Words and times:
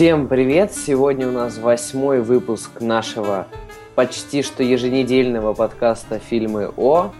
Всем 0.00 0.28
привет! 0.28 0.72
Сегодня 0.72 1.28
у 1.28 1.30
нас 1.30 1.58
восьмой 1.58 2.22
выпуск 2.22 2.80
нашего 2.80 3.46
почти 3.94 4.42
что 4.42 4.62
еженедельного 4.62 5.52
подкаста 5.52 6.18
«Фильмы 6.18 6.72
О». 6.74 7.12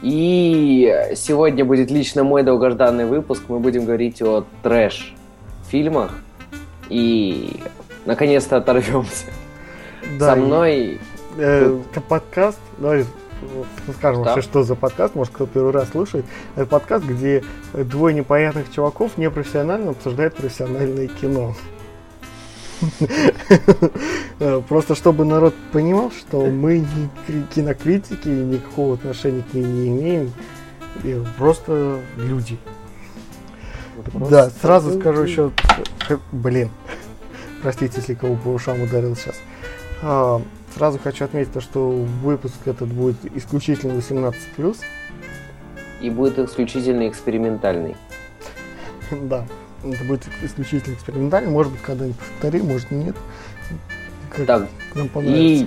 И 0.00 0.90
сегодня 1.16 1.66
будет 1.66 1.90
лично 1.90 2.24
мой 2.24 2.44
долгожданный 2.44 3.04
выпуск. 3.04 3.42
Мы 3.48 3.58
будем 3.58 3.84
говорить 3.84 4.22
о 4.22 4.46
трэш-фильмах. 4.62 6.12
И 6.88 7.60
наконец-то 8.06 8.56
оторвемся. 8.56 9.26
Да, 10.18 10.30
Со 10.30 10.36
мной... 10.36 10.98
Э, 11.36 11.78
это 11.90 12.00
подкаст, 12.00 12.58
давай 12.78 13.04
скажем 13.98 14.22
Да. 14.22 14.30
вообще, 14.34 14.42
что 14.48 14.62
за 14.62 14.74
подкаст, 14.74 15.14
может, 15.14 15.32
кто 15.34 15.46
первый 15.46 15.72
раз 15.72 15.90
слушает. 15.90 16.24
Это 16.54 16.66
подкаст, 16.66 17.04
где 17.04 17.44
двое 17.72 18.14
непонятных 18.14 18.72
чуваков 18.72 19.16
непрофессионально 19.18 19.90
обсуждают 19.90 20.34
профессиональное 20.34 21.08
кино. 21.08 21.54
Просто 24.68 24.94
чтобы 24.94 25.24
народ 25.24 25.54
понимал, 25.72 26.10
что 26.10 26.44
мы 26.46 26.78
не 26.78 27.08
кри- 27.26 27.44
кинокритики, 27.54 28.28
и 28.28 28.30
никакого 28.30 28.94
отношения 28.94 29.42
к 29.50 29.54
ней 29.54 29.64
не 29.64 29.88
имеем. 29.88 30.32
И 31.04 31.22
Просто 31.38 32.00
люди. 32.16 32.58
Да, 34.14 34.50
сразу 34.50 34.98
скажу 34.98 35.22
еще, 35.22 35.50
блин, 36.32 36.70
простите, 37.62 37.94
если 37.96 38.14
кого 38.14 38.36
по 38.36 38.48
ушам 38.48 38.82
ударил 38.82 39.16
сейчас. 39.16 39.36
Сразу 40.76 40.98
хочу 40.98 41.24
отметить, 41.24 41.52
то, 41.52 41.62
что 41.62 41.88
выпуск 41.88 42.54
этот 42.66 42.88
будет 42.88 43.16
исключительно 43.34 43.92
18+. 43.92 44.76
И 46.02 46.10
будет 46.10 46.38
исключительно 46.38 47.08
экспериментальный. 47.08 47.96
Да, 49.22 49.46
это 49.84 50.04
будет 50.04 50.24
исключительно 50.42 50.94
экспериментально. 50.94 51.50
Может 51.50 51.72
быть, 51.72 51.80
когда-нибудь 51.80 52.18
повторим, 52.18 52.66
может 52.66 52.90
нет. 52.90 53.16
Как 54.30 54.46
Так, 54.46 54.68
нам. 54.94 55.08
И 55.24 55.66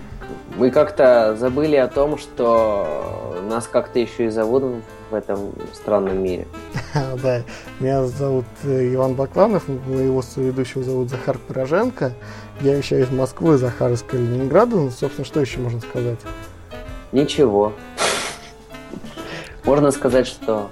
мы 0.57 0.69
как-то 0.69 1.35
забыли 1.39 1.77
о 1.77 1.87
том, 1.87 2.17
что 2.17 3.41
нас 3.49 3.67
как-то 3.67 3.97
еще 3.97 4.25
и 4.25 4.29
зовут 4.29 4.63
в 5.09 5.15
этом 5.15 5.53
странном 5.73 6.21
мире. 6.21 6.47
Да, 7.23 7.41
меня 7.79 8.05
зовут 8.05 8.45
э, 8.63 8.93
Иван 8.93 9.13
Бакланов, 9.13 9.67
моего 9.67 10.21
соведущего 10.21 10.83
зовут 10.83 11.09
Захар 11.09 11.37
Пироженко. 11.37 12.13
Я 12.61 12.75
вещаю 12.75 13.03
из 13.03 13.09
Москвы, 13.09 13.57
Захар 13.57 13.91
из 13.91 14.03
Калининграда. 14.03 14.75
Ну, 14.75 14.91
собственно, 14.91 15.25
что 15.25 15.39
еще 15.39 15.59
можно 15.59 15.79
сказать? 15.79 16.19
Ничего. 17.11 17.73
Можно 19.63 19.91
сказать, 19.91 20.27
что... 20.27 20.69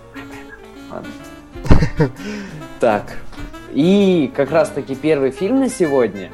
Так. 2.80 3.18
И 3.74 4.32
как 4.36 4.52
раз 4.52 4.70
таки 4.70 4.96
первый 4.96 5.32
фильм 5.32 5.60
на 5.60 5.70
сегодня 5.70 6.32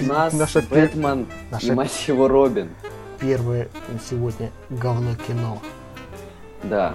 у 0.00 0.04
нас 0.04 0.32
Наша 0.32 0.62
Бэтмен 0.62 1.22
и 1.22 1.26
наша- 1.52 1.72
мать 1.74 2.04
его 2.06 2.28
Робин. 2.28 2.70
Первое 3.18 3.68
на 3.88 3.98
сегодня 3.98 4.50
говно 4.70 5.10
кино. 5.26 5.60
Да. 6.62 6.94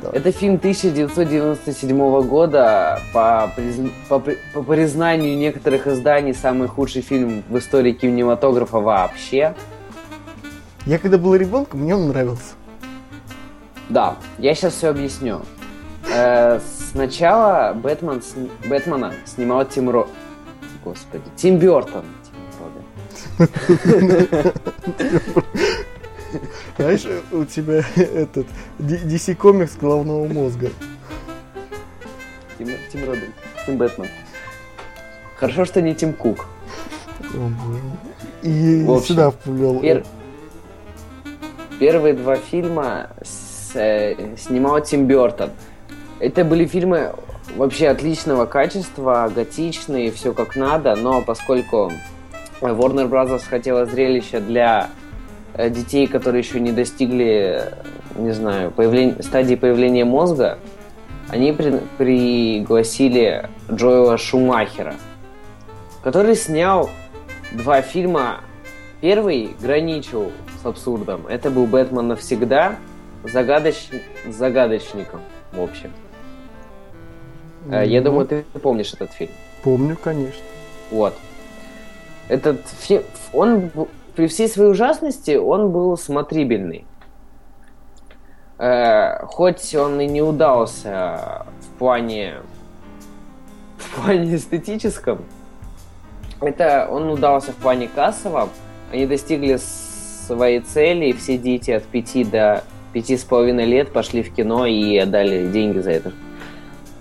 Да. 0.00 0.10
Это 0.12 0.32
фильм 0.32 0.56
1997 0.56 2.22
года, 2.26 3.00
по, 3.12 3.50
призн- 3.56 3.92
по, 4.08 4.18
по 4.18 4.62
признанию 4.62 5.36
некоторых 5.36 5.86
изданий, 5.86 6.34
самый 6.34 6.68
худший 6.68 7.02
фильм 7.02 7.42
в 7.48 7.58
истории 7.58 7.92
кинематографа 7.92 8.80
вообще. 8.80 9.54
Я 10.84 10.98
когда 10.98 11.16
был 11.16 11.34
ребенком, 11.34 11.80
мне 11.80 11.94
он 11.94 12.08
нравился. 12.08 12.54
Да, 13.88 14.16
я 14.38 14.54
сейчас 14.54 14.74
все 14.74 14.88
объясню. 14.88 15.40
Э, 16.12 16.60
сначала 16.90 17.72
Бэтмен, 17.74 18.20
сни- 18.22 18.50
Бэтмена 18.66 19.14
снимал 19.24 19.64
Тим 19.64 19.90
Ро... 19.90 20.08
Господи, 20.84 21.24
Тим 21.36 21.58
Робин. 21.60 22.04
Знаешь, 26.76 27.06
у 27.32 27.44
тебя 27.44 27.84
этот 27.96 28.46
DC 28.78 29.34
комикс 29.34 29.76
головного 29.76 30.26
мозга. 30.26 30.70
Тим, 32.58 32.68
Тим 32.92 33.04
Робин. 33.06 33.32
Тим 33.66 33.76
Бэтмен. 33.78 34.08
Хорошо, 35.36 35.64
что 35.64 35.82
не 35.82 35.94
Тим 35.94 36.12
Кук. 36.12 36.46
И 38.42 38.84
общем, 38.88 39.02
сюда 39.06 39.30
вплел. 39.30 39.80
Пер- 39.80 40.06
Первые 41.80 42.14
два 42.14 42.36
фильма 42.36 43.10
с- 43.22 43.72
э, 43.74 44.36
снимал 44.36 44.80
Тим 44.82 45.06
Бертон. 45.06 45.50
Это 46.20 46.44
были 46.44 46.66
фильмы 46.66 47.12
вообще 47.56 47.88
отличного 47.88 48.46
качества, 48.46 49.30
готичные, 49.34 50.12
все 50.12 50.32
как 50.32 50.54
надо, 50.56 50.94
но 50.94 51.20
поскольку 51.22 51.92
Warner 52.60 53.08
Bros. 53.08 53.42
хотела 53.48 53.84
зрелища 53.86 54.40
для 54.40 54.90
детей, 55.56 56.06
которые 56.06 56.40
еще 56.42 56.60
не 56.60 56.72
достигли, 56.72 57.60
э, 57.62 57.72
не 58.16 58.32
знаю, 58.32 58.70
появлен- 58.70 59.22
стадии 59.22 59.54
появления 59.54 60.04
мозга, 60.04 60.58
они 61.28 61.52
при- 61.52 61.80
пригласили 61.98 63.48
Джоэла 63.70 64.18
Шумахера, 64.18 64.94
который 66.02 66.34
снял 66.36 66.90
два 67.52 67.82
фильма. 67.82 68.40
Первый 69.00 69.54
граничил 69.60 70.32
с 70.62 70.66
абсурдом. 70.66 71.26
Это 71.26 71.50
был 71.50 71.66
Бэтмен 71.66 72.08
навсегда, 72.08 72.76
загадач... 73.22 73.88
с 74.28 74.34
загадочником, 74.34 75.20
в 75.52 75.60
общем. 75.62 75.90
Э, 77.70 77.84
Я 77.86 78.00
Ну, 78.00 78.06
думаю, 78.10 78.26
ты 78.26 78.44
помнишь 78.62 78.92
этот 78.94 79.12
фильм. 79.12 79.30
Помню, 79.62 79.96
конечно. 80.02 80.42
Вот. 80.90 81.14
Этот 82.28 82.66
фильм, 82.80 83.02
он 83.32 83.70
при 84.14 84.26
всей 84.26 84.48
своей 84.48 84.70
ужасности, 84.70 85.36
он 85.36 85.70
был 85.70 85.96
смотрибельный. 85.96 86.86
Э, 88.58 89.24
хоть 89.26 89.74
он 89.74 90.00
и 90.00 90.06
не 90.06 90.22
удался 90.22 91.46
в 91.60 91.78
плане 91.78 92.36
в 93.78 94.02
плане 94.02 94.36
эстетическом, 94.36 95.24
это 96.40 96.88
он 96.90 97.10
удался 97.10 97.52
в 97.52 97.56
плане 97.56 97.88
кассовом. 97.88 98.50
Они 98.92 99.06
достигли 99.06 99.56
своей 99.56 100.60
цели, 100.60 101.06
и 101.06 101.12
все 101.12 101.36
дети 101.36 101.70
от 101.72 101.84
5 101.84 102.30
до 102.30 102.64
пяти 102.92 103.16
с 103.16 103.24
половиной 103.24 103.64
лет 103.64 103.92
пошли 103.92 104.22
в 104.22 104.32
кино 104.32 104.66
и 104.66 104.96
отдали 104.96 105.48
деньги 105.48 105.80
за 105.80 105.90
это. 105.90 106.12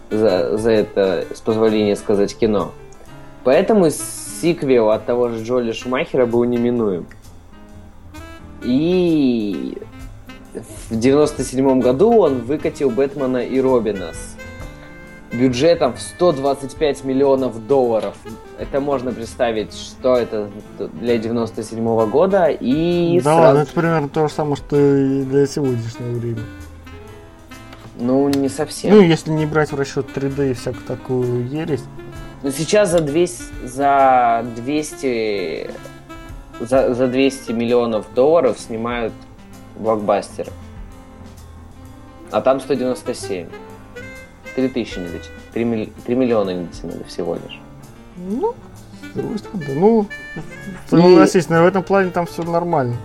За, 0.10 0.58
за 0.58 0.72
это, 0.72 1.26
с 1.34 1.42
позволения 1.42 1.96
сказать, 1.96 2.36
кино. 2.36 2.72
Поэтому 3.44 3.90
сиквел 4.44 4.92
от 4.92 5.06
того 5.06 5.30
же 5.30 5.42
Джоли 5.42 5.72
Шумахера 5.72 6.26
был 6.26 6.44
неминуем. 6.44 7.06
И 8.62 9.78
в 10.90 11.00
97 11.00 11.80
году 11.80 12.12
он 12.20 12.42
выкатил 12.42 12.90
Бэтмена 12.90 13.38
и 13.38 13.62
Робина 13.62 14.12
с 14.12 14.36
бюджетом 15.34 15.94
в 15.94 16.02
125 16.02 17.06
миллионов 17.06 17.68
долларов. 17.68 18.16
Это 18.60 18.82
можно 18.82 19.14
представить, 19.14 19.74
что 19.74 20.18
это 20.18 20.50
для 20.78 21.18
97 21.18 22.10
года. 22.10 22.48
И 22.48 23.22
да, 23.24 23.24
сразу- 23.24 23.42
ладно, 23.42 23.60
это 23.60 23.74
примерно 23.74 24.10
то 24.10 24.28
же 24.28 24.34
самое, 24.34 24.58
что 24.58 24.76
и 24.76 25.24
для 25.24 25.48
сегодняшнего 25.48 26.20
времени. 26.20 26.46
Ну, 27.98 28.28
не 28.28 28.50
совсем. 28.50 28.94
Ну, 28.94 29.02
если 29.02 29.32
не 29.32 29.46
брать 29.46 29.72
в 29.72 29.80
расчет 29.80 30.08
3D 30.14 30.52
и 30.52 30.54
всякую 30.54 30.84
такую 30.86 31.48
ересь. 31.48 31.84
Но 32.44 32.52
сейчас 32.52 32.90
за 32.90 33.00
200, 33.00 33.44
за 33.66 34.46
200, 34.58 35.72
за, 36.60 36.94
за 36.94 37.08
200 37.08 37.52
миллионов 37.54 38.14
долларов 38.14 38.60
снимают 38.60 39.14
блокбастеры. 39.78 40.52
А 42.32 42.42
там 42.42 42.60
197. 42.60 43.48
3000 44.56 45.00
не 45.00 45.06
дотянули. 45.06 45.22
3, 45.54 45.64
милли- 45.64 45.94
3 46.06 46.16
миллиона 46.16 46.50
не 46.52 46.66
дотянули 46.66 47.04
всего 47.04 47.36
лишь. 47.36 47.60
Ну, 48.18 48.54
с 49.12 49.16
другой 49.16 49.40
стороны, 49.40 49.66
ну, 49.70 50.08
но 50.92 51.64
в 51.64 51.68
этом 51.68 51.84
плане 51.84 52.12
там 52.12 52.26
все 52.26 52.44
нормально. 52.44 52.98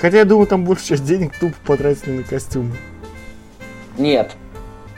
Хотя 0.00 0.18
я 0.18 0.24
думаю, 0.24 0.46
там 0.46 0.64
большая 0.64 0.88
часть 0.98 1.04
денег 1.04 1.36
тупо 1.38 1.56
потратили 1.66 2.18
на 2.18 2.22
костюмы. 2.22 2.76
Нет. 3.98 4.36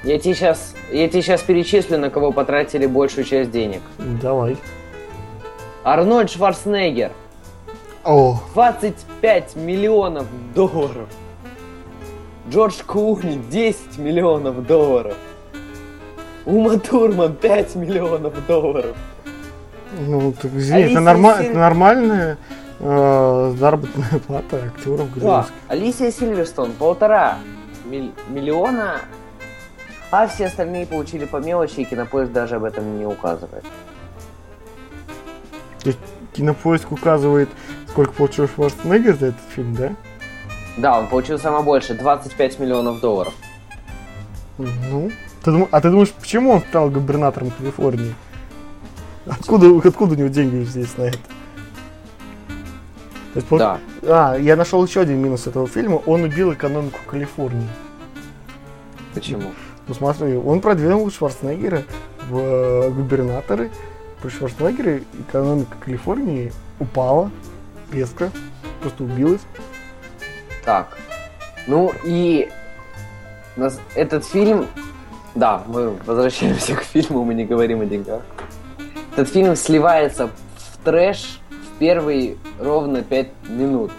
Я 0.07 0.19
тебе 0.21 0.35
сейчас, 0.35 0.75
я 0.93 1.09
тебе 1.09 1.21
сейчас 1.21 1.43
перечислю, 1.43 1.99
на 1.99 2.11
кого 2.11 2.31
потратили 2.33 2.87
большую 2.87 3.25
часть 3.25 3.51
денег. 3.51 3.81
Давай. 3.99 4.57
Арнольд 5.85 6.31
Шварценеггер. 6.31 7.11
О, 8.05 8.41
25 8.55 9.57
миллионов 9.57 10.27
долларов. 10.55 11.09
Джордж 12.49 12.77
Клуни 12.87 13.37
10 13.51 13.99
миллионов 13.99 14.65
долларов. 14.65 15.17
Ума 16.45 16.79
Турман 16.79 17.35
5 17.35 17.75
миллионов 17.75 18.33
долларов. 18.47 18.95
ну, 20.07 20.33
так, 20.41 20.53
извини, 20.55 20.83
это, 20.83 20.87
Алисия 20.87 21.01
норма- 21.01 21.37
Силь- 21.39 21.47
это 21.51 21.59
нормальная 21.59 22.39
э, 22.79 23.55
заработная 23.59 24.21
плата 24.27 24.57
актеров 24.67 25.09
Да. 25.19 25.47
Алисия 25.67 26.13
Сильверстон 26.13 26.71
полтора 26.79 27.39
миль- 27.85 28.13
миллиона, 28.29 29.01
а 30.23 30.29
все 30.29 30.47
остальные 30.47 30.87
получили 30.87 31.27
по 31.27 31.37
мелочи, 31.37 31.81
и 31.81 31.85
кинопоиск 31.85 32.33
даже 32.33 32.57
об 32.57 32.65
этом 32.65 32.99
не 32.99 33.05
указывает. 33.05 33.65
То 35.81 35.89
есть 35.89 35.99
кинопоиск 36.33 36.91
указывает, 36.91 37.51
сколько 37.89 38.13
получил 38.13 38.49
Шварценеггер 38.49 39.17
за 39.17 39.27
этот 39.27 39.41
фильм, 39.51 39.75
да? 39.75 39.95
Да, 40.79 40.99
он 40.99 41.09
получил 41.09 41.39
самое 41.39 41.63
большее, 41.63 41.99
25 41.99 42.59
миллионов 42.59 43.01
долларов. 43.01 43.35
Ну, 44.59 45.11
ты 45.45 45.51
дум... 45.51 45.69
а 45.71 45.81
ты 45.83 45.91
думаешь, 45.91 46.13
почему 46.13 46.53
он 46.53 46.61
стал 46.61 46.89
губернатором 46.89 47.51
Калифорнии? 47.51 48.15
Откуда, 49.27 49.67
откуда 49.87 50.15
у 50.15 50.17
него 50.17 50.29
деньги 50.29 50.65
здесь 50.65 50.97
на 50.97 51.05
это? 51.05 51.19
То 53.35 53.41
есть, 53.41 53.49
Да. 53.51 53.79
А, 54.03 54.37
я 54.37 54.57
нашел 54.57 54.83
еще 54.83 55.01
один 55.01 55.19
минус 55.19 55.47
этого 55.47 55.67
фильма. 55.67 55.97
Он 56.07 56.23
убил 56.23 56.55
экономику 56.55 57.01
Калифорнии. 57.07 57.69
Почему? 59.13 59.53
Ну 59.89 59.95
смотри, 59.95 60.37
он 60.37 60.61
продвинул 60.61 61.11
Шварценеггера 61.11 61.85
в 62.29 62.39
э, 62.39 62.91
губернаторы. 62.91 63.71
При 64.21 64.31
Шварценеггере 64.31 65.05
экономика 65.29 65.77
Калифорнии 65.85 66.53
упала 66.81 67.31
резко. 67.93 68.31
Просто 68.81 69.05
убилась. 69.05 69.43
Так. 70.65 70.97
Ну 71.67 71.93
и 72.05 72.51
нас- 73.57 73.81
этот 73.95 74.25
фильм... 74.25 74.67
Да, 75.35 75.63
мы 75.67 75.91
возвращаемся 76.07 76.75
к 76.77 76.83
фильму, 76.83 77.25
мы 77.25 77.35
не 77.35 77.45
говорим 77.45 77.81
о 77.83 77.85
деньгах. 77.85 78.23
Этот 79.13 79.29
фильм 79.29 79.55
сливается 79.55 80.27
в 80.29 80.85
трэш 80.85 81.41
в 81.51 81.79
первые 81.79 82.37
ровно 82.59 83.03
5 83.03 83.29
минут. 83.49 83.93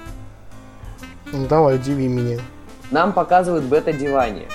Ну 1.32 1.48
давай, 1.48 1.76
удиви 1.76 2.08
меня. 2.08 2.40
Нам 2.92 3.14
показывают 3.14 3.66
бета-диване. 3.66 4.48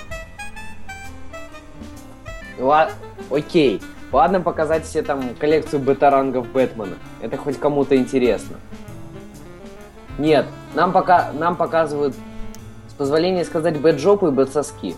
Ла- 2.58 2.90
Окей. 3.30 3.80
Ладно 4.12 4.40
показать 4.40 4.84
все 4.84 5.02
там 5.02 5.34
коллекцию 5.36 5.80
бета-рангов 5.80 6.46
Бэтмена. 6.48 6.96
Это 7.22 7.36
хоть 7.38 7.58
кому-то 7.58 7.96
интересно. 7.96 8.56
Нет, 10.18 10.46
нам 10.74 10.92
пока 10.92 11.32
нам 11.32 11.56
показывают, 11.56 12.14
с 12.88 12.92
позволения 12.92 13.44
сказать, 13.46 13.80
бэт-жопу 13.80 14.28
и 14.28 14.30
бэт-соски. 14.30 14.96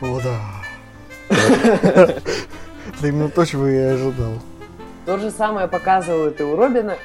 О, 0.00 0.20
да. 0.22 0.38
Это 1.28 3.06
именно 3.06 3.28
то, 3.28 3.44
чего 3.44 3.66
я 3.66 3.90
и 3.90 3.94
ожидал. 3.94 4.34
То 5.04 5.18
же 5.18 5.32
самое 5.32 5.66
показывают 5.66 6.40
и 6.40 6.44
у 6.44 6.54
Робина. 6.54 6.96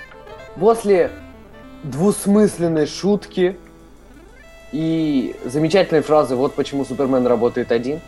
После 0.60 1.10
двусмысленной 1.84 2.86
шутки 2.86 3.58
и 4.72 5.36
замечательной 5.46 6.02
фразы 6.02 6.36
«Вот 6.36 6.54
почему 6.54 6.86
Супермен 6.86 7.26
работает 7.26 7.72
один». 7.72 8.00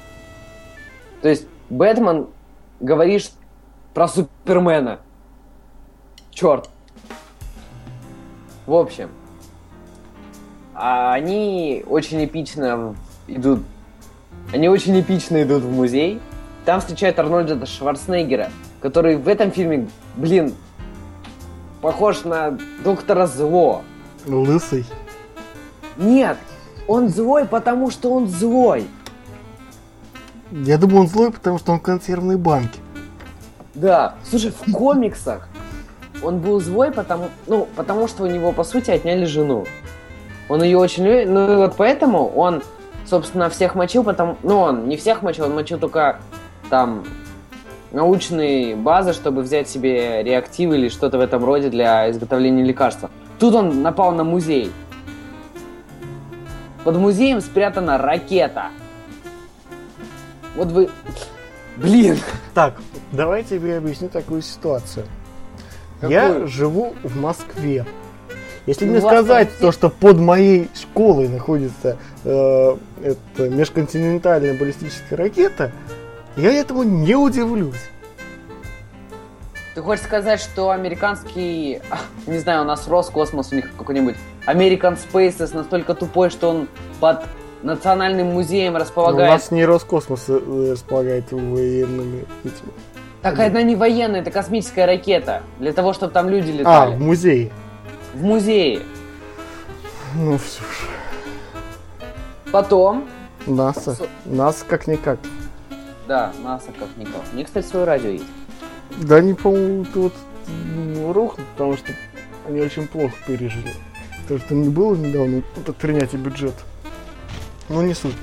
То 1.21 1.29
есть 1.29 1.47
Бэтмен 1.69 2.27
говоришь 2.79 3.31
про 3.93 4.07
Супермена. 4.07 4.99
Черт. 6.31 6.69
В 8.65 8.73
общем, 8.73 9.09
а 10.73 11.13
они 11.13 11.83
очень 11.87 12.25
эпично 12.25 12.95
идут. 13.27 13.61
Они 14.51 14.67
очень 14.67 14.99
эпично 14.99 15.41
идут 15.43 15.63
в 15.63 15.71
музей. 15.71 16.19
Там 16.65 16.79
встречают 16.81 17.17
Арнольда 17.17 17.65
Шварценеггера, 17.65 18.49
который 18.81 19.15
в 19.15 19.27
этом 19.27 19.51
фильме, 19.51 19.87
блин, 20.17 20.53
похож 21.81 22.23
на 22.23 22.57
доктора 22.83 23.27
Зло. 23.27 23.83
Лысый. 24.25 24.85
Нет, 25.97 26.37
он 26.87 27.07
злой, 27.09 27.45
потому 27.45 27.89
что 27.89 28.11
он 28.11 28.27
злой. 28.27 28.85
Я 30.63 30.77
думаю, 30.77 31.01
он 31.01 31.07
злой, 31.07 31.31
потому 31.31 31.57
что 31.59 31.73
он 31.73 31.79
в 31.79 31.81
консервной 31.81 32.37
банке. 32.37 32.79
Да, 33.73 34.15
слушай, 34.23 34.51
в 34.51 34.71
комиксах 34.71 35.49
он 36.23 36.39
был 36.39 36.61
злой, 36.61 36.91
потому, 36.91 37.25
ну, 37.45 37.67
потому 37.75 38.07
что 38.07 38.23
у 38.23 38.27
него, 38.27 38.53
по 38.53 38.63
сути, 38.63 38.89
отняли 38.89 39.25
жену. 39.25 39.65
Он 40.47 40.63
ее 40.63 40.77
очень 40.77 41.03
любит, 41.03 41.27
ну 41.27 41.51
и 41.51 41.55
вот 41.57 41.75
поэтому 41.75 42.29
он, 42.29 42.63
собственно, 43.05 43.49
всех 43.49 43.75
мочил, 43.75 44.05
потому, 44.05 44.37
ну, 44.43 44.59
он 44.59 44.87
не 44.87 44.95
всех 44.95 45.23
мочил, 45.23 45.43
он 45.45 45.55
мочил 45.55 45.77
только 45.77 46.21
там 46.69 47.03
научные 47.91 48.77
базы, 48.77 49.11
чтобы 49.11 49.41
взять 49.41 49.67
себе 49.67 50.23
реактивы 50.23 50.77
или 50.77 50.87
что-то 50.87 51.17
в 51.17 51.21
этом 51.21 51.43
роде 51.43 51.69
для 51.69 52.09
изготовления 52.11 52.63
лекарства. 52.63 53.09
Тут 53.39 53.55
он 53.55 53.81
напал 53.81 54.13
на 54.13 54.23
музей. 54.23 54.71
Под 56.85 56.95
музеем 56.95 57.41
спрятана 57.41 57.97
ракета. 57.97 58.67
Вот 60.55 60.67
вы... 60.71 60.89
Блин! 61.77 62.17
Так, 62.53 62.75
давай 63.11 63.41
я 63.41 63.47
тебе 63.47 63.77
объясню 63.77 64.09
такую 64.09 64.41
ситуацию. 64.41 65.05
Я 66.01 66.27
Какую? 66.27 66.47
живу 66.47 66.95
в 67.03 67.19
Москве. 67.19 67.85
Если 68.65 68.85
Ну, 68.85 68.93
мне 68.93 69.01
сказать 69.01 69.49
там 69.49 69.57
то, 69.59 69.71
что 69.71 69.89
под 69.89 70.17
моей 70.17 70.69
школой 70.73 71.27
находится 71.27 71.97
э, 72.23 72.77
это 73.03 73.49
межконтинентальная 73.49 74.57
баллистическая 74.57 75.17
ракета, 75.17 75.71
я 76.35 76.51
этому 76.51 76.83
не 76.83 77.15
удивлюсь. 77.15 77.89
Ты 79.75 79.81
хочешь 79.81 80.05
сказать, 80.05 80.39
что 80.39 80.71
американский, 80.71 81.81
не 82.27 82.39
знаю, 82.39 82.61
у 82.61 82.65
нас 82.65 82.87
Роскосмос 82.87 83.51
у 83.51 83.55
них 83.55 83.69
какой-нибудь 83.77 84.15
American 84.47 84.97
Spaces 84.97 85.53
настолько 85.53 85.93
тупой, 85.93 86.29
что 86.29 86.49
он 86.49 86.67
под 86.99 87.23
национальным 87.63 88.27
музеем 88.27 88.73
Но 88.73 88.79
У 88.79 88.81
располагает... 88.81 89.29
нас 89.31 89.51
не 89.51 89.65
Роскосмос 89.65 90.25
э, 90.27 90.71
располагает 90.71 91.31
военными 91.31 92.25
этими. 92.43 92.71
Так 93.21 93.39
это 93.39 93.63
не 93.63 93.75
военная, 93.75 94.21
это 94.21 94.29
космическая 94.31 94.85
ракета. 94.85 95.41
Для 95.59 95.73
того, 95.73 95.93
чтобы 95.93 96.13
там 96.13 96.29
люди 96.29 96.51
А, 96.51 96.53
летали. 96.59 96.95
в 96.95 97.01
музее. 97.01 97.51
В 98.13 98.21
музее. 98.23 98.81
Ну 100.15 100.37
все 100.37 100.61
ж. 100.61 100.87
Потом, 102.51 103.07
НАСА. 103.47 103.97
НАСА 104.25 104.63
как-никак. 104.67 105.19
да, 106.07 106.31
НАСА 106.43 106.67
как 106.79 106.89
никак. 106.97 107.21
У 107.33 107.35
них, 107.35 107.47
кстати, 107.47 107.65
свое 107.65 107.85
радио 107.85 108.09
есть. 108.09 108.25
Да 109.01 109.15
они, 109.17 109.33
по-моему, 109.33 109.85
тут 109.93 110.13
м, 110.47 111.11
рухнут, 111.11 111.45
потому 111.49 111.75
что 111.75 111.91
они 112.47 112.61
очень 112.61 112.87
плохо 112.87 113.13
пережили. 113.27 113.73
Потому 114.21 114.39
что 114.39 114.53
не 114.53 114.69
было 114.69 114.95
недавно 114.95 115.41
от 115.67 115.75
принятия 115.75 116.17
бюджета. 116.17 116.61
Ну, 117.69 117.81
не 117.81 117.93
суть. 117.93 118.15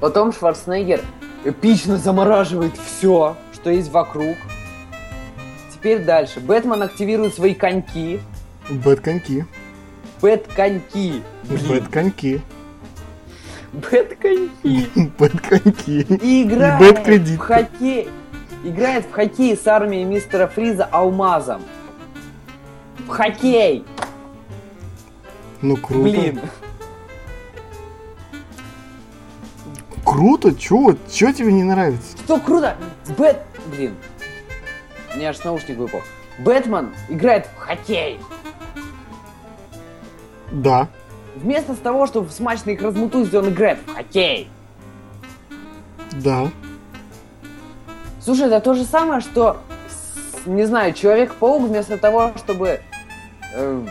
Потом 0.00 0.32
Шварценеггер 0.32 1.00
эпично 1.44 1.96
замораживает 1.96 2.74
все, 2.76 3.36
что 3.52 3.70
есть 3.70 3.90
вокруг. 3.90 4.36
Теперь 5.72 6.04
дальше. 6.04 6.40
Бэтмен 6.40 6.82
активирует 6.82 7.34
свои 7.34 7.54
коньки. 7.54 8.20
Бэт-коньки. 8.68 9.44
Бэт-коньки. 10.20 11.22
Бэт-коньки. 11.44 12.42
Бэт-коньки. 13.72 14.88
Бэт-коньки. 15.18 16.00
И 16.22 16.42
играет 16.44 17.28
в 17.28 17.38
хоккей. 17.38 18.08
Играет 18.62 19.04
в 19.04 19.12
хоккей 19.12 19.56
с 19.56 19.66
армией 19.66 20.04
мистера 20.04 20.46
Фриза 20.46 20.84
Алмазом. 20.84 21.62
В 23.06 23.08
хоккей. 23.08 23.84
Ну, 25.60 25.76
круто. 25.76 26.02
Блин. 26.02 26.40
Круто? 30.04 30.54
Чё? 30.54 30.96
Чё 31.10 31.32
тебе 31.32 31.52
не 31.52 31.62
нравится? 31.62 32.16
Что 32.24 32.38
круто. 32.38 32.76
Бэт... 33.16 33.38
Блин. 33.66 33.94
У 35.14 35.16
меня 35.16 35.30
аж 35.30 35.42
наушник 35.44 35.78
выпал. 35.78 36.02
Бэтмен 36.38 36.94
играет 37.08 37.46
в 37.46 37.58
хоккей. 37.58 38.20
Да. 40.50 40.88
Вместо 41.36 41.74
того, 41.74 42.06
чтобы 42.06 42.30
смачно 42.30 42.70
их 42.70 42.82
размутузить, 42.82 43.34
он 43.34 43.48
играет 43.48 43.78
в 43.86 43.94
хоккей. 43.94 44.48
Да. 46.12 46.48
Слушай, 48.20 48.46
это 48.46 48.60
то 48.60 48.74
же 48.74 48.84
самое, 48.84 49.20
что, 49.20 49.58
не 50.46 50.64
знаю, 50.64 50.92
Человек-паук 50.92 51.68
вместо 51.68 51.98
того, 51.98 52.32
чтобы, 52.36 52.80
э, 53.54 53.86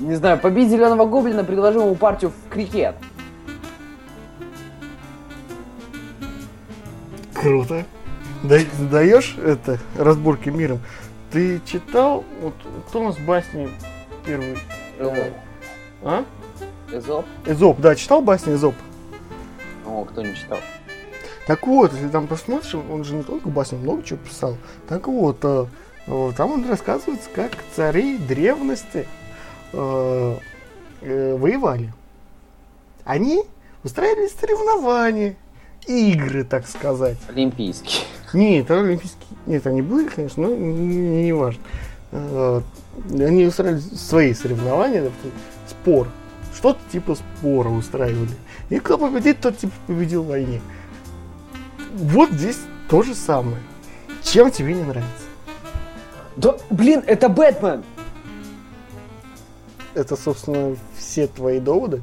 не 0.00 0.14
знаю, 0.14 0.38
побить 0.38 0.70
Зеленого 0.70 1.06
Гоблина, 1.06 1.44
предложил 1.44 1.82
ему 1.82 1.94
партию 1.94 2.30
в 2.32 2.52
крикет. 2.52 2.94
Круто. 7.40 7.84
Да, 8.42 8.58
даешь 8.90 9.36
это 9.38 9.78
разборки 9.96 10.48
миром? 10.48 10.80
Ты 11.30 11.60
читал, 11.64 12.24
вот 12.40 12.54
кто 12.88 13.00
у 13.00 13.04
нас 13.04 13.18
басни 13.18 13.68
первый? 14.24 14.56
Эзоп. 14.98 15.34
А? 16.02 16.24
Эзоп? 16.92 17.26
Эзоп, 17.46 17.80
да, 17.80 17.94
читал 17.94 18.22
басни 18.22 18.54
Эзоп? 18.54 18.74
О, 19.86 20.04
кто 20.04 20.22
не 20.22 20.34
читал. 20.34 20.58
Так 21.46 21.66
вот, 21.66 21.92
если 21.92 22.08
там 22.08 22.26
посмотришь, 22.26 22.74
он 22.74 23.04
же 23.04 23.14
не 23.14 23.22
только 23.22 23.48
басни, 23.48 23.76
много 23.76 24.02
чего 24.02 24.18
писал. 24.18 24.56
Так 24.88 25.06
вот, 25.06 25.38
э, 25.42 25.66
э, 26.06 26.32
там 26.36 26.52
он 26.52 26.68
рассказывается, 26.68 27.28
как 27.34 27.52
цари 27.74 28.18
древности 28.18 29.06
э, 29.72 30.36
э, 31.02 31.36
воевали. 31.36 31.92
Они 33.04 33.44
устраивали 33.84 34.28
соревнования, 34.28 35.36
игры, 35.88 36.44
так 36.44 36.68
сказать. 36.68 37.18
Олимпийский. 37.28 38.04
Нет, 38.32 38.66
это 38.66 38.80
олимпийские... 38.80 39.24
Нет, 39.46 39.66
они 39.66 39.82
были, 39.82 40.08
конечно, 40.08 40.46
но 40.46 40.54
не, 40.54 41.24
не 41.24 41.32
важно. 41.32 41.62
Они 42.12 43.46
устраивали 43.46 43.80
свои 43.80 44.34
соревнования, 44.34 45.02
допустим, 45.02 45.32
спор. 45.68 46.08
Что-то 46.54 46.78
типа 46.92 47.14
спора 47.14 47.68
устраивали. 47.68 48.30
И 48.68 48.78
кто 48.78 48.98
победит, 48.98 49.40
тот 49.40 49.56
типа 49.56 49.72
победил 49.86 50.22
в 50.24 50.28
войне. 50.28 50.60
Вот 51.94 52.30
здесь 52.30 52.58
то 52.88 53.02
же 53.02 53.14
самое. 53.14 53.62
Чем 54.22 54.50
тебе 54.50 54.74
не 54.74 54.82
нравится? 54.82 55.12
Да, 56.36 56.56
блин, 56.70 57.02
это 57.06 57.28
Бэтмен! 57.28 57.82
Это, 59.94 60.16
собственно, 60.16 60.76
все 60.96 61.26
твои 61.26 61.60
доводы? 61.60 62.02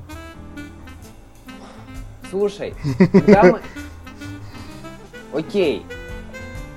Слушай, 2.29 2.73
когда 3.11 3.43
мы... 3.43 3.61
Окей. 5.33 5.85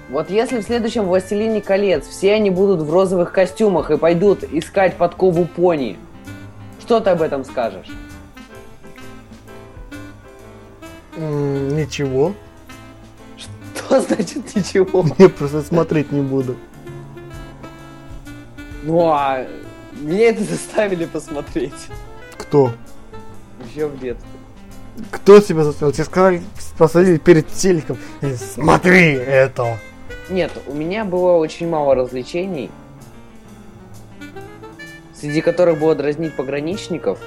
Вот 0.08 0.30
если 0.30 0.60
в 0.60 0.62
следующем 0.62 1.04
«Властелине 1.04 1.60
колец» 1.60 2.06
все 2.06 2.32
они 2.32 2.50
будут 2.50 2.80
в 2.80 2.92
розовых 2.92 3.32
костюмах 3.32 3.90
и 3.90 3.98
пойдут 3.98 4.42
искать 4.42 4.96
подкову 4.96 5.44
пони, 5.44 5.98
что 6.80 7.00
ты 7.00 7.10
об 7.10 7.20
этом 7.20 7.44
скажешь? 7.44 7.88
Ничего. 11.16 12.32
Что 13.36 14.00
значит 14.00 14.54
ничего? 14.54 15.04
Я 15.18 15.28
просто 15.28 15.62
смотреть 15.62 16.12
не 16.12 16.22
буду. 16.22 16.56
Ну 18.84 19.10
а 19.10 19.46
меня 20.00 20.30
это 20.30 20.44
заставили 20.44 21.04
посмотреть. 21.04 21.88
Кто? 22.38 22.72
Еще 23.68 23.88
в 23.88 23.98
детстве. 23.98 24.37
Кто 25.10 25.40
тебя 25.40 25.64
заставил? 25.64 25.92
Тебе 25.92 26.04
сказали, 26.04 26.42
посадили 26.76 27.18
перед 27.18 27.46
телеком. 27.48 27.98
Смотри 28.54 29.12
это. 29.12 29.78
Нет, 30.30 30.52
у 30.66 30.74
меня 30.74 31.04
было 31.04 31.32
очень 31.32 31.68
мало 31.68 31.94
развлечений, 31.94 32.70
среди 35.14 35.40
которых 35.40 35.78
было 35.78 35.94
дразнить 35.94 36.34
пограничников 36.34 37.18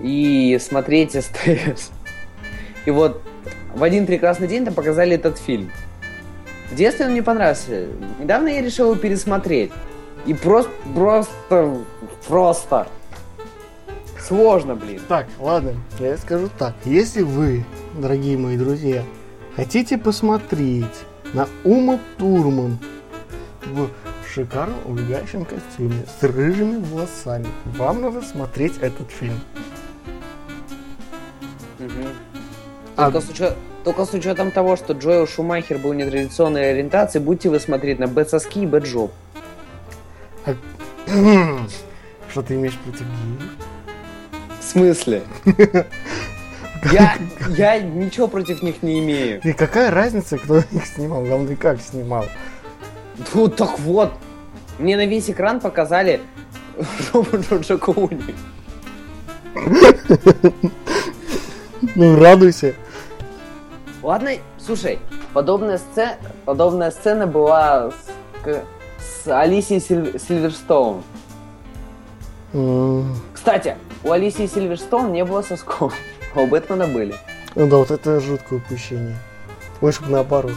и 0.00 0.58
смотреть 0.60 1.12
СТС. 1.12 1.90
И 2.84 2.90
вот 2.90 3.22
в 3.74 3.82
один 3.82 4.06
прекрасный 4.06 4.48
день 4.48 4.64
там 4.64 4.74
показали 4.74 5.14
этот 5.14 5.38
фильм. 5.38 5.70
В 6.70 6.74
детстве 6.74 7.06
он 7.06 7.12
мне 7.12 7.22
понравился. 7.22 7.86
Недавно 8.18 8.48
я 8.48 8.62
решил 8.62 8.90
его 8.90 9.00
пересмотреть. 9.00 9.72
И 10.26 10.34
просто, 10.34 10.70
просто, 10.94 11.76
просто 12.26 12.88
сложно, 14.26 14.74
блин. 14.74 15.00
Так, 15.08 15.26
ладно, 15.38 15.74
я 15.98 16.16
скажу 16.16 16.48
так. 16.58 16.74
Если 16.84 17.22
вы, 17.22 17.64
дорогие 17.94 18.36
мои 18.36 18.56
друзья, 18.56 19.02
хотите 19.56 19.98
посмотреть 19.98 21.04
на 21.32 21.48
Ума 21.64 21.98
Турман 22.18 22.78
в 23.66 23.88
шикарном 24.28 24.78
убегающем 24.86 25.44
костюме 25.44 26.04
с 26.20 26.22
рыжими 26.22 26.82
волосами, 26.84 27.46
вам 27.76 28.02
надо 28.02 28.22
смотреть 28.22 28.78
этот 28.80 29.10
фильм. 29.10 29.40
Угу. 31.78 32.08
А... 32.96 33.10
Только, 33.10 33.26
с 33.26 33.30
учет... 33.30 33.56
Только 33.84 34.04
с 34.06 34.14
учетом 34.14 34.50
того, 34.50 34.76
что 34.76 34.94
Джоэл 34.94 35.26
Шумахер 35.26 35.78
был 35.78 35.92
нетрадиционной 35.92 36.70
ориентации, 36.70 37.18
будете 37.18 37.50
вы 37.50 37.60
смотреть 37.60 37.98
на 37.98 38.06
бэт-соски 38.06 38.60
и 38.60 38.66
бэт-жоп. 38.66 39.12
А... 40.46 40.54
Что 42.30 42.42
ты 42.42 42.54
имеешь 42.54 42.76
против 42.78 43.02
геев? 43.02 43.73
В 44.74 44.78
смысле? 44.78 45.22
Я, 46.92 47.16
я 47.50 47.78
ничего 47.78 48.26
против 48.26 48.60
них 48.60 48.82
не 48.82 48.98
имею. 48.98 49.40
И 49.44 49.52
какая 49.52 49.92
разница, 49.92 50.36
кто 50.36 50.58
их 50.72 50.86
снимал? 50.86 51.22
Главное, 51.24 51.54
как 51.54 51.80
снимал. 51.80 52.26
Ну 53.32 53.48
так 53.48 53.78
вот, 53.78 54.12
мне 54.80 54.96
на 54.96 55.06
весь 55.06 55.30
экран 55.30 55.60
показали 55.60 56.20
Джорджа 57.14 57.78
Клуни. 57.78 58.34
Ну, 61.94 62.18
радуйся. 62.18 62.74
Ладно, 64.02 64.32
слушай, 64.58 64.98
подобная 65.32 65.78
сцена, 65.78 66.16
подобная 66.44 66.90
сцена 66.90 67.28
была 67.28 67.92
с, 67.92 68.62
с 68.98 69.28
Алисией 69.28 69.80
Силь, 69.80 70.18
Сильверстоун. 70.18 71.04
Mm. 72.52 73.04
Кстати, 73.32 73.76
у 74.04 74.10
Алисии 74.10 74.46
Сильверстоун 74.46 75.12
не 75.12 75.24
было 75.24 75.42
сосков, 75.42 75.94
а 76.34 76.40
у 76.40 76.46
Бэтмена 76.46 76.86
были. 76.86 77.14
Ну 77.54 77.66
да, 77.68 77.76
вот 77.76 77.90
это 77.90 78.20
жуткое 78.20 78.58
упущение. 78.58 79.16
Лучше 79.80 80.02
бы 80.02 80.10
наоборот. 80.10 80.52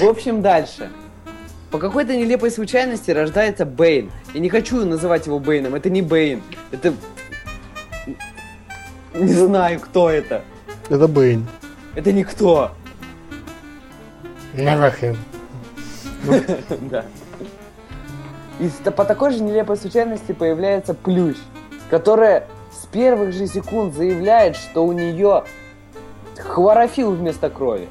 В 0.00 0.08
общем, 0.08 0.42
дальше. 0.42 0.90
По 1.70 1.78
какой-то 1.78 2.16
нелепой 2.16 2.50
случайности 2.50 3.12
рождается 3.12 3.64
Бэйн. 3.64 4.10
Я 4.34 4.40
не 4.40 4.48
хочу 4.48 4.84
называть 4.84 5.26
его 5.26 5.38
Бэйном. 5.38 5.76
Это 5.76 5.88
не 5.88 6.02
Бэйн. 6.02 6.42
Это... 6.72 6.92
Не 9.14 9.32
знаю, 9.32 9.78
кто 9.78 10.10
это. 10.10 10.42
Это 10.88 11.06
Бэйн. 11.06 11.46
Это 11.94 12.12
никто. 12.12 12.72
Never 14.54 14.92
him. 15.00 15.16
Да. 16.90 17.04
И 18.60 18.68
по 18.90 19.06
такой 19.06 19.32
же 19.32 19.42
нелепой 19.42 19.78
случайности 19.78 20.32
появляется 20.32 20.92
Плющ, 20.92 21.38
которая 21.88 22.46
с 22.70 22.84
первых 22.86 23.32
же 23.32 23.46
секунд 23.46 23.94
заявляет, 23.94 24.54
что 24.54 24.84
у 24.84 24.92
нее 24.92 25.44
хлорофилл 26.38 27.12
вместо 27.12 27.48
крови. 27.48 27.88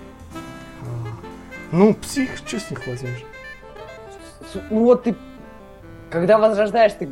Ну, 1.72 1.96
псих, 1.96 2.38
что 2.38 2.60
с 2.60 2.70
них 2.70 2.86
возьмешь? 2.86 3.26
Ну 4.70 4.84
вот 4.86 5.04
ты, 5.04 5.16
когда 6.12 6.38
возрождаешь, 6.38 6.94
ты 6.94 7.10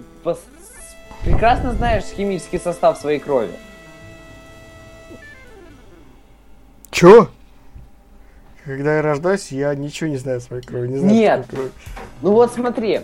прекрасно 1.23 1.73
знаешь 1.73 2.03
химический 2.03 2.59
состав 2.59 2.99
своей 2.99 3.19
крови. 3.19 3.53
Чё? 6.91 7.29
Когда 8.65 8.97
я 8.97 9.01
рождаюсь, 9.01 9.51
я 9.51 9.73
ничего 9.73 10.09
не 10.09 10.17
знаю 10.17 10.39
о 10.39 10.41
своей 10.41 10.61
крови. 10.61 10.89
Не 10.89 10.97
знаю 10.97 11.13
Нет. 11.13 11.47
Крови. 11.47 11.71
Ну 12.21 12.31
вот 12.31 12.53
смотри, 12.53 13.01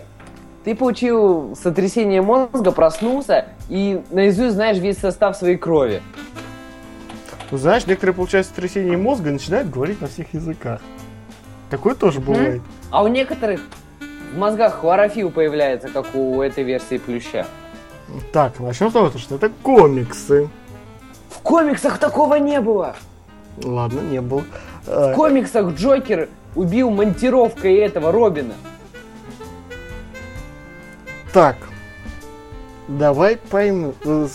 ты 0.64 0.74
получил 0.74 1.54
сотрясение 1.60 2.22
мозга, 2.22 2.72
проснулся 2.72 3.46
и 3.68 4.02
наизусть 4.10 4.54
знаешь 4.54 4.78
весь 4.78 4.98
состав 4.98 5.36
своей 5.36 5.56
крови. 5.56 6.02
Ну, 7.50 7.58
знаешь, 7.58 7.86
некоторые 7.86 8.14
получают 8.14 8.46
сотрясение 8.46 8.96
мозга 8.96 9.28
и 9.28 9.32
начинают 9.32 9.70
говорить 9.70 10.00
на 10.00 10.08
всех 10.08 10.32
языках. 10.32 10.80
Такое 11.70 11.94
тоже 11.94 12.20
бывает. 12.20 12.62
А 12.90 13.02
у 13.02 13.08
некоторых 13.08 13.60
в 14.32 14.38
мозгах 14.38 14.80
хлорофилл 14.80 15.30
появляется, 15.30 15.88
как 15.88 16.14
у 16.14 16.40
этой 16.40 16.64
версии 16.64 16.98
плюща. 16.98 17.46
Так, 18.32 18.58
начнем 18.58 18.90
с 18.90 18.92
того, 18.92 19.10
что 19.18 19.36
это 19.36 19.50
комиксы. 19.62 20.48
В 21.28 21.40
комиксах 21.40 21.98
такого 21.98 22.36
не 22.36 22.60
было. 22.60 22.96
Ладно, 23.62 24.00
не 24.00 24.20
было. 24.20 24.44
В 24.86 25.12
комиксах 25.14 25.74
Джокер 25.74 26.28
убил 26.54 26.90
монтировкой 26.90 27.76
этого 27.76 28.10
Робина. 28.10 28.54
Так, 31.34 31.56
давай 32.86 33.36
поймем, 33.36 33.92
э, 34.04 34.28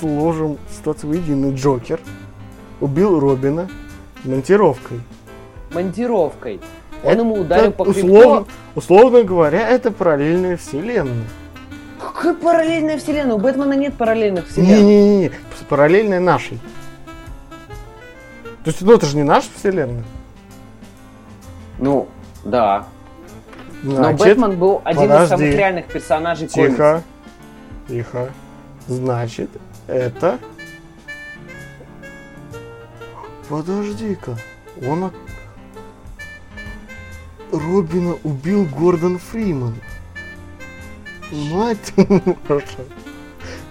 сложим 0.00 0.56
ситуацию 0.74 1.10
воедино. 1.10 1.54
Джокер 1.54 2.00
убил 2.80 3.20
Робина 3.20 3.68
монтировкой. 4.24 5.02
Монтировкой. 5.74 6.60
Он 7.04 7.10
это 7.10 7.20
ему 7.20 7.34
ударил 7.34 7.72
по 7.72 7.82
условно, 7.82 8.46
условно 8.74 9.22
говоря, 9.22 9.68
это 9.68 9.90
параллельная 9.90 10.56
вселенная. 10.56 11.26
Какая 12.00 12.32
параллельная 12.32 12.96
вселенная? 12.96 13.34
У 13.34 13.38
Бэтмена 13.38 13.74
нет 13.74 13.92
параллельных 13.92 14.48
вселенных. 14.48 14.78
Не-не-не, 14.78 15.32
параллельная 15.68 16.20
нашей. 16.20 16.58
То 18.64 18.70
есть, 18.70 18.80
ну 18.80 18.94
это 18.94 19.04
же 19.04 19.14
не 19.16 19.24
наша 19.24 19.48
вселенная. 19.54 20.04
Ну, 21.78 22.08
да. 22.44 22.86
Значит, 23.82 24.18
Но 24.18 24.24
Бэтмен 24.24 24.58
был 24.58 24.80
один 24.84 25.02
подожди. 25.02 25.24
из 25.24 25.28
самых 25.28 25.54
реальных 25.54 25.86
персонажей 25.86 26.48
Тихо. 26.48 26.66
Комикса. 26.66 27.02
Тихо. 27.88 28.32
Значит, 28.88 29.50
это... 29.86 30.38
Подожди-ка. 33.48 34.36
Он 34.84 35.12
Робина 37.52 38.16
убил 38.24 38.64
Гордон 38.64 39.18
Фриман. 39.18 39.74
Мать 41.30 41.92
ваша. 42.48 42.84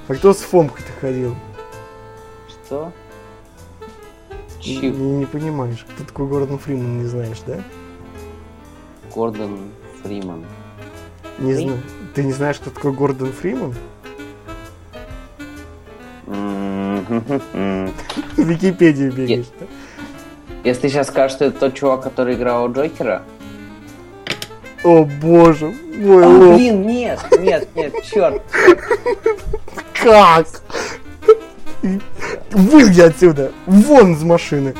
А 0.07 0.13
кто 0.13 0.33
с 0.33 0.37
Фомкой-то 0.37 0.91
ходил? 1.01 1.35
Что? 2.49 2.91
Не, 4.65 4.89
не 4.89 5.25
понимаешь, 5.25 5.85
кто 5.89 6.03
такой 6.05 6.27
Гордон 6.27 6.57
Фриман, 6.57 6.99
не 6.99 7.05
знаешь, 7.05 7.41
да? 7.45 7.59
Гордон 9.13 9.71
Фриман. 10.05 10.45
Не 11.39 11.53
Фри? 11.53 11.63
знаю. 11.65 11.81
Ты 12.13 12.23
не 12.23 12.31
знаешь, 12.31 12.57
кто 12.57 12.69
такой 12.69 12.93
Гордон 12.93 13.31
Фриман? 13.31 13.73
В 16.27 17.91
Википедии 18.37 19.09
бегаешь. 19.09 19.45
Если 20.63 20.81
ты 20.81 20.89
сейчас 20.89 21.07
скажешь, 21.07 21.35
что 21.35 21.45
это 21.45 21.59
тот 21.59 21.73
чувак, 21.75 22.01
который 22.03 22.35
играл 22.35 22.71
Джокера. 22.71 23.23
О 24.83 25.03
боже, 25.05 25.73
мой 25.97 26.23
А, 26.25 26.27
лоб. 26.27 26.55
блин, 26.55 26.85
нет, 26.85 27.19
нет, 27.39 27.67
нет, 27.75 27.93
черт. 28.03 28.41
Как? 30.01 30.47
Выйди 32.51 33.01
отсюда! 33.01 33.51
Вон 33.65 34.13
из 34.13 34.23
машины! 34.23 34.73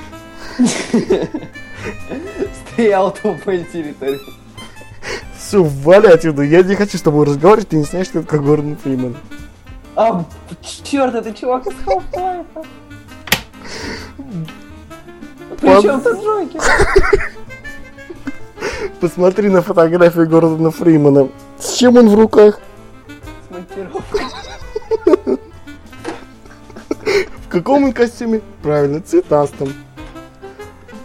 Стоял 2.73 3.11
тупой 3.11 3.63
территории. 3.71 4.19
Все, 5.45 5.61
вали 5.63 6.07
отсюда! 6.07 6.41
Я 6.41 6.63
не 6.63 6.73
хочу 6.73 6.97
с 6.97 7.01
тобой 7.01 7.27
разговаривать, 7.27 7.69
ты 7.69 7.75
не 7.75 7.83
знаешь, 7.83 8.07
что 8.07 8.23
такое 8.23 8.39
Гордон 8.39 8.77
Фриман. 8.77 9.15
А, 9.95 10.25
черт, 10.83 11.13
это 11.13 11.31
чувак 11.33 11.67
из 11.67 11.73
Half-Life. 11.85 12.65
Причем 15.61 16.01
тут 16.01 16.23
Джокер? 16.23 16.61
Посмотри 18.99 19.49
на 19.49 19.61
фотографию 19.61 20.27
Гордона 20.27 20.71
Фримана. 20.71 21.29
С 21.59 21.73
чем 21.73 21.97
он 21.97 22.09
в 22.09 22.15
руках? 22.15 22.59
С 23.47 23.51
монтировкой. 23.53 24.21
В 27.45 27.49
каком 27.49 27.83
он 27.83 27.93
костюме? 27.93 28.41
Правильно, 28.63 28.99
цветастом. 28.99 29.71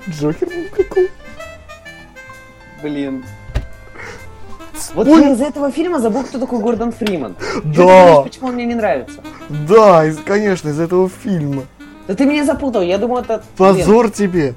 Джокер 0.08 0.48
был 0.48 0.64
в 0.64 0.70
каком? 0.70 1.04
Блин. 2.82 3.22
Вот 4.94 5.06
Ой. 5.06 5.22
я 5.22 5.32
из 5.32 5.40
этого 5.40 5.70
фильма 5.70 6.00
забыл, 6.00 6.22
кто 6.24 6.38
такой 6.38 6.60
Гордон 6.60 6.92
Фриман. 6.92 7.36
Да, 7.64 7.72
думаешь, 7.74 8.24
почему 8.24 8.48
он 8.48 8.54
мне 8.54 8.64
не 8.66 8.74
нравится? 8.74 9.20
да, 9.48 10.06
из- 10.06 10.18
конечно, 10.18 10.68
из 10.70 10.80
этого 10.80 11.08
фильма. 11.08 11.64
Да 12.06 12.14
ты 12.14 12.24
меня 12.24 12.44
запутал, 12.44 12.82
я 12.82 12.98
думал, 12.98 13.18
это... 13.18 13.42
Позор 13.56 14.10
тебе! 14.10 14.54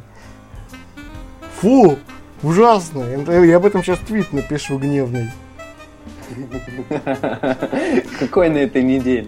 Фу, 1.61 1.97
ужасно. 2.41 3.03
Я 3.43 3.57
об 3.57 3.65
этом 3.65 3.83
сейчас 3.83 3.99
твит 3.99 4.33
напишу 4.33 4.77
гневный. 4.79 5.29
Какой 8.19 8.49
на 8.49 8.57
этой 8.57 8.83
неделе? 8.83 9.27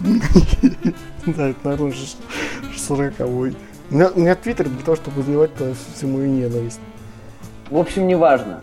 Да, 1.26 1.48
это, 1.48 1.58
наверное, 1.64 1.92
сороковой. 2.76 3.56
У 3.90 3.94
меня, 3.96 4.36
твиттер 4.36 4.68
для 4.68 4.84
того, 4.84 4.94
чтобы 4.94 5.22
изливать 5.22 5.50
всю 5.96 6.06
мою 6.06 6.28
ненависть. 6.28 6.78
В 7.68 7.76
общем, 7.76 8.06
неважно. 8.06 8.62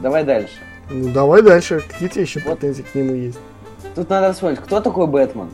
Давай 0.00 0.24
дальше. 0.24 0.54
Ну, 0.90 1.10
давай 1.12 1.42
дальше. 1.42 1.82
Какие 1.86 2.08
у 2.08 2.10
тебя 2.10 2.22
еще 2.22 2.40
Вот. 2.40 2.58
претензии 2.58 2.82
к 2.82 2.94
нему 2.94 3.12
есть? 3.14 3.38
Тут 3.94 4.08
надо 4.10 4.32
вспомнить, 4.32 4.58
кто 4.58 4.80
такой 4.80 5.06
Бэтмен? 5.06 5.50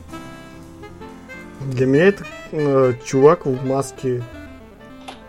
Для 1.71 1.85
меня 1.85 2.05
это 2.05 2.25
э, 2.51 2.93
чувак 3.03 3.45
в 3.45 3.65
маске. 3.65 4.23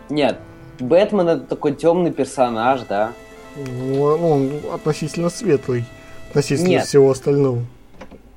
Нет, 0.09 0.39
Бэтмен 0.79 1.27
это 1.27 1.41
такой 1.45 1.75
темный 1.75 2.11
персонаж, 2.11 2.81
да? 2.87 3.11
Ну, 3.55 4.01
он 4.03 4.51
относительно 4.73 5.29
светлый. 5.29 5.85
Относительно 6.29 6.67
Нет. 6.67 6.85
всего 6.85 7.09
остального. 7.09 7.65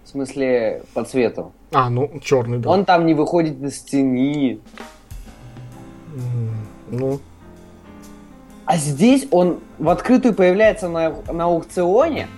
В 0.05 0.09
смысле, 0.09 0.83
по 0.95 1.05
цвету. 1.05 1.53
А, 1.73 1.91
ну, 1.91 2.11
черный, 2.23 2.59
да. 2.59 2.71
Он 2.71 2.85
там 2.85 3.07
не 3.07 3.15
выходит 3.15 3.63
из 3.63 3.81
тени. 3.81 4.61
Ну, 6.89 7.21
А 8.71 8.77
здесь 8.77 9.27
он 9.33 9.59
в 9.81 9.89
открытую 9.89 10.33
появляется 10.33 10.89
на, 10.89 11.13
на 11.33 11.47
аукционе. 11.47 12.29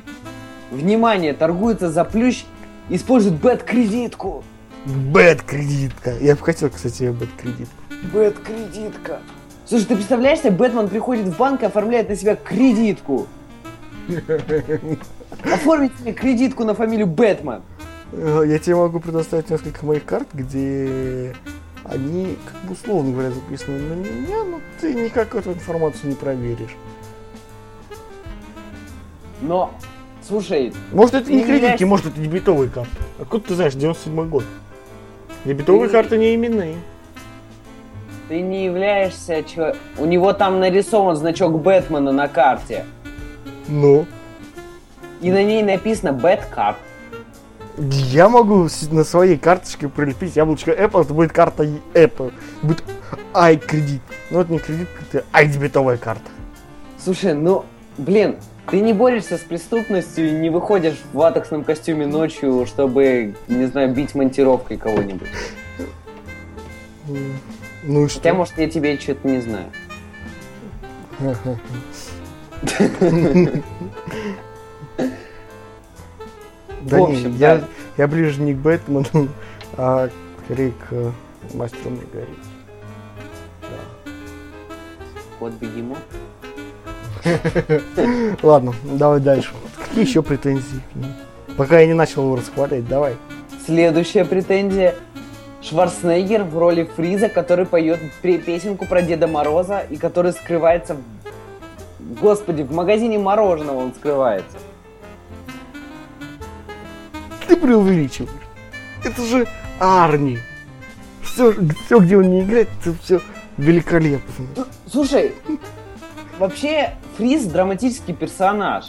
Внимание, 0.70 1.34
торгуется 1.34 1.90
за 1.90 2.04
плющ, 2.04 2.46
использует 2.88 3.34
бэт-кредитку. 3.34 4.42
бэт-кредитка. 4.86 6.14
Я 6.22 6.34
бы 6.34 6.42
хотел, 6.42 6.70
кстати, 6.70 7.10
бэт-кредитку. 7.10 7.74
Бэт-кредитка. 8.14 9.18
Слушай, 9.66 9.84
ты 9.84 9.96
представляешь 9.96 10.38
себе, 10.38 10.52
Бэтмен 10.52 10.88
приходит 10.88 11.26
в 11.26 11.36
банк 11.36 11.64
и 11.64 11.66
оформляет 11.66 12.08
на 12.08 12.16
себя 12.16 12.34
кредитку. 12.34 13.26
Оформить 15.44 15.92
себе 15.98 16.14
кредитку 16.14 16.64
на 16.64 16.74
фамилию 16.74 17.08
Бэтмен. 17.08 17.60
Э, 18.12 18.44
Я 18.46 18.58
тебе 18.58 18.76
могу 18.76 19.00
предоставить 19.00 19.50
несколько 19.50 19.84
моих 19.84 20.06
карт, 20.06 20.28
где 20.32 21.34
они, 21.84 22.36
как 22.44 22.60
бы 22.62 22.72
условно 22.72 23.12
говоря, 23.12 23.30
записаны 23.30 23.78
на 23.78 23.92
меня, 23.94 24.44
но 24.44 24.60
ты 24.80 24.94
никак 24.94 25.34
эту 25.34 25.52
информацию 25.52 26.10
не 26.10 26.14
проверишь. 26.16 26.76
Но, 29.40 29.72
слушай, 30.26 30.72
Может, 30.92 31.14
это 31.14 31.32
не 31.32 31.38
кредитки, 31.42 31.56
являешься- 31.64 31.86
может, 31.86 32.06
это 32.06 32.20
дебетовые 32.20 32.70
карты. 32.70 32.90
Откуда 33.18 33.48
ты 33.48 33.54
знаешь, 33.54 33.74
97 33.74 34.28
год? 34.28 34.44
Дебетовые 35.44 35.88
Ты- 35.88 35.92
карты 35.92 36.18
не 36.18 36.34
именные. 36.34 36.76
ты 38.28 38.40
не 38.40 38.64
являешься 38.64 39.42
человеком... 39.42 39.80
У 39.98 40.04
него 40.04 40.32
там 40.32 40.60
нарисован 40.60 41.16
значок 41.16 41.60
Бэтмена 41.60 42.12
на 42.12 42.28
карте. 42.28 42.84
Ну, 43.68 44.06
И 45.20 45.30
на 45.30 45.42
ней 45.42 45.62
написано 45.62 46.12
Бэткарт. 46.12 46.76
Я 47.78 48.28
могу 48.28 48.68
на 48.90 49.04
своей 49.04 49.38
карточке 49.38 49.88
прилепить 49.88 50.36
яблочко 50.36 50.72
Apple, 50.72 51.02
это 51.02 51.14
будет 51.14 51.32
карта 51.32 51.64
Apple. 51.94 52.32
Будет 52.62 52.84
i-кредит. 53.34 54.02
Ну, 54.30 54.40
это 54.40 54.52
не 54.52 54.58
кредит, 54.58 54.88
это 55.10 55.24
i-дебетовая 55.32 55.96
карта. 55.96 56.30
Слушай, 57.02 57.34
ну, 57.34 57.64
блин, 57.96 58.36
ты 58.70 58.80
не 58.80 58.92
борешься 58.92 59.38
с 59.38 59.40
преступностью 59.40 60.28
и 60.28 60.32
не 60.32 60.50
выходишь 60.50 61.00
в 61.12 61.18
латексном 61.18 61.64
костюме 61.64 62.06
ночью, 62.06 62.66
чтобы, 62.66 63.34
не 63.48 63.66
знаю, 63.66 63.94
бить 63.94 64.14
монтировкой 64.14 64.76
кого-нибудь. 64.76 65.28
Ну 67.84 68.04
и 68.04 68.08
что? 68.08 68.18
Хотя, 68.18 68.34
может, 68.34 68.58
я 68.58 68.68
тебе 68.68 68.98
что-то 68.98 69.26
не 69.26 69.40
знаю. 69.40 69.66
Да 76.82 76.96
В 76.96 77.10
не, 77.10 77.16
общем, 77.16 77.36
я, 77.36 77.56
да. 77.58 77.64
я 77.98 78.08
ближе 78.08 78.40
не 78.40 78.54
к 78.54 78.58
Бэтмену, 78.58 79.04
а 79.76 80.08
скорее 80.44 80.70
к 80.72 80.92
э, 80.92 81.10
Мастеру 81.54 81.90
Маргарите. 81.90 82.32
Вот 85.40 85.52
бегемот. 85.54 85.98
Ладно, 88.42 88.74
давай 88.84 89.20
дальше. 89.20 89.50
Какие 89.88 90.04
еще 90.06 90.22
претензии? 90.22 90.80
Пока 91.56 91.80
я 91.80 91.86
не 91.86 91.94
начал 91.94 92.22
его 92.24 92.36
расхвалять, 92.36 92.86
давай. 92.88 93.16
Следующая 93.66 94.24
претензия. 94.24 94.94
Шварценеггер 95.60 96.42
в 96.44 96.58
роли 96.58 96.88
Фриза, 96.96 97.28
который 97.28 97.66
поет 97.66 98.00
песенку 98.22 98.86
про 98.86 99.02
Деда 99.02 99.28
Мороза 99.28 99.80
и 99.90 99.96
который 99.96 100.32
скрывается... 100.32 100.96
в- 100.96 102.20
Господи, 102.20 102.62
в 102.62 102.72
магазине 102.72 103.18
мороженого 103.18 103.78
он 103.78 103.92
скрывается. 103.94 104.56
Ты 107.48 107.56
преувеличиваешь. 107.56 108.32
Это 109.04 109.22
же 109.22 109.46
Арни. 109.78 110.38
Все, 111.22 111.54
все, 111.86 111.98
где 111.98 112.16
он 112.16 112.30
не 112.30 112.42
играет, 112.42 112.68
это 112.80 112.94
все 113.02 113.20
великолепно. 113.56 114.46
Ну, 114.56 114.64
Слушай, 114.90 115.32
вообще 116.38 116.94
Фриз 117.16 117.44
драматический 117.44 118.14
персонаж. 118.14 118.86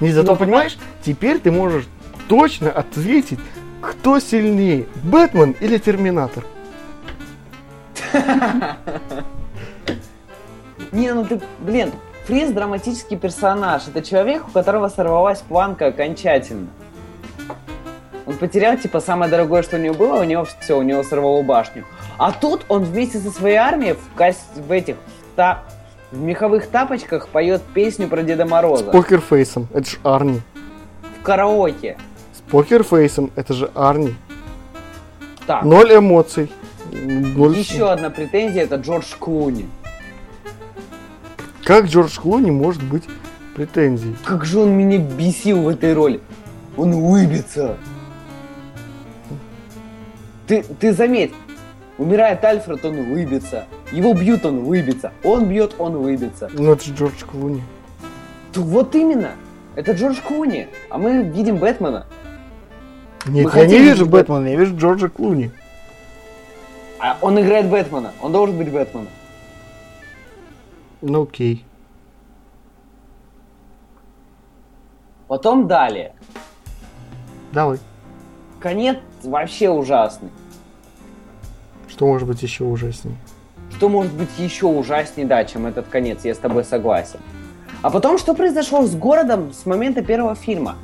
Не, 0.00 0.10
зато 0.12 0.32
Ну, 0.32 0.38
понимаешь, 0.38 0.76
теперь 1.04 1.38
ты 1.38 1.50
можешь 1.52 1.86
точно 2.28 2.70
ответить, 2.70 3.38
кто 3.80 4.18
сильнее, 4.18 4.86
Бэтмен 5.02 5.54
или 5.60 5.78
Терминатор. 5.78 6.44
Не, 10.92 11.12
ну 11.12 11.24
ты, 11.26 11.40
блин, 11.58 11.90
Фриз 12.26 12.50
драматический 12.50 13.16
персонаж. 13.16 13.88
Это 13.88 14.02
человек, 14.02 14.48
у 14.48 14.50
которого 14.50 14.88
сорвалась 14.88 15.40
планка 15.40 15.86
окончательно. 15.88 16.68
Он 18.34 18.38
потерял, 18.40 18.76
типа, 18.76 18.98
самое 19.00 19.30
дорогое, 19.30 19.62
что 19.62 19.76
у 19.76 19.78
него 19.78 19.94
было, 19.94 20.20
у 20.20 20.24
него 20.24 20.44
все, 20.60 20.76
у 20.76 20.82
него 20.82 21.04
сорвало 21.04 21.42
башню. 21.42 21.84
А 22.18 22.32
тут 22.32 22.64
он 22.68 22.82
вместе 22.82 23.18
со 23.20 23.30
своей 23.30 23.54
армией 23.56 23.92
в, 23.94 24.18
кос- 24.18 24.48
в 24.56 24.72
этих, 24.72 24.96
в, 24.96 25.36
та- 25.36 25.62
в 26.10 26.18
меховых 26.20 26.66
тапочках 26.66 27.28
поет 27.28 27.62
песню 27.74 28.08
про 28.08 28.22
Деда 28.24 28.44
Мороза. 28.44 28.86
Покерфейсом, 28.90 29.68
это 29.72 29.88
же 29.88 29.98
Арни. 30.02 30.40
В 31.20 31.22
караоке. 31.22 31.96
С 32.32 32.50
покерфейсом, 32.50 33.30
это 33.36 33.54
же 33.54 33.70
Арни. 33.72 34.16
Так, 35.46 35.62
Ноль 35.62 35.94
эмоций. 35.96 36.50
Ноль... 36.90 37.56
еще 37.56 37.88
одна 37.88 38.10
претензия, 38.10 38.64
это 38.64 38.76
Джордж 38.76 39.14
Клуни. 39.16 39.68
Как 41.62 41.84
Джордж 41.86 42.18
Клуни 42.18 42.50
может 42.50 42.82
быть 42.82 43.04
претензией? 43.54 44.16
Как 44.24 44.44
же 44.44 44.58
он 44.58 44.70
меня 44.72 44.98
бесил 44.98 45.62
в 45.62 45.68
этой 45.68 45.94
роли. 45.94 46.20
Он 46.76 46.92
улыбится. 46.94 47.76
Ты, 50.46 50.62
ты 50.62 50.92
заметь, 50.92 51.32
умирает 51.98 52.44
Альфред, 52.44 52.84
он 52.84 52.98
улыбится. 52.98 53.66
Его 53.92 54.14
бьют, 54.14 54.44
он 54.44 54.58
улыбится. 54.58 55.12
Он 55.22 55.48
бьет, 55.48 55.74
он 55.78 55.96
улыбится. 55.96 56.50
Ну 56.52 56.72
это 56.72 56.84
же 56.84 56.94
Джордж 56.94 57.24
Клуни. 57.24 57.62
То 58.52 58.60
вот 58.60 58.94
именно. 58.94 59.32
Это 59.74 59.92
Джордж 59.92 60.20
Клуни. 60.20 60.68
А 60.90 60.98
мы 60.98 61.22
видим 61.22 61.56
Бэтмена. 61.56 62.06
Нет, 63.26 63.52
Мы 63.52 63.60
я 63.60 63.66
не 63.66 63.78
вижу 63.78 64.06
Бэтмена, 64.06 64.46
я 64.48 64.56
вижу 64.56 64.76
Джорджа 64.76 65.08
Клуни. 65.08 65.50
А 67.00 67.16
он 67.22 67.40
играет 67.40 67.68
Бэтмена. 67.70 68.12
Он 68.20 68.32
должен 68.32 68.56
быть 68.56 68.70
Бэтменом. 68.70 69.08
Ну 71.00 71.22
окей. 71.22 71.64
Потом 75.26 75.66
далее. 75.66 76.14
Давай. 77.52 77.78
Конец 78.60 78.98
вообще 79.26 79.70
ужасный. 79.70 80.30
Что 81.88 82.06
может 82.06 82.26
быть 82.26 82.42
еще 82.42 82.64
ужаснее? 82.64 83.16
Что 83.70 83.88
может 83.88 84.12
быть 84.12 84.30
еще 84.38 84.66
ужаснее, 84.66 85.26
да, 85.26 85.44
чем 85.44 85.66
этот 85.66 85.88
конец, 85.88 86.24
я 86.24 86.34
с 86.34 86.38
тобой 86.38 86.64
согласен. 86.64 87.20
А 87.82 87.90
потом, 87.90 88.18
что 88.18 88.34
произошло 88.34 88.86
с 88.86 88.94
городом 88.94 89.52
с 89.52 89.66
момента 89.66 90.02
первого 90.02 90.34
фильма? 90.34 90.76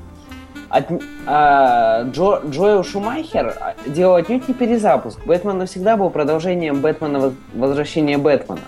От, 0.68 0.87
а, 1.26 2.05
Джо, 2.05 2.42
Джоэл 2.46 2.85
Шумахер 2.85 3.57
делал 3.87 4.16
отнюдь 4.16 4.46
не 4.46 4.55
перезапуск. 4.55 5.18
Бэтмен 5.24 5.59
навсегда 5.59 5.96
был 5.96 6.11
продолжением 6.11 6.81
Бэтмена 6.81 7.33
Возвращения 7.55 8.18
Бэтмена. 8.18 8.61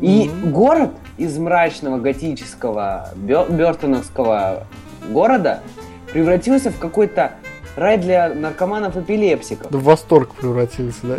И 0.00 0.28
mm-hmm. 0.28 0.50
город 0.50 0.90
из 1.18 1.36
мрачного 1.36 1.98
готического 1.98 3.10
бертоновского 3.16 4.66
города 5.10 5.60
превратился 6.12 6.70
в 6.70 6.78
какой-то 6.78 7.32
рай 7.78 7.98
для 7.98 8.34
наркоманов-эпилепсиков. 8.34 9.70
В 9.70 9.82
восторг 9.82 10.34
превратился, 10.34 11.06
да? 11.06 11.18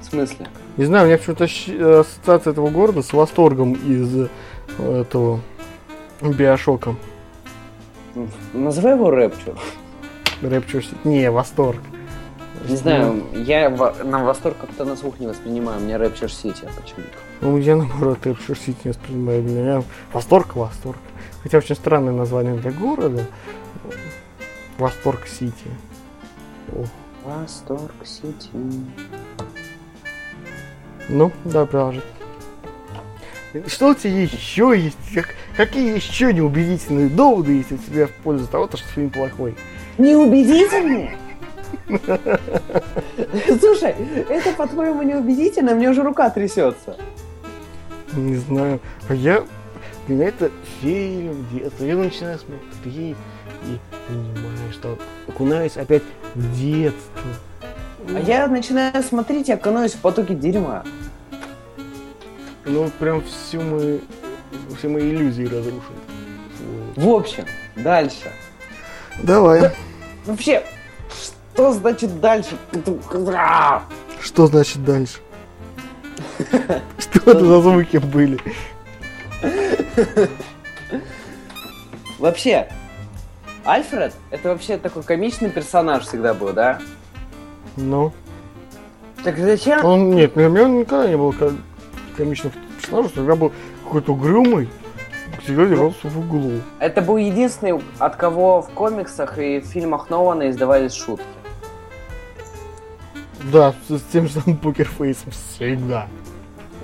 В 0.00 0.04
смысле? 0.04 0.46
Не 0.76 0.84
знаю, 0.84 1.04
у 1.04 1.06
меня 1.08 1.18
почему-то 1.18 1.44
ассоциация 1.44 2.52
этого 2.52 2.70
города 2.70 3.02
с 3.02 3.12
восторгом 3.12 3.74
из 3.74 4.28
э, 4.78 5.00
этого 5.00 5.40
Биошока. 6.22 6.96
Называй 8.52 8.94
его 8.94 9.10
Рэпчур. 9.10 9.54
Рэпчур. 10.42 10.82
Не, 11.04 11.30
восторг. 11.30 11.80
Не 12.68 12.76
знаю, 12.76 13.22
я 13.32 13.70
на 13.70 14.24
восторг 14.24 14.56
как-то 14.60 14.84
на 14.84 14.96
слух 14.96 15.18
не 15.18 15.26
воспринимаю. 15.26 15.80
У 15.80 15.84
меня 15.84 15.98
Рэпчур 15.98 16.30
Сити 16.30 16.66
почему-то. 16.76 17.16
Ну, 17.40 17.56
я 17.58 17.76
наоборот 17.76 18.18
Рэпчур 18.24 18.56
Сити 18.56 18.78
не 18.84 18.90
воспринимаю. 18.90 19.42
Для 19.42 19.60
меня 19.60 19.82
восторг, 20.12 20.56
восторг. 20.56 20.98
Хотя 21.42 21.58
очень 21.58 21.74
странное 21.74 22.12
название 22.12 22.54
для 22.54 22.70
города. 22.70 23.26
Восторг 24.80 25.26
Сити. 25.26 25.68
Восторг 27.22 27.92
Сити. 28.02 28.48
Ну, 31.10 31.30
да, 31.44 31.66
продолжить. 31.66 32.02
Что 33.66 33.88
у 33.88 33.94
тебя 33.94 34.22
еще 34.22 34.72
есть? 34.74 34.96
Как, 35.12 35.34
какие 35.54 35.94
еще 35.94 36.32
неубедительные 36.32 37.10
доводы 37.10 37.58
есть 37.58 37.72
у 37.72 37.76
тебя 37.76 38.06
в 38.06 38.12
пользу 38.22 38.46
того, 38.46 38.68
что 38.68 38.78
фильм 38.78 39.10
плохой? 39.10 39.54
Неубедительные? 39.98 41.18
Слушай, 43.60 43.94
это 44.30 44.52
по-твоему 44.52 45.02
неубедительно? 45.02 45.74
Мне 45.74 45.90
уже 45.90 46.02
рука 46.02 46.30
трясется. 46.30 46.96
Не 48.14 48.36
знаю. 48.36 48.80
А 49.10 49.14
я... 49.14 49.44
Для 50.06 50.16
меня 50.16 50.28
это 50.28 50.50
фильм 50.80 51.46
детства. 51.52 51.84
Я 51.84 51.96
начинаю 51.96 52.38
смотреть 52.38 53.16
и 53.64 53.78
понимаю, 54.08 54.59
что 54.72 54.98
окунаюсь 55.28 55.76
опять 55.76 56.02
в 56.34 56.56
детство. 56.56 57.22
А 58.08 58.18
я 58.20 58.46
начинаю 58.48 59.02
смотреть 59.02 59.48
и 59.48 59.52
окунаюсь 59.52 59.92
в 59.92 60.00
потоке 60.00 60.34
дерьма. 60.34 60.84
Ну, 62.64 62.90
прям 62.98 63.22
всю 63.22 63.60
мы, 63.60 64.00
все 64.76 64.88
мои 64.88 65.10
иллюзии 65.10 65.44
разрушили. 65.44 65.98
В 66.96 67.08
общем, 67.08 67.44
дальше. 67.76 68.30
Давай. 69.22 69.60
Да, 69.60 69.72
вообще, 70.26 70.64
что 71.52 71.72
значит 71.72 72.20
дальше? 72.20 72.56
Что 74.20 74.46
значит 74.46 74.84
дальше? 74.84 75.18
Что 76.98 77.30
это 77.30 77.44
за 77.44 77.60
звуки 77.60 77.98
были? 77.98 78.38
Вообще, 82.18 82.68
Альфред 83.64 84.14
это 84.30 84.48
вообще 84.48 84.78
такой 84.78 85.02
комичный 85.02 85.50
персонаж 85.50 86.04
всегда 86.04 86.34
был, 86.34 86.52
да? 86.52 86.78
Ну. 87.76 88.12
Так 89.22 89.36
зачем? 89.36 89.84
Он 89.84 90.10
нет, 90.10 90.34
для 90.34 90.48
меня 90.48 90.64
он 90.64 90.80
никогда 90.80 91.08
не 91.08 91.16
был 91.16 91.34
комичных 92.16 92.52
персонажей, 92.80 93.12
всегда 93.12 93.36
был 93.36 93.52
какой-то 93.84 94.12
угрюмый, 94.12 94.70
всегда 95.42 95.66
держался 95.66 96.08
в 96.08 96.18
углу. 96.18 96.60
Это 96.78 97.02
был 97.02 97.18
единственный, 97.18 97.82
от 97.98 98.16
кого 98.16 98.62
в 98.62 98.70
комиксах 98.70 99.38
и 99.38 99.60
в 99.60 99.64
фильмах 99.66 100.08
Нолана 100.08 100.48
издавались 100.48 100.94
шутки. 100.94 101.24
Да, 103.52 103.74
с 103.88 104.00
тем 104.12 104.26
же 104.26 104.40
самым 104.40 104.56
покерфейсом 104.58 105.32
всегда. 105.32 106.08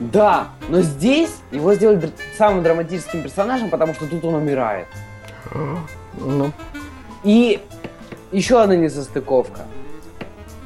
Да, 0.00 0.48
но 0.68 0.82
здесь 0.82 1.36
его 1.50 1.74
сделали 1.74 2.10
самым 2.36 2.62
драматическим 2.62 3.22
персонажем, 3.22 3.70
потому 3.70 3.94
что 3.94 4.06
тут 4.06 4.24
он 4.24 4.34
умирает. 4.34 4.88
Ну. 6.18 6.52
И 7.24 7.60
еще 8.32 8.60
одна 8.60 8.76
несостыковка. 8.76 9.62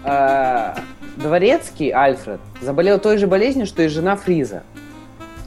Э, 0.05 0.75
Дворецкий 1.17 1.91
Альфред 1.91 2.41
заболел 2.61 2.99
той 2.99 3.19
же 3.19 3.27
болезнью, 3.27 3.67
что 3.67 3.83
и 3.83 3.89
жена 3.89 4.17
Фриза. 4.17 4.63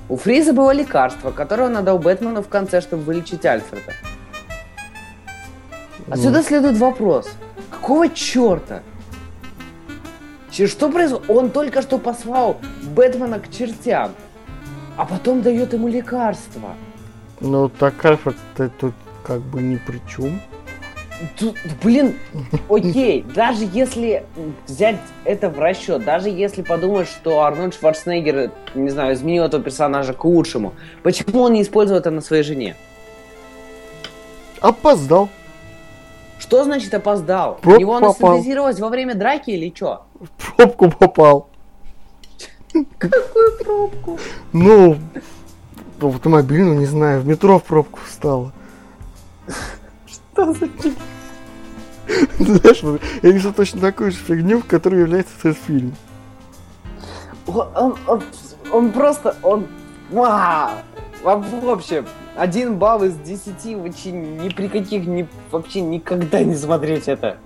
У 0.10 0.18
Фриза 0.18 0.54
было 0.54 0.72
лекарство, 0.72 1.32
которое 1.32 1.64
он 1.66 1.78
отдал 1.78 1.98
Бэтмену 1.98 2.44
в 2.44 2.48
конце, 2.48 2.82
чтобы 2.82 3.04
вылечить 3.04 3.46
Альфреда. 3.46 3.94
Отсюда 6.10 6.40
mm. 6.40 6.44
следует 6.44 6.78
вопрос. 6.78 7.30
Какого 7.72 8.10
черта? 8.10 8.84
Что 10.52 10.92
происходит? 10.92 11.30
Он 11.30 11.50
только 11.50 11.82
что 11.82 11.98
послал 11.98 12.58
Бэтмена 12.96 13.40
к 13.40 13.50
чертям, 13.50 14.12
а 14.98 15.06
потом 15.06 15.42
дает 15.42 15.74
ему 15.74 15.88
лекарство. 15.88 16.76
Ну, 17.40 17.70
так 17.70 18.04
Альфред 18.06 18.36
тут 18.80 18.94
как 19.24 19.42
бы 19.42 19.62
ни 19.62 19.78
при 19.78 20.02
чем. 20.08 20.40
Тут, 21.38 21.56
блин, 21.82 22.18
окей, 22.70 23.24
даже 23.36 23.68
если 23.72 24.26
взять 24.68 25.00
это 25.24 25.50
в 25.50 25.60
расчет, 25.60 26.04
даже 26.04 26.30
если 26.30 26.64
подумать, 26.64 27.08
что 27.08 27.42
Арнольд 27.42 27.76
Шварценеггер, 27.76 28.52
не 28.76 28.90
знаю, 28.90 29.14
изменил 29.14 29.44
этого 29.46 29.64
персонажа 29.64 30.14
к 30.14 30.26
лучшему, 30.26 30.74
почему 31.02 31.42
он 31.44 31.54
не 31.54 31.62
использовал 31.62 32.00
это 32.00 32.12
на 32.12 32.22
своей 32.22 32.44
жене? 32.44 32.76
Опоздал. 34.60 35.30
Что 36.40 36.64
значит 36.66 36.94
опоздал? 36.94 37.60
Него 37.64 37.96
она 37.96 38.12
синтезировалась 38.14 38.80
во 38.80 38.90
время 38.90 39.16
драки 39.16 39.52
или 39.52 39.74
что? 39.74 40.06
В 40.20 40.56
пробку 40.56 40.92
попал. 40.92 41.48
Какую 42.98 43.58
пробку? 43.64 44.20
Ну, 44.52 44.98
в 46.00 46.08
автомобильную, 46.08 46.80
не 46.80 46.86
знаю, 46.86 47.22
в 47.22 47.28
метро 47.28 47.60
в 47.60 47.64
пробку 47.64 48.00
встала. 48.06 48.52
Что 50.06 50.54
за 50.54 50.68
Знаешь, 52.40 53.02
я 53.22 53.34
несу 53.34 53.54
точно 53.54 53.82
такую 53.82 54.12
же 54.12 54.18
фигню, 54.18 54.60
в 54.60 54.66
которой 54.66 55.02
является 55.02 55.34
этот 55.40 55.58
фильм. 55.58 55.96
Он, 57.48 57.98
он, 58.08 58.24
он 58.72 58.92
просто, 58.92 59.36
он, 59.42 59.68
вау, 60.10 60.72
в 61.24 61.70
общем, 61.70 62.06
один 62.36 62.78
балл 62.78 63.04
из 63.04 63.16
десяти 63.16 63.76
вообще 63.76 64.12
ни 64.12 64.50
при 64.50 64.68
каких, 64.68 65.06
ни, 65.06 65.28
вообще 65.52 65.82
никогда 65.82 66.44
не 66.44 66.56
смотреть 66.56 67.08
это. 67.08 67.38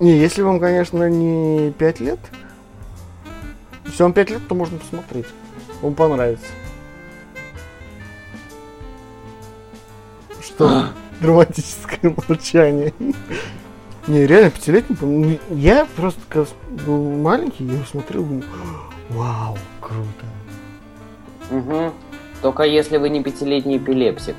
Не, 0.00 0.16
если 0.16 0.42
вам, 0.42 0.60
конечно, 0.60 1.08
не 1.08 1.72
пять 1.72 2.00
лет, 2.00 2.20
если 3.84 4.02
вам 4.04 4.12
пять 4.12 4.30
лет, 4.30 4.46
то 4.46 4.54
можно 4.54 4.78
посмотреть. 4.78 5.26
Вам 5.82 5.94
понравится. 5.94 6.46
Что? 10.40 10.86
Драматическое 11.20 12.14
молчание. 12.28 12.92
Не, 14.06 14.26
реально, 14.26 14.50
пятилетний, 14.50 14.96
ну, 15.00 15.38
я 15.50 15.86
просто, 15.96 16.20
когда 16.28 16.48
был 16.86 17.10
маленький, 17.10 17.64
я 17.64 17.84
смотрел, 17.84 18.22
думаю, 18.22 18.44
вау, 19.10 19.58
круто. 19.80 20.26
Угу. 21.50 21.92
Только 22.40 22.62
если 22.62 22.96
вы 22.96 23.10
не 23.10 23.22
пятилетний 23.22 23.76
эпилепсик. 23.76 24.36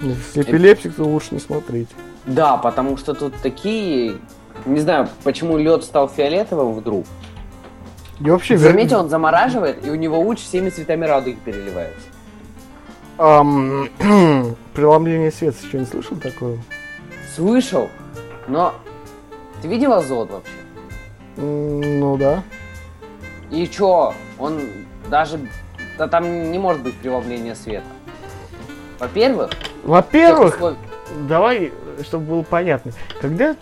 Если 0.00 0.42
эпилепсик, 0.42 0.94
то 0.94 1.04
лучше 1.04 1.28
не 1.32 1.40
смотреть. 1.40 1.88
Да, 2.26 2.56
потому 2.56 2.96
что 2.96 3.14
тут 3.14 3.34
такие... 3.42 4.16
Не 4.64 4.80
знаю, 4.80 5.08
почему 5.24 5.58
лед 5.58 5.84
стал 5.84 6.08
фиолетовым 6.08 6.72
вдруг. 6.72 7.04
И 8.20 8.30
вообще... 8.30 8.56
Заметьте, 8.56 8.96
он 8.96 9.10
замораживает, 9.10 9.84
и 9.86 9.90
у 9.90 9.94
него 9.94 10.18
луч 10.20 10.38
всеми 10.38 10.70
цветами 10.70 11.04
радуги 11.04 11.36
переливается. 11.44 12.06
Преломление 14.74 15.30
света 15.30 15.56
еще 15.64 15.78
не 15.78 15.86
слышал 15.86 16.16
такое? 16.16 16.58
Слышал, 17.34 17.88
но 18.48 18.74
ты 19.62 19.68
видел 19.68 19.92
азот 19.92 20.30
вообще? 20.30 20.50
Ну 21.36 22.16
да. 22.16 22.42
И 23.50 23.66
чё? 23.68 24.14
Он 24.38 24.60
даже... 25.08 25.38
Да 25.96 26.08
там 26.08 26.50
не 26.50 26.58
может 26.58 26.82
быть 26.82 26.94
преломления 26.94 27.54
света. 27.54 27.86
Во-первых... 28.98 29.50
Во-первых, 29.84 30.76
давай 31.28 31.72
чтобы 32.02 32.26
было 32.26 32.42
понятно. 32.42 32.92
Когда 33.20 33.56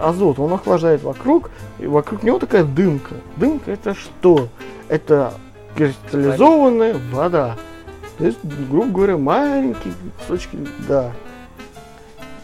азот, 0.00 0.38
он 0.38 0.52
охлаждает 0.52 1.02
вокруг, 1.02 1.50
и 1.78 1.86
вокруг 1.86 2.22
него 2.22 2.38
такая 2.38 2.64
дымка. 2.64 3.14
Дымка 3.36 3.70
это 3.72 3.94
что? 3.94 4.48
Это 4.88 5.34
кристаллизованная 5.76 6.96
вода. 7.12 7.56
Есть, 8.24 8.38
грубо 8.70 8.92
говоря, 8.92 9.16
маленькие 9.16 9.92
кусочки 10.18 10.56
льда. 10.56 11.12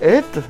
Это, 0.00 0.42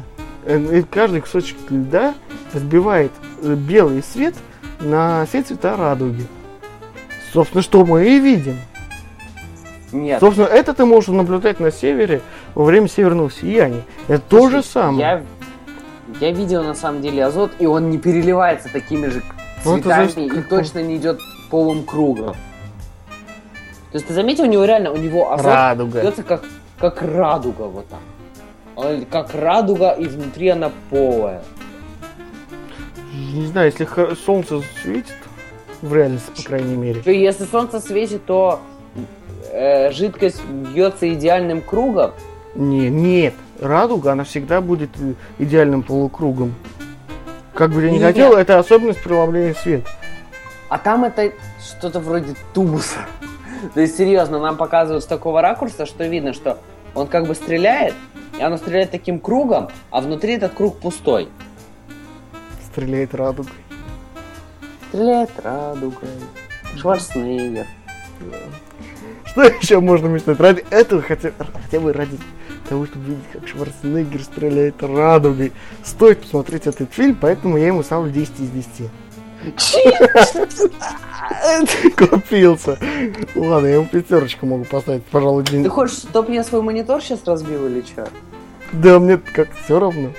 э, 0.44 0.82
каждый 0.90 1.20
кусочек 1.20 1.56
льда 1.70 2.14
разбивает 2.52 3.12
э, 3.42 3.54
белый 3.54 4.02
свет 4.02 4.34
на 4.80 5.24
все 5.26 5.42
цвета 5.42 5.76
радуги. 5.76 6.26
Собственно, 7.32 7.62
что 7.62 7.84
мы 7.84 8.06
и 8.08 8.18
видим. 8.18 8.56
Нет. 9.92 10.20
Собственно, 10.20 10.46
это 10.46 10.74
ты 10.74 10.84
можешь 10.84 11.08
наблюдать 11.08 11.60
на 11.60 11.70
севере 11.70 12.20
во 12.54 12.64
время 12.64 12.88
северного 12.88 13.30
сияния. 13.30 13.82
Это 14.08 14.20
то 14.20 14.48
же 14.48 14.62
самое. 14.62 15.24
Я, 16.20 16.28
я 16.28 16.32
видел 16.32 16.62
на 16.64 16.74
самом 16.74 17.02
деле 17.02 17.24
азот, 17.24 17.52
и 17.58 17.66
он 17.66 17.90
не 17.90 17.98
переливается 17.98 18.68
такими 18.72 19.08
же 19.08 19.22
Ну, 19.64 19.76
цветами 19.76 20.08
зависит, 20.08 20.18
и 20.18 20.28
как 20.28 20.48
точно 20.48 20.82
не 20.82 20.96
идет 20.96 21.20
полым 21.50 21.84
кругом. 21.84 22.34
То 23.92 23.98
есть 23.98 24.08
ты 24.08 24.14
заметил, 24.14 24.44
у 24.44 24.46
него 24.46 24.64
реально, 24.64 24.90
у 24.90 24.96
него 24.96 25.32
азот 25.32 25.46
Радуга. 25.46 26.00
идется 26.00 26.22
как, 26.22 26.42
как 26.78 27.02
радуга 27.02 27.62
вот 27.62 27.86
так. 27.88 27.98
Он 28.74 29.04
как 29.04 29.34
радуга, 29.34 29.90
и 29.90 30.06
внутри 30.06 30.48
она 30.48 30.72
полая. 30.88 31.42
Не 33.12 33.44
знаю, 33.44 33.70
если 33.70 34.14
солнце 34.14 34.62
светит, 34.82 35.14
в 35.82 35.94
реальности, 35.94 36.30
по 36.34 36.48
крайней 36.48 36.74
мере. 36.74 37.02
Если 37.04 37.44
солнце 37.44 37.80
светит, 37.80 38.24
то 38.24 38.60
э, 39.50 39.90
жидкость 39.92 40.42
бьется 40.42 41.12
идеальным 41.12 41.60
кругом. 41.60 42.12
Не, 42.54 42.88
нет, 42.88 43.34
радуга, 43.60 44.12
она 44.12 44.24
всегда 44.24 44.62
будет 44.62 44.90
э, 45.00 45.12
идеальным 45.38 45.82
полукругом. 45.82 46.54
Как 47.52 47.70
бы 47.70 47.82
я 47.82 47.90
ни 47.90 47.98
хотел, 47.98 48.34
это 48.34 48.58
особенность 48.58 49.02
преломления 49.02 49.52
света. 49.52 49.90
А 50.70 50.78
там 50.78 51.04
это 51.04 51.32
что-то 51.60 52.00
вроде 52.00 52.34
тубуса. 52.54 53.00
То 53.74 53.80
есть, 53.80 53.96
серьезно, 53.96 54.38
нам 54.38 54.56
показывают 54.56 55.04
с 55.04 55.06
такого 55.06 55.40
ракурса, 55.40 55.86
что 55.86 56.06
видно, 56.06 56.32
что 56.32 56.58
он 56.94 57.06
как 57.06 57.26
бы 57.26 57.34
стреляет, 57.34 57.94
и 58.38 58.42
оно 58.42 58.56
стреляет 58.56 58.90
таким 58.90 59.18
кругом, 59.18 59.68
а 59.90 60.00
внутри 60.00 60.34
этот 60.34 60.54
круг 60.54 60.78
пустой. 60.78 61.28
Стреляет 62.72 63.14
радугой. 63.14 63.52
Стреляет 64.88 65.30
радугой. 65.42 66.08
Шварценеггер. 66.76 67.66
Что 69.24 69.42
еще 69.44 69.80
можно 69.80 70.08
мечтать? 70.08 70.38
Ради 70.40 70.64
этого 70.70 71.00
хотя, 71.00 71.32
хотя 71.38 71.80
бы 71.80 71.92
ради 71.92 72.18
того, 72.68 72.86
чтобы 72.86 73.04
видеть, 73.06 73.24
как 73.32 73.48
Шварценеггер 73.48 74.22
стреляет 74.22 74.82
радугой. 74.82 75.52
Стоит 75.84 76.20
посмотреть 76.22 76.66
этот 76.66 76.92
фильм, 76.92 77.16
поэтому 77.18 77.56
я 77.56 77.68
ему 77.68 77.82
ставлю 77.82 78.10
10 78.10 78.40
из 78.40 78.50
10. 78.50 78.90
Купился. 81.96 82.78
Ладно, 83.34 83.66
я 83.66 83.74
ему 83.76 83.86
пятерочку 83.86 84.46
могу 84.46 84.64
поставить, 84.64 85.04
пожалуй, 85.04 85.44
Ты 85.44 85.52
день. 85.52 85.68
хочешь, 85.68 85.98
чтоб 85.98 86.28
я 86.28 86.44
свой 86.44 86.62
монитор 86.62 87.02
сейчас 87.02 87.24
разбил 87.24 87.66
или 87.66 87.82
что? 87.82 88.08
Да, 88.72 88.98
мне 88.98 89.18
как 89.18 89.48
все 89.64 89.78
равно. 89.78 90.10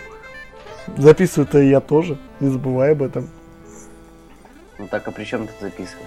Записываю-то 0.97 1.59
я 1.59 1.79
тоже, 1.79 2.17
не 2.39 2.49
забывай 2.49 2.91
об 2.91 3.01
этом. 3.03 3.29
Ну 4.77 4.87
так, 4.87 5.07
а 5.07 5.11
при 5.11 5.23
чем 5.23 5.47
ты 5.47 5.53
записывай? 5.61 6.05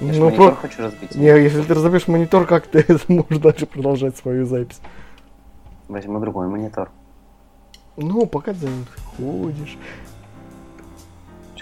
Я 0.00 0.12
Ну, 0.14 0.24
монитор 0.26 0.52
про- 0.52 0.60
хочу 0.68 0.82
разбить. 0.82 1.14
Не, 1.14 1.26
если 1.26 1.62
ты 1.62 1.74
разобьешь 1.74 2.08
монитор, 2.08 2.46
как 2.46 2.66
ты 2.66 2.84
сможешь 3.06 3.38
дальше 3.38 3.66
продолжать 3.66 4.16
свою 4.16 4.46
запись? 4.46 4.80
Возьму 5.88 6.18
другой 6.20 6.48
монитор. 6.48 6.90
Ну, 7.96 8.24
пока 8.26 8.54
ты 8.54 8.66
ходишь. 9.16 9.76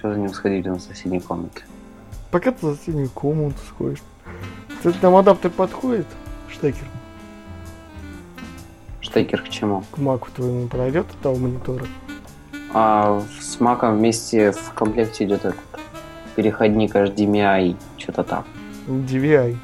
Что 0.00 0.14
за 0.14 0.18
ним 0.18 0.32
сходить 0.32 0.64
на 0.64 0.78
соседней 0.78 1.20
комнате? 1.20 1.62
Пока 2.30 2.52
ты 2.52 2.66
за 2.66 2.74
соседнюю 2.74 3.10
комнату 3.10 3.58
сходишь. 3.68 3.98
Кстати, 4.78 4.96
там 4.96 5.14
адаптер 5.14 5.50
подходит, 5.50 6.06
штекер, 6.48 6.86
Штекер 9.02 9.42
к 9.42 9.50
чему? 9.50 9.84
к 9.90 9.98
маку 9.98 10.28
твоему 10.34 10.68
подойдет 10.68 11.04
от 11.10 11.18
того 11.18 11.36
монитора. 11.36 11.84
А 12.72 13.22
с 13.40 13.60
маком 13.60 13.98
вместе 13.98 14.52
в 14.52 14.72
комплекте 14.72 15.26
идет 15.26 15.44
этот 15.44 15.60
переходник 16.34 16.96
HDMI, 16.96 17.76
что-то 17.98 18.24
там. 18.24 18.44
DVI. 18.86 19.58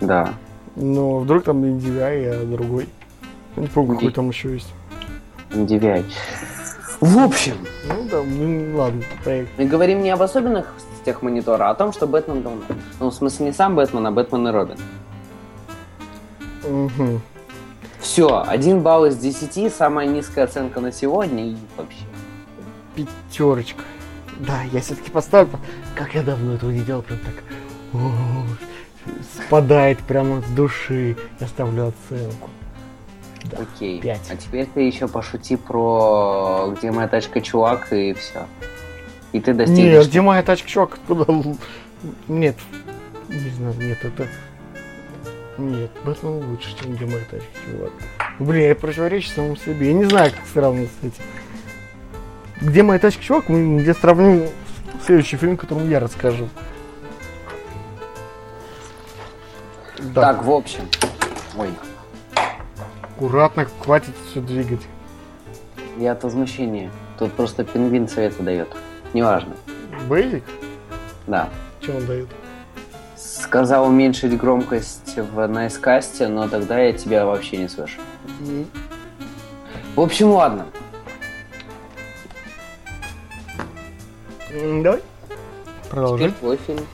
Да. 0.00 0.34
Но 0.76 1.18
вдруг 1.18 1.42
там 1.42 1.62
не 1.62 1.80
DVI, 1.80 2.42
а 2.42 2.46
другой. 2.46 2.88
Не 3.56 3.66
помню, 3.66 3.94
какой 3.96 4.12
там 4.12 4.28
еще 4.28 4.52
есть. 4.52 4.72
DVI. 5.50 6.04
В 7.02 7.18
общем, 7.18 7.56
Ну 7.88 8.06
да, 8.08 8.22
ну 8.22 8.76
ладно, 8.76 9.02
поехали. 9.24 9.48
мы 9.58 9.64
говорим 9.64 10.02
не 10.04 10.10
об 10.10 10.22
особенностях 10.22 11.20
монитора, 11.20 11.64
а 11.64 11.70
о 11.70 11.74
том, 11.74 11.92
что 11.92 12.06
Бэтмен 12.06 12.42
давно. 12.42 12.62
Ну, 13.00 13.10
в 13.10 13.14
смысле, 13.14 13.46
не 13.46 13.52
сам 13.52 13.74
Бэтмен, 13.74 14.06
а 14.06 14.12
Бэтмен 14.12 14.46
и 14.46 14.50
Робин. 14.52 14.76
Мгм. 16.62 17.20
Все, 17.98 18.44
один 18.46 18.82
балл 18.82 19.06
из 19.06 19.16
10, 19.16 19.74
самая 19.74 20.06
низкая 20.06 20.44
оценка 20.44 20.78
на 20.78 20.92
сегодня 20.92 21.44
и 21.48 21.56
вообще. 21.76 22.04
Пятерочка. 22.94 23.82
Да, 24.38 24.62
я 24.72 24.80
все-таки 24.80 25.10
поставлю. 25.10 25.58
Как 25.96 26.14
я 26.14 26.22
давно 26.22 26.54
этого 26.54 26.70
не 26.70 26.82
делал, 26.82 27.02
прям 27.02 27.18
так. 27.18 27.34
о, 27.94 28.44
Спадает 29.44 29.98
прямо 29.98 30.40
с 30.40 30.50
души. 30.50 31.16
Я 31.40 31.48
ставлю 31.48 31.88
оценку. 31.88 32.48
Окей. 33.52 34.00
пять. 34.00 34.30
А 34.30 34.36
теперь 34.36 34.66
ты 34.66 34.82
еще 34.82 35.08
пошути 35.08 35.56
про 35.56 36.74
где 36.76 36.90
моя 36.90 37.08
тачка, 37.08 37.40
чувак, 37.40 37.92
и 37.92 38.12
все. 38.14 38.46
И 39.32 39.40
ты 39.40 39.52
Нет, 39.52 39.56
достигнешь. 39.58 40.06
где 40.06 40.20
моя 40.20 40.42
тачка, 40.42 40.68
чувак? 40.68 40.98
Нет. 42.28 42.56
Не 43.28 43.50
знаю, 43.50 43.74
нет, 43.78 43.98
это... 44.04 44.26
Нет, 45.58 45.90
Бэтмен 46.04 46.50
лучше, 46.50 46.76
чем 46.78 46.94
где 46.94 47.06
моя 47.06 47.24
тачка, 47.30 47.48
чувак. 47.66 47.92
Блин, 48.38 48.68
я 48.68 48.74
противоречу 48.74 49.30
самому 49.30 49.56
себе. 49.56 49.88
Я 49.88 49.92
не 49.92 50.04
знаю, 50.04 50.32
как 50.32 50.46
сравнивать 50.52 50.90
с 51.00 51.06
этим. 51.06 51.22
Где 52.60 52.82
моя 52.82 52.98
тачка, 52.98 53.22
чувак? 53.22 53.44
Где 53.48 53.94
сравним 53.94 54.48
следующий 55.04 55.36
фильм, 55.36 55.56
которому 55.56 55.86
я 55.86 56.00
расскажу. 56.00 56.48
Да. 59.98 60.20
Так, 60.32 60.44
в 60.44 60.50
общем. 60.50 60.82
Ой, 61.56 61.68
Аккуратно, 63.22 63.68
хватит 63.78 64.14
все 64.28 64.40
двигать. 64.40 64.80
я 65.96 66.10
от 66.10 66.24
возмущения. 66.24 66.90
Тут 67.20 67.32
просто 67.34 67.62
пингвин 67.62 68.08
совета 68.08 68.42
дает. 68.42 68.66
Неважно. 69.14 69.54
Бейзик? 70.08 70.42
Да. 71.28 71.48
Что 71.80 71.98
он 71.98 72.06
дает? 72.06 72.28
Сказал 73.14 73.86
уменьшить 73.86 74.36
громкость 74.36 75.16
в 75.16 75.46
найскасте, 75.46 76.26
но 76.26 76.48
тогда 76.48 76.80
я 76.80 76.92
тебя 76.94 77.24
вообще 77.24 77.58
не 77.58 77.68
слышу. 77.68 78.00
В 79.94 80.00
общем, 80.00 80.30
ладно. 80.30 80.66
Давай. 84.50 84.82
Теперь 84.82 85.90
Продолжай. 85.90 86.30
твой 86.32 86.56
фильм. 86.56 86.86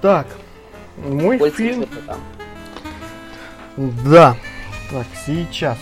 Так, 0.00 0.26
мой 0.96 1.38
Кольца 1.38 1.56
фильм... 1.58 1.86
там. 2.06 2.20
Да. 3.76 4.34
Так, 4.90 5.06
сейчас. 5.26 5.78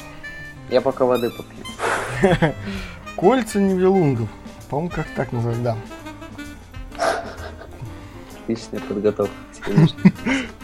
Я 0.69 0.81
пока 0.81 1.05
воды 1.05 1.31
попью. 1.31 1.65
Кольца 3.17 3.61
Нибелунгов. 3.61 4.29
По-моему, 4.69 4.91
как 4.91 5.07
так 5.15 5.31
называют, 5.33 5.63
да. 5.63 5.77
Отличная 8.43 8.81
подготовка. 8.81 9.35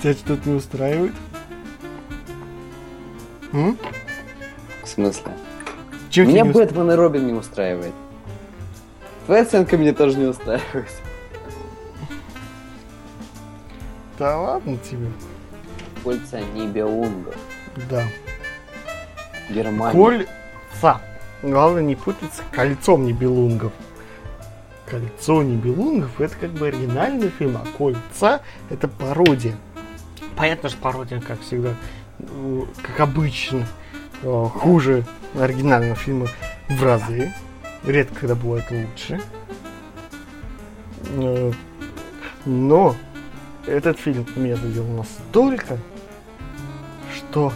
Тебя 0.03 0.13
что-то 0.13 0.49
не 0.49 0.57
устраивает? 0.57 1.15
М? 3.53 3.79
В 4.83 4.89
смысле? 4.89 5.33
Чем 6.11 6.29
Меня 6.29 6.45
Бэтмен 6.45 6.91
и 6.91 6.95
Робин 6.95 7.27
не 7.27 7.33
устраивает. 7.33 7.95
Твоя 9.27 9.43
оценка 9.43 9.77
меня 9.77 9.95
тоже 9.95 10.19
не 10.19 10.27
устраивает. 10.27 10.91
Да 14.19 14.39
ладно 14.39 14.77
тебе. 14.79 15.09
Кольца 16.03 16.41
Нибелунгов. 16.41 17.37
Да. 17.89 18.05
Германия. 19.53 19.93
Кольца. 19.93 21.01
Главное 21.43 21.83
не 21.83 21.97
путать 21.97 22.33
с 22.33 22.43
кольцом 22.55 23.05
Нибелунгов. 23.05 23.73
Кольцо 24.87 25.43
Нибелунгов 25.43 26.21
это 26.21 26.37
как 26.37 26.51
бы 26.51 26.69
оригинальный 26.69 27.31
фильм, 27.31 27.57
а 27.57 27.67
Кольца 27.77 28.41
это 28.71 28.89
пародия. 28.89 29.55
Понятно, 30.37 30.69
что 30.69 30.79
пародия, 30.79 31.21
как 31.21 31.41
всегда, 31.41 31.75
как 32.83 33.01
обычно, 33.01 33.67
э, 34.23 34.47
хуже 34.55 35.05
оригинального 35.39 35.95
фильма 35.95 36.29
в 36.69 36.83
разы. 36.83 37.33
Редко 37.85 38.21
когда 38.21 38.35
бывает 38.35 38.65
лучше. 38.71 39.21
Э, 41.15 41.53
Но 42.45 42.95
этот 43.67 43.99
фильм 43.99 44.27
меня 44.37 44.57
задел 44.57 44.87
настолько, 44.87 45.79
что 47.15 47.53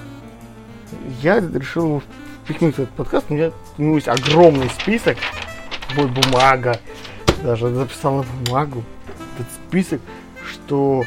я 1.23 1.41
решил 1.41 2.03
впихнуть 2.45 2.75
этот 2.75 2.91
подкаст. 2.91 3.27
У 3.29 3.35
меня 3.35 3.53
ну, 3.79 3.95
есть 3.97 4.09
огромный 4.09 4.69
список. 4.71 5.17
Мой 5.97 6.07
бумага. 6.09 6.79
Даже 7.43 7.73
записал 7.75 8.17
на 8.17 8.23
бумагу 8.23 8.83
этот 9.35 9.53
список, 9.53 10.01
что 10.45 11.05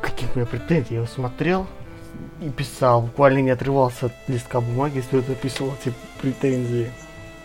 какие 0.00 0.28
у 0.34 0.38
меня 0.38 0.46
претензии. 0.46 0.92
Я 0.92 0.96
его 0.98 1.06
смотрел 1.06 1.66
и 2.40 2.48
писал. 2.50 3.02
Буквально 3.02 3.40
не 3.40 3.50
отрывался 3.50 4.06
от 4.06 4.12
листка 4.28 4.60
бумаги, 4.60 4.98
если 4.98 5.16
я 5.16 5.22
записывал 5.22 5.74
эти 5.80 5.92
претензии. 6.20 6.90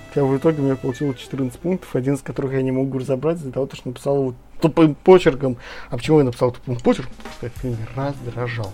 Хотя 0.10 0.26
в 0.26 0.36
итоге 0.38 0.62
у 0.62 0.66
меня 0.66 0.76
получилось 0.76 1.20
14 1.20 1.60
пунктов, 1.60 1.96
один 1.96 2.16
из 2.16 2.22
которых 2.22 2.54
я 2.54 2.62
не 2.62 2.72
могу 2.72 2.98
разобрать 2.98 3.38
из-за 3.38 3.52
того, 3.52 3.70
что 3.72 3.90
написал 3.90 4.18
его 4.18 4.34
тупым 4.60 4.96
почерком. 4.96 5.58
А 5.90 5.98
почему 5.98 6.20
я 6.20 6.26
написал 6.26 6.52
тупым 6.52 6.78
почерком? 6.78 7.14
Потому 7.16 7.34
что 7.36 7.46
этот 7.48 7.58
фильм 7.60 7.78
раздражал. 7.96 8.74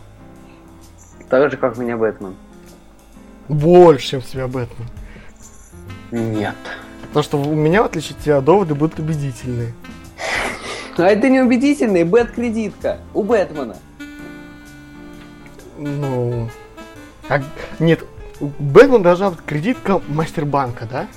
Так 1.30 1.52
же, 1.52 1.58
как 1.58 1.78
меня 1.78 1.98
Бэтмен. 1.98 2.36
Больше, 3.48 4.08
чем 4.08 4.22
себя 4.22 4.48
Бэтмен. 4.48 4.88
Нет. 6.12 6.56
Потому 7.08 7.24
что 7.24 7.42
у 7.42 7.56
меня, 7.56 7.82
в 7.82 7.86
отличие 7.86 8.16
от 8.18 8.24
тебя, 8.24 8.42
доводы 8.42 8.76
будут 8.76 9.00
убедительные. 9.00 9.74
А 10.98 11.08
это 11.08 11.28
не 11.28 11.42
убедительный, 11.42 12.06
Бэт-кредитка 12.06 13.00
у 13.14 13.24
Бэтмена. 13.24 13.76
Ну... 15.78 16.50
А, 17.28 17.42
нет, 17.80 18.06
у 18.40 18.46
Бэтмена 18.46 19.04
должна 19.04 19.32
быть 19.32 19.42
кредитка 19.46 20.02
Мастербанка, 20.08 20.86
да? 20.90 21.08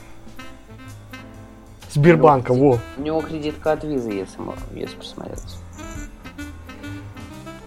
Сбербанка, 1.92 2.52
во. 2.52 2.80
У 2.96 3.02
него 3.02 3.20
кредитка 3.20 3.72
от 3.72 3.84
визы, 3.84 4.10
если, 4.10 4.40
если 4.74 4.96
посмотреть. 4.96 5.58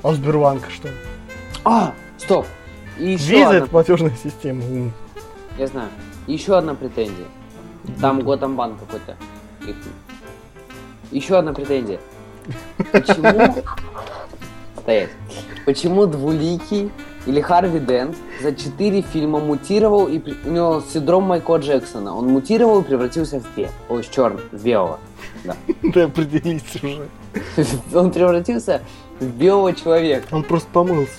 А 0.04 0.10
у 0.10 0.14
Сбербанка 0.14 0.70
что? 0.70 0.90
А, 1.64 1.94
стоп. 2.22 2.46
И 2.98 3.12
еще 3.12 3.32
Виза 3.32 3.48
одна... 3.48 3.58
это 3.58 3.68
платежная 3.68 4.14
система. 4.22 4.62
Я 5.58 5.68
знаю. 5.68 5.90
Еще 6.28 6.58
одна 6.58 6.76
претензия. 6.76 7.26
Там 8.00 8.22
Готэмбанк 8.22 8.80
какой-то. 8.80 9.16
Их- 9.68 9.76
Еще 11.12 11.38
одна 11.38 11.54
претензия. 11.54 12.00
Почему... 12.92 13.64
Стоять. 14.80 15.10
Почему 15.66 16.06
Двуликий 16.08 16.92
или 17.28 17.40
Харви 17.40 17.80
Дент 17.80 18.16
за 18.42 18.54
четыре 18.56 19.02
фильма 19.04 19.40
мутировал 19.40 20.08
и 20.08 20.20
у 20.46 20.50
него 20.50 20.82
синдром 20.92 21.24
Майкла 21.24 21.58
Джексона. 21.58 22.16
Он 22.16 22.28
мутировал 22.28 22.82
и 22.82 22.84
превратился 22.84 23.40
в 23.40 23.56
бе. 23.56 23.70
Ой, 23.90 24.04
черный, 24.10 24.42
в 24.52 24.64
белого. 24.64 25.00
Да. 25.44 25.56
Да 25.84 26.04
определись 26.06 26.64
уже. 26.82 27.08
Он 27.96 28.12
превратился 28.12 28.82
в 29.20 29.26
белого 29.26 29.74
человека. 29.74 30.28
Он 30.32 30.44
просто 30.44 30.70
помылся. 30.72 31.12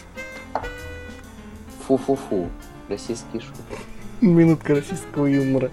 Фу-фу-фу. 1.99 2.49
Российский 2.89 3.41
шутер. 3.41 3.79
Минутка 4.21 4.77
российского 4.77 5.27
юмора. 5.27 5.71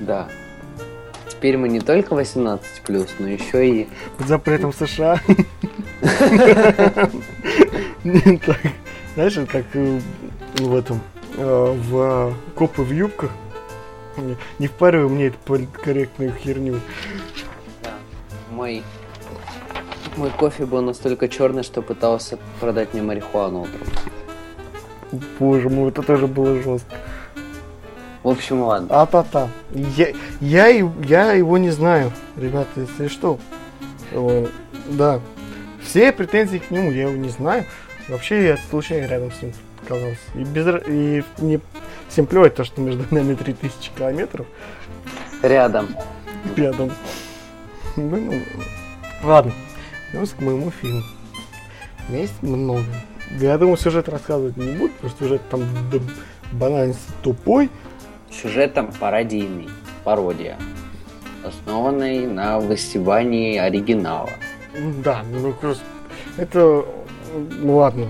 Да. 0.00 0.28
Теперь 1.28 1.58
мы 1.58 1.68
не 1.68 1.80
только 1.80 2.14
18+, 2.14 3.10
но 3.18 3.28
еще 3.28 3.68
и... 3.68 3.88
Под 4.16 4.28
запретом 4.28 4.72
США. 4.72 5.20
Знаешь, 9.14 9.38
как 9.50 9.64
э, 9.74 10.00
в 10.58 10.74
этом, 10.74 11.00
э, 11.36 11.76
в 11.90 12.34
копы 12.54 12.82
в 12.82 12.90
юбках. 12.90 13.30
Не- 14.58 14.66
впаривай 14.68 15.08
мне 15.08 15.26
эту 15.26 15.38
политкорректную 15.44 16.32
херню. 16.32 16.80
Мой... 18.50 18.82
Мой 20.16 20.30
кофе 20.30 20.64
был 20.64 20.80
настолько 20.80 21.28
черный, 21.28 21.64
что 21.64 21.82
пытался 21.82 22.38
продать 22.60 22.94
мне 22.94 23.02
марихуану 23.02 23.62
утром. 23.62 23.82
Боже 25.38 25.68
мой, 25.68 25.88
это 25.90 26.02
тоже 26.02 26.26
было 26.26 26.54
жестко. 26.62 26.94
В 28.22 28.28
общем, 28.28 28.62
ладно. 28.62 28.88
А-та-та. 28.90 29.48
Я, 29.72 30.08
я, 30.40 30.68
я 30.68 31.32
его 31.32 31.58
не 31.58 31.70
знаю, 31.70 32.10
ребята, 32.36 32.68
если 32.80 33.08
что. 33.08 33.38
Э, 34.12 34.46
Да. 34.90 35.20
Все 35.82 36.12
претензии 36.12 36.58
к 36.58 36.70
нему, 36.70 36.90
я 36.90 37.02
его 37.02 37.16
не 37.16 37.28
знаю. 37.28 37.64
Вообще 38.08 38.46
я 38.46 38.56
случайно 38.70 39.06
рядом 39.06 39.30
с 39.32 39.42
ним 39.42 39.52
оказался. 39.84 40.18
И, 40.34 40.44
без, 40.44 40.66
и 40.86 41.22
не 41.38 41.60
всем 42.08 42.26
плевать 42.26 42.54
то, 42.54 42.64
что 42.64 42.80
между 42.80 43.04
нами 43.14 43.34
3000 43.34 43.90
километров 43.96 44.46
Рядом. 45.42 45.88
рядом. 46.56 46.90
Ну, 47.96 48.16
ну, 48.16 48.40
ладно, 49.22 49.52
вернемся 50.10 50.34
к 50.36 50.40
моему 50.40 50.70
фильму. 50.70 51.02
Есть 52.08 52.42
много. 52.42 52.84
Я 53.30 53.58
думаю, 53.58 53.76
сюжет 53.76 54.08
рассказывать 54.08 54.56
не 54.56 54.72
буду, 54.72 54.92
потому 54.94 55.10
что 55.10 55.24
сюжет 55.24 55.42
там 55.50 55.62
до 55.90 56.00
банальности 56.52 57.10
тупой. 57.22 57.70
Сюжетом 58.30 58.92
пародийный. 59.00 59.68
Пародия. 60.04 60.56
Основанный 61.44 62.26
на 62.26 62.58
высевании 62.58 63.58
оригинала. 63.58 64.30
Да, 65.02 65.22
ну 65.30 65.52
просто 65.52 65.84
это 66.36 66.84
ну, 67.34 67.76
ладно. 67.76 68.08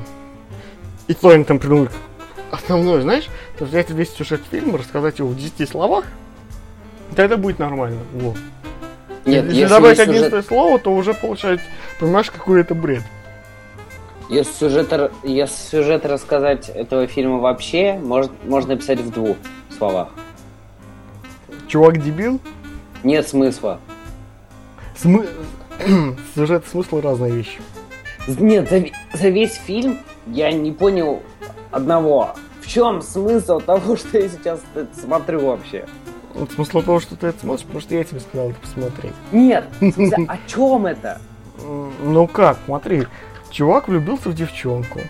И 1.09 1.14
то 1.14 1.31
они 1.31 1.44
там 1.44 1.59
придумали. 1.59 1.90
Основное, 2.50 3.00
знаешь, 3.03 3.29
то 3.59 3.64
взять 3.64 3.90
весь 3.90 4.11
сюжет 4.11 4.42
фильма, 4.50 4.79
рассказать 4.79 5.18
его 5.18 5.29
в 5.29 5.37
10 5.37 5.68
словах, 5.68 6.05
тогда 7.16 7.37
будет 7.37 7.59
нормально. 7.59 8.00
Во. 8.12 8.35
Нет, 9.24 9.46
если, 9.46 9.61
если, 9.61 9.74
добавить 9.74 9.98
сюжет- 9.98 10.46
слово, 10.46 10.79
то 10.79 10.94
уже 10.94 11.14
получается, 11.14 11.66
понимаешь, 11.98 12.31
какой 12.31 12.61
это 12.61 12.74
бред. 12.74 13.03
Если 14.28 14.52
сюжет, 14.52 15.12
если 15.22 15.54
сюжет 15.54 16.06
рассказать 16.06 16.68
этого 16.68 17.06
фильма 17.06 17.38
вообще, 17.38 17.98
может, 18.02 18.32
можно 18.44 18.76
писать 18.76 19.00
в 19.00 19.10
двух 19.10 19.37
словах. 19.76 20.08
Чувак 21.68 22.02
дебил, 22.02 22.40
Нет 23.02 23.28
смысла. 23.28 23.80
смы... 24.96 25.26
сюжет 26.34 26.64
и 26.66 26.70
смысл 26.70 27.00
разные 27.00 27.32
вещи. 27.32 27.60
Нет, 28.26 28.70
за, 28.70 28.84
за 29.12 29.28
весь 29.28 29.54
фильм 29.54 29.98
я 30.26 30.52
не 30.52 30.72
понял 30.72 31.22
одного. 31.70 32.34
В 32.62 32.66
чем 32.66 33.02
смысл 33.02 33.60
того, 33.60 33.96
что 33.98 34.18
я 34.18 34.28
сейчас 34.28 34.60
смотрю 34.98 35.46
вообще? 35.46 35.84
Вот 36.34 36.50
смысл 36.52 36.80
того, 36.82 36.98
что 36.98 37.14
ты 37.14 37.28
это 37.28 37.40
смотришь, 37.40 37.64
потому 37.64 37.80
что 37.80 37.94
я 37.94 38.04
тебе 38.04 38.20
сказал 38.20 38.50
это 38.50 38.60
посмотреть. 38.60 39.12
Нет, 39.30 39.66
смысле, 39.78 40.26
о 40.28 40.38
чем 40.48 40.87
это? 40.87 41.20
Ну 41.62 42.26
как, 42.26 42.58
смотри, 42.66 43.06
чувак 43.54 43.86
влюбился 43.88 44.30
в 44.30 44.34
девчонку. 44.34 45.00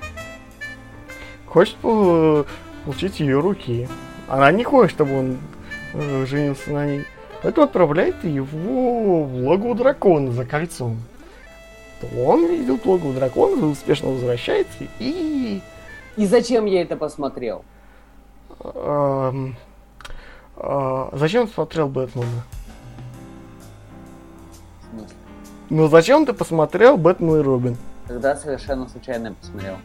Хочет 1.47 1.77
по- 1.77 2.45
получить 2.85 3.21
ее 3.21 3.41
руки. 3.41 3.89
Она 4.29 4.53
не 4.53 4.65
хочет, 4.65 4.93
чтобы 4.93 5.19
он 5.19 5.39
э, 5.95 6.27
женился 6.27 6.71
на 6.71 6.87
ней. 6.87 7.05
Поэтому 7.43 7.65
отправляет 7.67 8.23
его 8.23 9.25
в 9.25 9.35
логово 9.47 9.75
дракона 9.75 10.31
за 10.31 10.45
кольцом. 10.45 10.99
То 12.01 12.07
Он 12.23 12.47
видит 12.47 12.85
логово 12.85 13.15
дракона, 13.15 13.67
успешно 13.67 14.11
возвращается 14.11 14.85
и... 14.99 15.63
И 16.17 16.27
зачем 16.27 16.67
я 16.67 16.83
это 16.83 16.97
посмотрел? 16.97 17.65
эм, 18.63 19.57
э, 20.57 21.09
зачем 21.13 21.49
смотрел 21.49 21.89
Бэтмена? 21.89 22.45
В? 24.93 25.03
Ну 25.71 25.89
зачем 25.89 26.25
ты 26.25 26.33
посмотрел 26.33 26.97
Бэтмен 26.97 27.41
и 27.41 27.43
Робин? 27.43 27.77
Тогда 28.07 28.37
совершенно 28.37 28.89
случайно 28.89 29.35
посмотрел. 29.35 29.77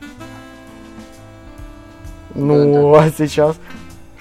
Ну, 2.36 2.94
а 2.94 3.10
сейчас 3.10 3.58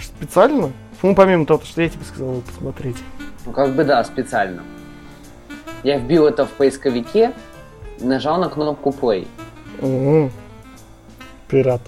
специально? 0.00 0.72
Ну, 1.02 1.14
помимо 1.14 1.46
того, 1.46 1.62
что 1.64 1.82
я 1.82 1.88
тебе 1.88 2.04
сказал 2.04 2.40
посмотреть. 2.40 2.96
Ну, 3.44 3.52
как 3.52 3.74
бы 3.74 3.84
да, 3.84 4.02
специально. 4.04 4.62
Я 5.82 5.98
вбил 5.98 6.26
это 6.26 6.46
в 6.46 6.50
поисковике, 6.50 7.32
нажал 8.00 8.38
на 8.38 8.48
кнопку 8.48 8.90
play. 8.90 9.26
Мгм. 9.80 10.30
Пират. 11.48 11.80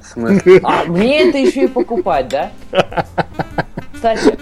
В 0.00 0.06
смысле? 0.06 0.60
А, 0.62 0.84
мне 0.84 1.28
это 1.28 1.38
еще 1.38 1.64
и 1.64 1.68
покупать, 1.68 2.28
да? 2.28 2.50
Кстати, 3.94 4.38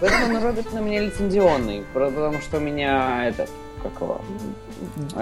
Бэтмен 0.00 0.42
Роберт 0.42 0.72
на 0.72 0.80
меня 0.80 1.00
лицензионный, 1.00 1.84
потому 1.94 2.40
что 2.40 2.58
у 2.58 2.60
меня 2.60 3.28
это, 3.28 3.46
как 3.82 3.92
его, 4.00 4.20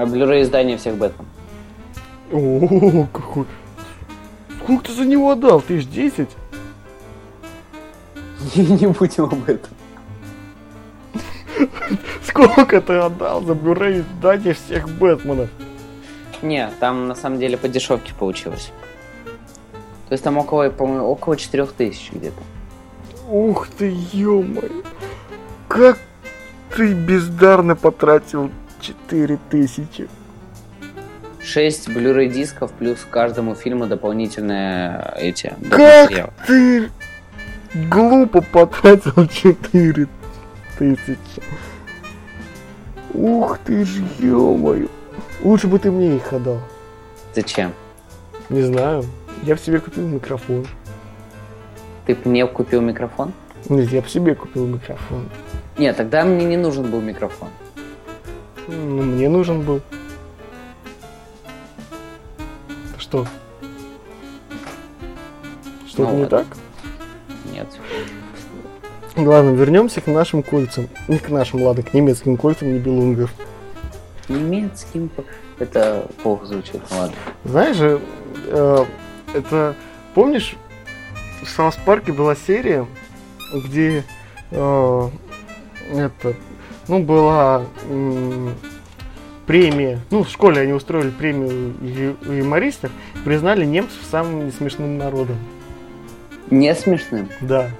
блюрей 0.07 0.43
издание 0.43 0.77
всех 0.77 0.97
Бэтмен. 0.97 1.27
О, 2.33 3.07
какой... 3.13 3.47
Сколько 4.63 4.85
ты 4.85 4.93
за 4.93 5.05
него 5.05 5.31
отдал? 5.31 5.61
Ты 5.61 5.81
ж 5.81 5.87
10? 5.87 6.29
Не 8.57 8.87
будем 8.87 9.25
об 9.25 9.49
этом. 9.49 9.71
Сколько 12.23 12.81
ты 12.81 12.95
отдал 12.95 13.43
за 13.43 13.53
Blu-ray 13.53 14.01
издание 14.01 14.55
всех 14.55 14.89
Бэтменов? 14.89 15.49
Не, 16.43 16.71
там 16.79 17.09
на 17.09 17.15
самом 17.15 17.39
деле 17.39 17.57
по 17.57 17.69
дешевке 17.69 18.13
получилось. 18.15 18.71
То 20.09 20.13
есть 20.13 20.25
там 20.25 20.39
около, 20.39 20.71
по-моему, 20.71 21.07
около 21.07 21.37
4000 21.37 22.13
где-то. 22.13 22.41
Ух 23.29 23.69
ты, 23.69 23.95
ё 24.13 24.45
Как 25.67 25.99
ты 26.75 26.95
бездарно 26.95 27.77
потратил 27.77 28.51
4000. 28.81 30.09
6 31.43 31.89
Blu-ray 31.89 32.29
дисков 32.29 32.73
плюс 32.73 33.07
каждому 33.11 33.55
фильму 33.55 33.87
дополнительные 33.87 35.15
эти 35.17 35.55
Как 35.71 36.11
материалы. 36.11 36.33
ты 36.47 36.91
глупо 37.75 38.43
потратил 38.43 39.27
4 39.27 40.09
тысячи. 40.79 41.43
Ух 43.15 43.59
ты 43.65 43.85
ж, 43.85 44.03
ё 44.19 44.89
Лучше 45.43 45.67
бы 45.69 45.79
ты 45.79 45.91
мне 45.91 46.17
их 46.17 46.33
отдал. 46.33 46.61
Зачем? 47.35 47.73
Не 48.49 48.63
знаю. 48.63 49.05
Я 49.43 49.55
в 49.55 49.61
себе 49.61 49.81
купил 49.81 50.07
микрофон. 50.07 50.67
Ты 52.07 52.17
мне 52.25 52.47
купил 52.47 52.81
микрофон? 52.81 53.33
Нет, 53.69 53.91
я 53.91 54.03
в 54.03 54.11
себе 54.11 54.35
купил 54.35 54.67
микрофон. 54.67 55.29
Нет, 55.79 55.97
тогда 55.97 56.25
мне 56.25 56.45
не 56.45 56.57
нужен 56.57 56.91
был 56.91 57.01
микрофон. 57.01 57.49
Ну, 58.69 59.03
мне 59.03 59.29
нужен 59.29 59.63
был. 59.63 59.81
Что? 62.99 63.27
Что-то 65.87 66.11
Ну, 66.11 66.17
не 66.19 66.23
это- 66.25 66.31
так? 66.39 66.47
Нет. 67.53 67.67
Ладно, 69.17 69.51
вернемся 69.51 70.01
к 70.01 70.07
нашим 70.07 70.43
кольцам. 70.43 70.89
Не 71.09 71.19
к 71.19 71.29
нашим, 71.31 71.63
ладно, 71.63 71.83
к 71.83 71.95
немецким 71.95 72.37
кольцам 72.37 72.73
небелунгов. 72.75 73.33
Немецким... 74.29 75.11
Это 75.59 76.07
плохо 76.23 76.47
звучит, 76.47 76.81
ну 76.91 76.99
ладно. 76.99 77.17
Знаешь 77.45 77.77
же, 77.77 78.01
э, 78.47 78.85
это... 79.35 79.75
Помнишь, 80.15 80.57
в 81.43 81.49
Саус 81.49 81.77
Парке 81.85 82.13
была 82.13 82.37
серия, 82.37 82.87
где 83.53 84.05
э, 84.51 85.09
это, 85.93 86.35
ну, 86.89 87.03
была 87.03 87.65
м, 87.89 88.55
премия, 89.47 90.01
ну, 90.11 90.25
в 90.25 90.29
школе 90.29 90.63
они 90.63 90.73
устроили 90.73 91.11
премию 91.11 91.75
ю- 91.81 92.33
юмористов, 92.33 92.91
признали 93.25 93.65
немцев 93.65 93.99
самым 94.11 94.47
несмешным 94.47 94.99
народом. 94.99 95.37
Не 96.51 96.75
смешным? 96.75 97.29
Да. 97.41 97.71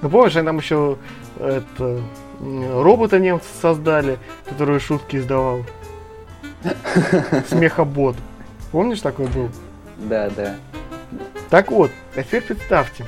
Ну, 0.00 0.08
помнишь, 0.08 0.36
они 0.36 0.46
там 0.46 0.58
еще 0.58 0.96
это, 1.38 2.00
робота 2.40 3.18
немцы 3.18 3.46
создали, 3.60 4.18
который 4.48 4.80
шутки 4.80 5.16
издавал. 5.16 5.64
Смехобот. 7.48 8.16
Помнишь, 8.70 9.00
такой 9.00 9.26
был? 9.26 9.50
Да, 9.98 10.30
да. 10.30 10.56
Так 11.50 11.70
вот, 11.70 11.90
а 12.16 12.22
теперь 12.22 12.42
представьте, 12.42 13.04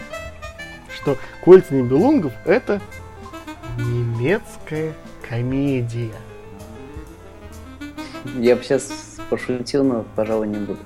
что 0.94 1.16
«Кольца 1.44 1.74
Нибелунгов»— 1.74 2.32
это 2.44 2.80
немецкая 3.78 4.92
комедия. 5.28 6.12
Я 8.38 8.56
бы 8.56 8.62
сейчас 8.62 9.18
пошутил, 9.30 9.84
но, 9.84 10.04
пожалуй, 10.16 10.48
не 10.48 10.58
буду. 10.58 10.80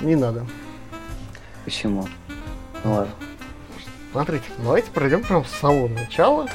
Не 0.00 0.16
надо. 0.16 0.46
Почему? 1.64 2.06
Ну 2.84 2.92
ладно. 2.92 3.12
Смотрите, 4.12 4.44
давайте 4.58 4.90
пройдем 4.90 5.22
прям 5.22 5.44
с 5.44 5.50
самого 5.50 5.88
начала. 5.88 6.48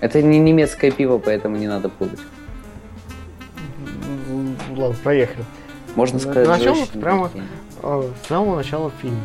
Это 0.00 0.22
не 0.22 0.38
немецкое 0.38 0.90
пиво, 0.90 1.18
поэтому 1.18 1.56
не 1.56 1.66
надо 1.66 1.88
путать. 1.88 2.20
Ладно, 4.76 4.96
проехали. 5.02 5.44
Можно 5.94 6.18
сказать, 6.18 6.48
начнем 6.48 6.74
жестче, 6.74 6.98
прямо-. 6.98 7.30
А, 7.82 8.10
С 8.22 8.28
самого 8.28 8.56
начала 8.56 8.90
фильма. 9.00 9.20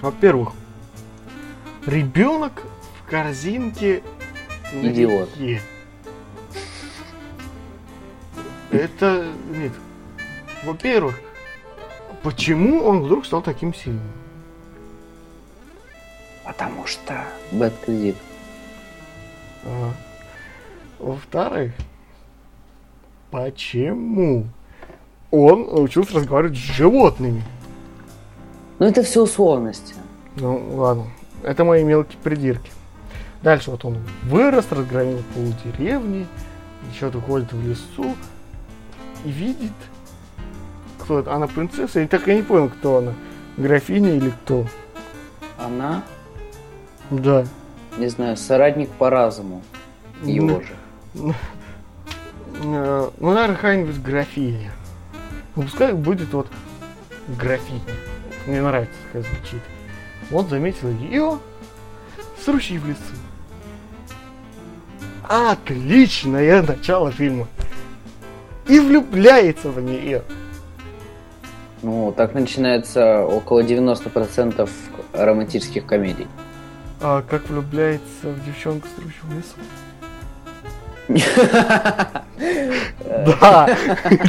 Во-первых, 0.00 0.52
ребенок 1.86 2.62
в 3.00 3.10
корзинке 3.10 4.02
Идиот. 4.72 5.30
Это 8.70 9.26
нет. 9.50 9.72
Во-первых, 10.62 11.18
почему 12.22 12.82
он 12.84 13.02
вдруг 13.02 13.26
стал 13.26 13.42
таким 13.42 13.74
сильным? 13.74 14.02
Потому 16.44 16.86
что 16.86 17.24
бэт 17.52 17.74
кредит. 17.84 18.16
А, 19.64 19.92
Во-вторых, 20.98 21.72
почему 23.30 24.46
он 25.30 25.62
научился 25.66 26.14
разговаривать 26.14 26.56
с 26.56 26.60
животными? 26.60 27.42
Ну 28.78 28.86
это 28.86 29.02
все 29.02 29.22
условности. 29.22 29.94
Ну, 30.36 30.76
ладно. 30.76 31.06
Это 31.42 31.64
мои 31.64 31.82
мелкие 31.84 32.18
придирки. 32.22 32.70
Дальше 33.42 33.70
вот 33.70 33.84
он 33.84 33.98
вырос, 34.24 34.66
разгромил 34.70 35.22
полдеревни, 35.34 36.26
что-то 36.94 37.20
ходит 37.20 37.52
в 37.52 37.66
лесу 37.68 38.14
и 39.24 39.30
видит, 39.30 39.72
кто 40.98 41.20
это. 41.20 41.34
Она 41.34 41.46
принцесса, 41.46 42.00
я 42.00 42.06
так 42.08 42.28
и 42.28 42.34
не 42.34 42.42
понял, 42.42 42.68
кто 42.68 42.98
она. 42.98 43.14
Графиня 43.56 44.14
или 44.16 44.30
кто? 44.30 44.66
Она, 45.58 46.02
Да. 47.10 47.44
не 47.98 48.08
знаю, 48.08 48.36
соратник 48.36 48.90
по 48.90 49.08
разуму. 49.10 49.62
Его 50.22 50.46
Ну, 51.14 51.30
же. 51.30 51.34
э, 52.62 53.10
Ну, 53.18 53.32
наверное, 53.32 53.56
какая-нибудь 53.56 54.00
графиня. 54.02 54.70
Ну, 55.56 55.62
пускай 55.62 55.92
будет 55.94 56.32
вот 56.32 56.46
графиня. 57.38 57.80
Мне 58.46 58.60
нравится, 58.62 58.94
как 59.12 59.22
звучит. 59.22 59.62
Он 60.30 60.46
заметил 60.48 60.88
ее 60.90 61.38
с 62.42 62.46
ручьей 62.48 62.78
в 62.78 62.86
лесу. 62.86 63.00
Отличное 65.30 66.60
начало 66.60 67.12
фильма. 67.12 67.46
И 68.66 68.80
влюбляется 68.80 69.70
в 69.70 69.80
нее. 69.80 70.24
Ну, 71.82 72.12
так 72.16 72.34
начинается 72.34 73.24
около 73.24 73.60
90% 73.60 74.68
романтических 75.12 75.86
комедий. 75.86 76.26
А 77.00 77.22
как 77.22 77.48
влюбляется 77.48 78.02
в 78.24 78.44
девчонку 78.44 78.88
с 78.88 78.98
в 78.98 79.32
лесу? 79.36 79.54
Да! 83.08 83.68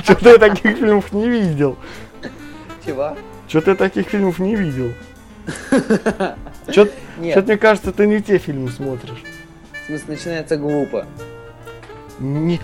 Что-то 0.04 0.30
я 0.30 0.38
таких 0.38 0.78
фильмов 0.78 1.12
не 1.14 1.28
видел. 1.28 1.78
Чего? 2.86 3.18
Что-то 3.48 3.72
я 3.72 3.76
таких 3.76 4.08
фильмов 4.08 4.38
не 4.38 4.56
видел. 4.56 4.94
Что-то 6.70 6.92
мне 7.16 7.58
кажется, 7.58 7.92
ты 7.92 8.06
не 8.06 8.22
те 8.22 8.38
фильмы 8.38 8.70
смотришь. 8.70 9.24
В 9.84 9.86
смысле, 9.88 10.06
начинается 10.08 10.58
глупо. 10.58 11.06
Не... 12.20 12.60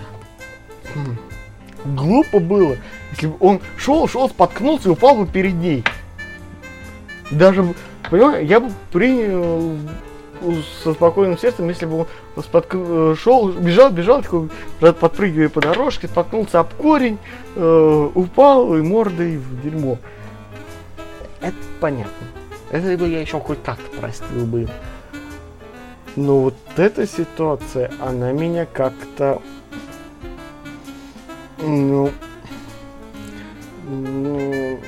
Глупо 1.84 2.40
было. 2.40 2.76
Если 3.12 3.28
бы 3.28 3.36
он 3.40 3.60
шел, 3.76 4.06
шел, 4.08 4.28
споткнулся 4.28 4.88
и 4.88 4.92
упал 4.92 5.16
бы 5.16 5.26
перед 5.26 5.54
ней. 5.54 5.84
Даже, 7.30 7.74
понимаешь, 8.10 8.48
я 8.48 8.60
бы 8.60 8.70
принял 8.92 9.76
со 10.82 10.92
спокойным 10.94 11.36
сердцем, 11.36 11.68
если 11.68 11.86
бы 11.86 12.00
он 12.00 12.06
спотк- 12.36 13.12
э, 13.12 13.14
шел, 13.16 13.50
бежал, 13.50 13.90
бежал, 13.90 14.22
такой, 14.22 14.48
подпрыгивая 14.80 15.48
по 15.48 15.60
дорожке, 15.60 16.06
споткнулся 16.06 16.60
об 16.60 16.72
корень, 16.74 17.18
э, 17.56 18.10
упал 18.14 18.74
и 18.76 18.82
мордой 18.82 19.36
в 19.36 19.62
дерьмо. 19.62 19.98
Это 21.40 21.56
понятно. 21.80 22.12
Это 22.70 22.96
бы 22.96 23.08
я 23.08 23.20
еще 23.20 23.40
хоть 23.40 23.62
как-то 23.62 23.96
простил 23.98 24.46
бы. 24.46 24.68
Но 26.18 26.40
вот 26.40 26.54
эта 26.76 27.06
ситуация, 27.06 27.92
она 28.00 28.32
меня 28.32 28.66
как-то 28.66 29.40
ну, 31.58 32.10
ну, 33.86 34.80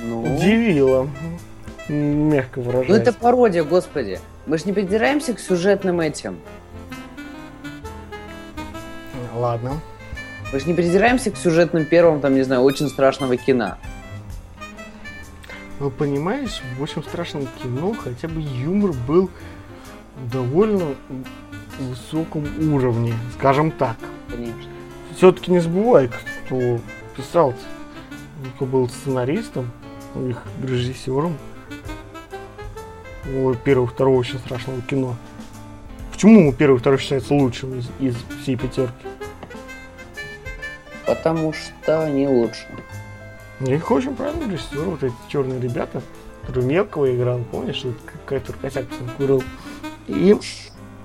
Ну, 0.00 0.34
удивила. 0.34 1.08
Мягко 1.88 2.58
ну 2.58 2.66
выражаясь. 2.66 3.02
это 3.02 3.12
пародия, 3.12 3.62
господи. 3.62 4.18
Мы 4.46 4.58
же 4.58 4.64
не 4.64 4.72
придираемся 4.72 5.32
к 5.32 5.38
сюжетным 5.38 6.00
этим. 6.00 6.40
Ладно. 9.36 9.80
Мы 10.52 10.58
же 10.58 10.66
не 10.66 10.74
придираемся 10.74 11.30
к 11.30 11.36
сюжетным 11.36 11.84
первым, 11.84 12.20
там, 12.20 12.34
не 12.34 12.42
знаю, 12.42 12.62
очень 12.62 12.88
страшного 12.88 13.36
кино. 13.36 13.76
Но 15.78 15.88
понимаешь, 15.90 16.62
в 16.76 16.82
очень 16.82 17.04
страшном 17.04 17.46
кино 17.62 17.94
хотя 17.94 18.26
бы 18.26 18.40
юмор 18.40 18.92
был 19.06 19.30
довольно 20.32 20.94
высоком 21.78 22.46
уровне, 22.72 23.14
скажем 23.38 23.70
так. 23.70 23.96
Конечно. 24.28 24.70
Все-таки 25.16 25.50
не 25.50 25.60
забывай, 25.60 26.10
кто 26.44 26.78
писал, 27.16 27.54
кто 28.56 28.66
был 28.66 28.88
сценаристом, 28.88 29.70
их 30.28 30.42
режиссером 30.62 31.36
первого, 33.64 33.86
второго 33.86 34.18
очень 34.18 34.38
страшного 34.38 34.80
кино. 34.82 35.16
Почему 36.12 36.52
первый 36.52 36.78
второй 36.78 36.98
считается 36.98 37.34
лучшим 37.34 37.78
из, 37.78 37.90
из 37.98 38.16
всей 38.42 38.56
пятерки? 38.56 39.06
Потому 41.06 41.52
что 41.52 42.04
они 42.04 42.26
лучше. 42.26 42.66
Их 43.60 43.90
очень 43.90 44.14
правильно 44.14 44.50
режиссер, 44.50 44.82
вот 44.82 45.02
эти 45.02 45.14
черные 45.28 45.60
ребята, 45.60 46.02
мелкого 46.54 47.14
играл, 47.14 47.40
помнишь, 47.50 47.82
вот 47.84 47.96
какой-то 48.04 48.52
косяк 48.54 48.86
курил. 49.16 49.42
И 50.06 50.36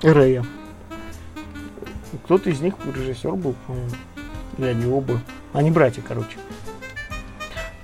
Рэя. 0.02 0.44
Кто-то 2.24 2.50
из 2.50 2.60
них 2.60 2.74
режиссер 2.84 3.32
был, 3.32 3.54
по-моему. 3.66 3.90
Или 4.58 4.66
они 4.66 4.86
оба. 4.86 5.20
Они 5.52 5.70
братья, 5.70 6.02
короче. 6.06 6.36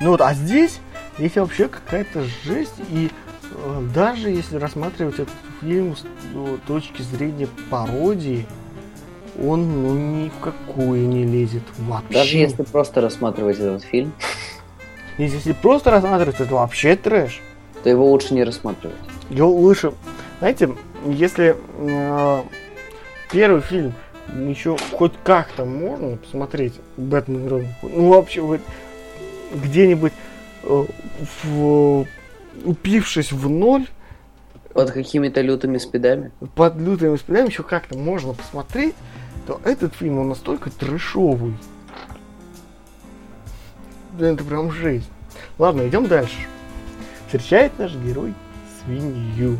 Ну 0.00 0.10
вот, 0.10 0.20
а 0.20 0.34
здесь 0.34 0.80
есть 1.18 1.36
вообще 1.36 1.68
какая-то 1.68 2.24
жесть, 2.44 2.74
и 2.90 3.10
э, 3.52 3.88
даже 3.94 4.30
если 4.30 4.56
рассматривать 4.56 5.14
этот 5.14 5.34
фильм 5.60 5.96
с 5.96 6.04
ну, 6.32 6.58
точки 6.66 7.02
зрения 7.02 7.48
пародии, 7.70 8.46
он 9.42 9.82
ну, 9.82 9.94
ни 9.94 10.28
в 10.28 10.38
какую 10.40 11.08
не 11.08 11.24
лезет 11.24 11.64
вообще. 11.78 12.14
Даже 12.14 12.36
если 12.36 12.62
просто 12.62 13.00
рассматривать 13.00 13.58
этот 13.58 13.82
фильм, 13.82 14.12
Если 15.18 15.52
просто 15.52 15.90
рассматривать, 15.90 16.36
то 16.36 16.44
это 16.44 16.54
вообще 16.54 16.94
трэш. 16.94 17.42
то 17.82 17.90
его 17.90 18.08
лучше 18.08 18.34
не 18.34 18.44
рассматривать. 18.44 18.96
Его 19.30 19.50
лучше, 19.50 19.92
знаете, 20.38 20.70
если 21.06 21.56
э, 21.78 22.42
первый 23.30 23.60
фильм 23.62 23.94
еще 24.34 24.76
хоть 24.92 25.12
как-то 25.24 25.64
можно 25.64 26.16
посмотреть, 26.16 26.74
Бэтмен 26.96 27.48
Робин 27.48 27.68
ну 27.82 28.08
вообще 28.10 28.40
вот 28.42 28.60
где-нибудь 29.54 30.12
э, 30.64 30.84
в- 31.44 32.04
упившись 32.64 33.32
в 33.32 33.48
ноль, 33.48 33.86
Под 34.74 34.90
какими-то 34.90 35.40
лютыми 35.40 35.78
спидами. 35.78 36.30
под 36.54 36.76
лютыми 36.76 37.16
спидами 37.16 37.46
еще 37.48 37.62
как-то 37.62 37.96
можно 37.96 38.34
посмотреть, 38.34 38.94
то 39.46 39.60
этот 39.64 39.94
фильм, 39.94 40.18
он 40.18 40.28
настолько 40.28 40.68
трэшовый. 40.70 41.54
Блин, 44.12 44.34
это 44.34 44.44
прям 44.44 44.70
жесть. 44.72 45.08
Ладно, 45.58 45.88
идем 45.88 46.06
дальше. 46.06 46.36
Встречает 47.26 47.78
наш 47.78 47.94
герой 47.94 48.34
свинью. 48.84 49.58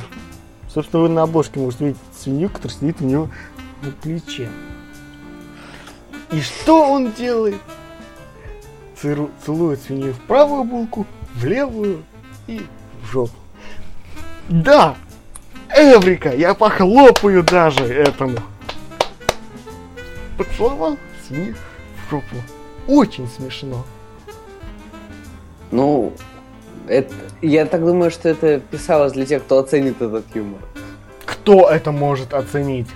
Собственно, 0.68 1.02
вы 1.02 1.08
на 1.08 1.22
обложке 1.22 1.58
можете 1.60 1.86
видеть 1.86 2.00
свинью, 2.16 2.50
которая 2.50 2.76
сидит 2.78 3.00
у 3.00 3.04
него 3.04 3.28
на 3.82 3.90
плече. 3.90 4.48
И 6.30 6.40
что 6.40 6.90
он 6.92 7.12
делает? 7.12 7.56
Циру- 9.00 9.30
Целует 9.44 9.80
свинью 9.80 10.12
в 10.12 10.20
правую 10.20 10.64
булку, 10.64 11.06
в 11.34 11.44
левую 11.44 12.02
и 12.46 12.66
в 13.02 13.06
жопу. 13.06 13.32
Да! 14.48 14.96
Эврика! 15.70 16.34
Я 16.34 16.54
похлопаю 16.54 17.42
даже 17.42 17.84
этому! 17.84 18.38
Поцеловал 20.36 20.98
свинью 21.26 21.54
в 22.06 22.10
жопу. 22.10 22.36
Очень 22.86 23.28
смешно. 23.28 23.84
Ну, 25.70 26.12
это, 26.88 27.12
я 27.42 27.66
так 27.66 27.84
думаю, 27.84 28.10
что 28.10 28.28
это 28.28 28.60
писалось 28.60 29.12
для 29.12 29.26
тех, 29.26 29.42
кто 29.42 29.58
оценит 29.58 30.00
этот 30.00 30.24
юмор. 30.34 30.60
Кто 31.24 31.68
это 31.68 31.92
может 31.92 32.34
оценить? 32.34 32.88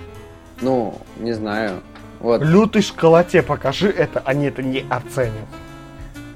Ну, 0.61 0.95
не 1.19 1.33
знаю. 1.33 1.81
Вот. 2.19 2.41
Лютый 2.41 2.81
школоте 2.81 3.41
покажи 3.41 3.89
это, 3.89 4.21
они 4.25 4.45
это 4.45 4.63
не 4.63 4.85
оценят. 4.89 5.47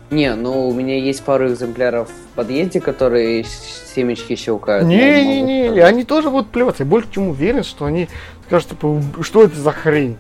Не, 0.10 0.36
ну 0.36 0.70
у 0.70 0.74
меня 0.74 0.98
есть 0.98 1.24
пару 1.24 1.48
экземпляров 1.48 2.10
в 2.10 2.36
подъезде, 2.36 2.80
которые 2.80 3.44
семечки 3.44 4.36
щелкают. 4.36 4.88
Не-не-не, 4.88 5.70
могут 5.70 5.84
они 5.84 6.04
тоже 6.06 6.30
будут 6.30 6.50
плеваться. 6.50 6.84
Я 6.84 6.90
больше 6.90 7.12
чем 7.12 7.30
уверен, 7.30 7.64
что 7.64 7.86
они 7.86 8.08
скажут, 8.46 8.70
типа, 8.70 9.02
что 9.22 9.44
это 9.44 9.60
за 9.60 9.72
хрень? 9.72 10.18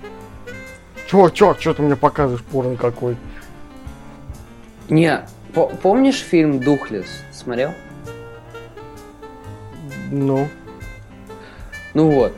Чё, 1.07 1.29
чё, 1.29 1.53
чё 1.53 1.73
ты 1.73 1.81
мне 1.81 1.95
показываешь 1.95 2.43
порно 2.43 2.75
какой? 2.75 3.15
Не, 4.89 5.21
по- 5.53 5.67
помнишь 5.67 6.19
фильм 6.19 6.59
Духлес? 6.59 7.07
Смотрел? 7.31 7.71
Ну, 10.11 10.47
Ну 11.93 12.09
вот. 12.11 12.33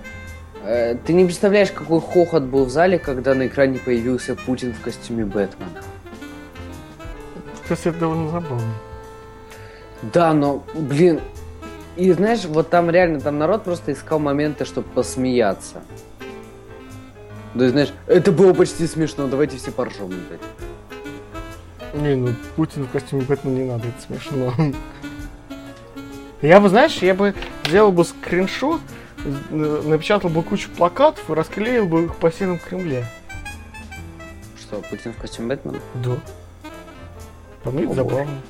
Э, 0.64 0.96
Ты 1.06 1.14
не 1.14 1.26
представляешь, 1.26 1.72
какой 1.72 2.02
хохот 2.02 2.44
был 2.44 2.66
в 2.66 2.70
зале, 2.70 2.98
когда 3.00 3.34
на 3.36 3.48
экране 3.48 3.80
появился 3.80 4.36
Путин 4.36 4.74
в 4.74 4.82
костюме 4.82 5.26
Бэтмена. 5.26 5.70
кстати, 7.64 7.90
это 7.90 8.00
довольно 8.00 8.30
забавно. 8.30 8.74
Да, 10.02 10.34
но, 10.34 10.64
блин, 10.74 11.20
и 11.98 12.12
знаешь, 12.14 12.46
вот 12.46 12.70
там 12.70 12.90
реально, 12.90 13.20
там 13.20 13.38
народ 13.38 13.64
просто 13.64 13.92
искал 13.92 14.20
моменты, 14.20 14.64
чтобы 14.66 14.88
посмеяться. 14.90 15.82
То 17.54 17.60
есть, 17.64 17.72
знаешь, 17.72 17.94
это 18.08 18.32
было 18.32 18.54
почти 18.54 18.88
смешно, 18.88 19.28
давайте 19.28 19.58
все 19.58 19.72
поржем, 19.72 20.08
блядь. 20.08 20.40
Не, 21.94 22.16
ну 22.16 22.34
Путин 22.56 22.84
в 22.86 22.92
костюме 22.92 23.24
Бэтмена 23.24 23.58
не 23.58 23.66
надо, 23.66 23.88
это 23.88 24.02
смешно. 24.02 24.54
Я 26.42 26.62
бы, 26.62 26.70
знаешь, 26.70 26.98
я 26.98 27.14
бы 27.14 27.34
сделал 27.66 27.92
бы 27.92 28.06
скриншот, 28.06 28.80
э, 29.26 29.82
напечатал 29.86 30.30
бы 30.30 30.42
кучу 30.42 30.70
плакатов 30.70 31.30
и 31.30 31.34
расклеил 31.34 31.86
бы 31.86 32.06
их 32.06 32.16
по 32.16 32.32
стенам 32.32 32.60
Кремля. 32.60 33.06
Что, 34.58 34.82
Путин 34.90 35.14
в 35.14 35.18
костюме 35.18 35.50
Бэтмена? 35.50 35.80
Да. 35.96 36.18
По 37.64 37.72
мне 37.72 37.84
это 37.84 37.96
забавно. 37.96 38.42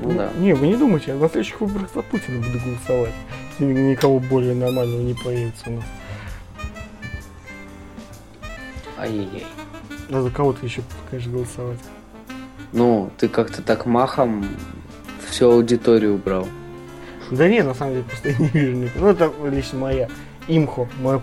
Ну 0.00 0.12
да. 0.12 0.30
Не, 0.36 0.52
вы 0.52 0.66
не 0.66 0.76
думайте, 0.76 1.12
я 1.12 1.14
на 1.14 1.28
следующих 1.28 1.60
выборах 1.60 1.88
за 1.94 2.02
Путина 2.02 2.44
буду 2.44 2.58
голосовать. 2.58 3.14
Никого 3.58 4.18
более 4.18 4.54
нормального 4.54 5.00
не 5.00 5.14
появится 5.14 5.70
у 5.70 5.76
нас. 5.76 5.84
Ай-яй-яй. 8.98 9.46
За 10.20 10.30
кого 10.30 10.52
ты 10.52 10.66
еще, 10.66 10.82
конечно, 11.10 11.32
голосовать? 11.32 11.78
Ну, 12.72 13.10
ты 13.18 13.28
как-то 13.28 13.62
так 13.62 13.86
махом 13.86 14.46
всю 15.28 15.50
аудиторию 15.50 16.16
убрал. 16.16 16.46
Да 17.30 17.48
не, 17.48 17.62
на 17.62 17.74
самом 17.74 17.94
деле, 17.94 18.04
просто 18.04 18.28
я 18.30 18.36
не 18.38 18.48
вижу 18.48 18.76
никого. 18.76 19.06
Ну, 19.06 19.10
это 19.10 19.32
лично 19.48 19.78
моя 19.78 20.08
имхо, 20.48 20.88
мое 21.00 21.20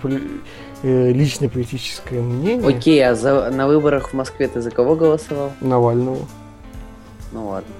э, 0.81 1.11
личное 1.11 1.49
политическое 1.49 2.21
мнение 2.21 2.67
Окей, 2.67 3.05
а 3.05 3.15
за, 3.15 3.51
на 3.51 3.67
выборах 3.67 4.09
в 4.09 4.13
Москве 4.13 4.47
ты 4.47 4.61
за 4.61 4.71
кого 4.71 4.95
голосовал? 4.95 5.51
Навального. 5.61 6.25
Ну 7.31 7.49
ладно. 7.49 7.73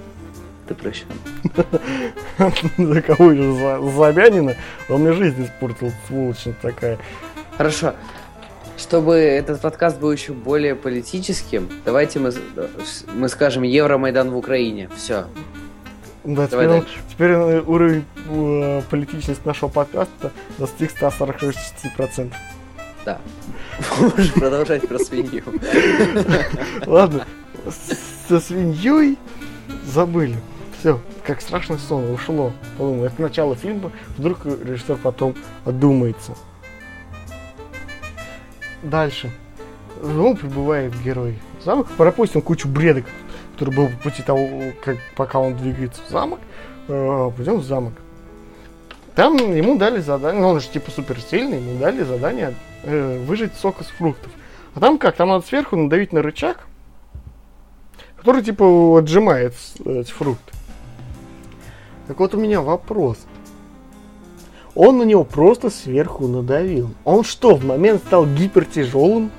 Ты 0.68 0.74
прощен. 0.74 1.06
За 2.78 3.02
кого 3.02 3.34
же? 3.34 3.54
За 3.54 3.80
Собянина? 3.96 4.54
Он 4.88 5.00
мне 5.00 5.12
жизнь 5.14 5.44
испортил, 5.44 5.90
сволочь 6.06 6.46
такая. 6.62 6.96
Хорошо. 7.56 7.94
Чтобы 8.80 9.16
этот 9.16 9.60
подкаст 9.60 9.98
был 10.00 10.10
еще 10.10 10.32
более 10.32 10.74
политическим, 10.74 11.68
давайте 11.84 12.18
мы, 12.18 12.32
мы 13.14 13.28
скажем 13.28 13.62
Евромайдан 13.62 14.30
в 14.30 14.36
Украине. 14.38 14.88
Все. 14.96 15.26
Да, 16.24 16.46
теперь, 16.46 16.68
он- 16.68 16.86
теперь 17.10 17.30
э, 17.30 17.60
уровень 17.60 18.04
э, 18.28 18.82
политичности 18.90 19.46
нашего 19.46 19.68
подкаста 19.68 20.32
достиг 20.56 20.92
146%. 20.98 22.32
Да. 23.04 23.20
Можешь 24.00 24.32
продолжать 24.32 24.88
про 24.88 24.98
свинью. 24.98 25.44
Ладно, 26.86 27.26
со 28.28 28.40
свиньей 28.40 29.18
забыли. 29.84 30.36
Все, 30.78 31.00
как 31.26 31.42
страшный 31.42 31.78
сон, 31.78 32.10
ушло. 32.10 32.52
Подумал, 32.78 33.04
это 33.04 33.20
начало 33.20 33.54
фильма, 33.56 33.92
вдруг 34.16 34.46
режиссер 34.46 34.96
потом 34.96 35.34
одумается. 35.66 36.32
Дальше. 38.82 39.30
Ну, 40.02 40.34
прибывает 40.36 40.94
герой 41.02 41.38
в 41.60 41.64
замок, 41.64 41.88
пропустим 41.96 42.40
кучу 42.40 42.68
бреда, 42.68 43.02
который 43.52 43.74
был 43.74 43.88
по 43.88 43.96
пути 44.04 44.22
того, 44.22 44.48
как, 44.82 44.96
пока 45.16 45.38
он 45.38 45.56
двигается 45.56 46.00
в 46.02 46.08
замок. 46.10 46.40
Э, 46.88 47.30
Пойдем 47.36 47.56
в 47.58 47.64
замок. 47.64 47.92
Там 49.14 49.36
ему 49.36 49.76
дали 49.76 50.00
задание, 50.00 50.40
ну 50.40 50.48
он 50.48 50.60
же 50.60 50.68
типа 50.68 50.90
суперсильный, 50.90 51.58
ему 51.58 51.78
дали 51.78 52.02
задание 52.04 52.54
э, 52.84 53.22
выжать 53.26 53.54
сок 53.56 53.80
из 53.82 53.88
фруктов. 53.88 54.30
А 54.74 54.80
там 54.80 54.96
как, 54.98 55.16
там 55.16 55.28
надо 55.28 55.44
сверху 55.46 55.76
надавить 55.76 56.12
на 56.12 56.22
рычаг, 56.22 56.66
который 58.16 58.42
типа 58.42 58.98
отжимает 58.98 59.54
с- 59.54 59.78
эти 59.84 60.10
фрукты. 60.12 60.52
Так 62.06 62.18
вот 62.18 62.34
у 62.34 62.38
меня 62.40 62.62
вопрос. 62.62 63.18
Он 64.74 64.98
на 64.98 65.02
него 65.02 65.24
просто 65.24 65.70
сверху 65.70 66.28
надавил. 66.28 66.90
Он 67.04 67.24
что, 67.24 67.56
в 67.56 67.64
момент 67.64 68.02
стал 68.06 68.26
гипертяжелым? 68.26 69.30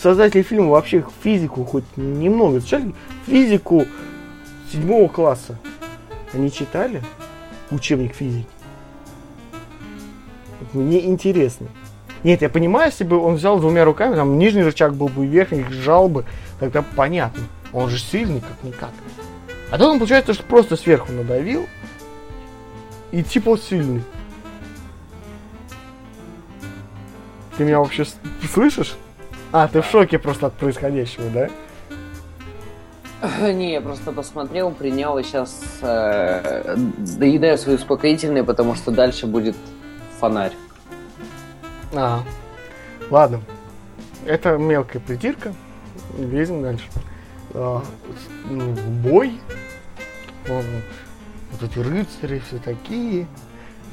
Создатели 0.00 0.42
фильма 0.42 0.70
вообще 0.70 1.04
физику 1.22 1.64
хоть 1.64 1.84
немного 1.96 2.58
изучали? 2.58 2.94
Физику 3.26 3.86
седьмого 4.70 5.08
класса. 5.08 5.58
Они 6.32 6.52
читали 6.52 7.02
учебник 7.70 8.14
физики? 8.14 8.46
Мне 10.72 11.04
интересно. 11.06 11.68
Нет, 12.22 12.42
я 12.42 12.48
понимаю, 12.48 12.90
если 12.90 13.04
бы 13.04 13.16
он 13.16 13.36
взял 13.36 13.58
двумя 13.58 13.84
руками, 13.84 14.14
там 14.14 14.38
нижний 14.38 14.62
рычаг 14.62 14.94
был 14.94 15.08
бы 15.08 15.24
и 15.24 15.28
верхний, 15.28 15.64
сжал 15.70 16.08
бы, 16.08 16.24
тогда 16.58 16.82
понятно. 16.82 17.44
Он 17.72 17.88
же 17.88 17.98
сильный, 17.98 18.40
как-никак. 18.40 18.90
А 19.70 19.78
тут 19.78 19.86
он, 19.86 19.98
получается, 19.98 20.34
что 20.34 20.42
просто 20.42 20.76
сверху 20.76 21.12
надавил, 21.12 21.66
и 23.12 23.22
типа 23.22 23.56
сильный. 23.56 24.02
Ты 27.56 27.64
меня 27.64 27.80
вообще 27.80 28.06
слышишь? 28.52 28.96
А, 29.50 29.66
ты 29.66 29.80
в 29.80 29.86
шоке 29.86 30.18
просто 30.18 30.46
от 30.46 30.54
происходящего, 30.54 31.28
да? 31.30 31.48
Не, 33.52 33.72
я 33.72 33.80
просто 33.80 34.12
посмотрел, 34.12 34.70
принял 34.70 35.18
и 35.18 35.22
сейчас 35.22 35.60
доедаю 35.80 37.58
свои 37.58 37.74
успокоительные, 37.76 38.44
потому 38.44 38.74
что 38.74 38.90
дальше 38.90 39.26
будет 39.26 39.56
фонарь. 40.20 40.52
А, 41.94 42.20
ладно. 43.10 43.40
это 44.26 44.56
мелкая 44.56 45.00
притирка. 45.00 45.54
Лезем 46.18 46.62
дальше. 46.62 46.84
А, 47.54 47.82
ну, 48.48 48.72
бой. 49.02 49.40
Вот 51.50 51.62
эти 51.62 51.78
рыцари 51.78 52.42
все 52.46 52.58
такие. 52.58 53.26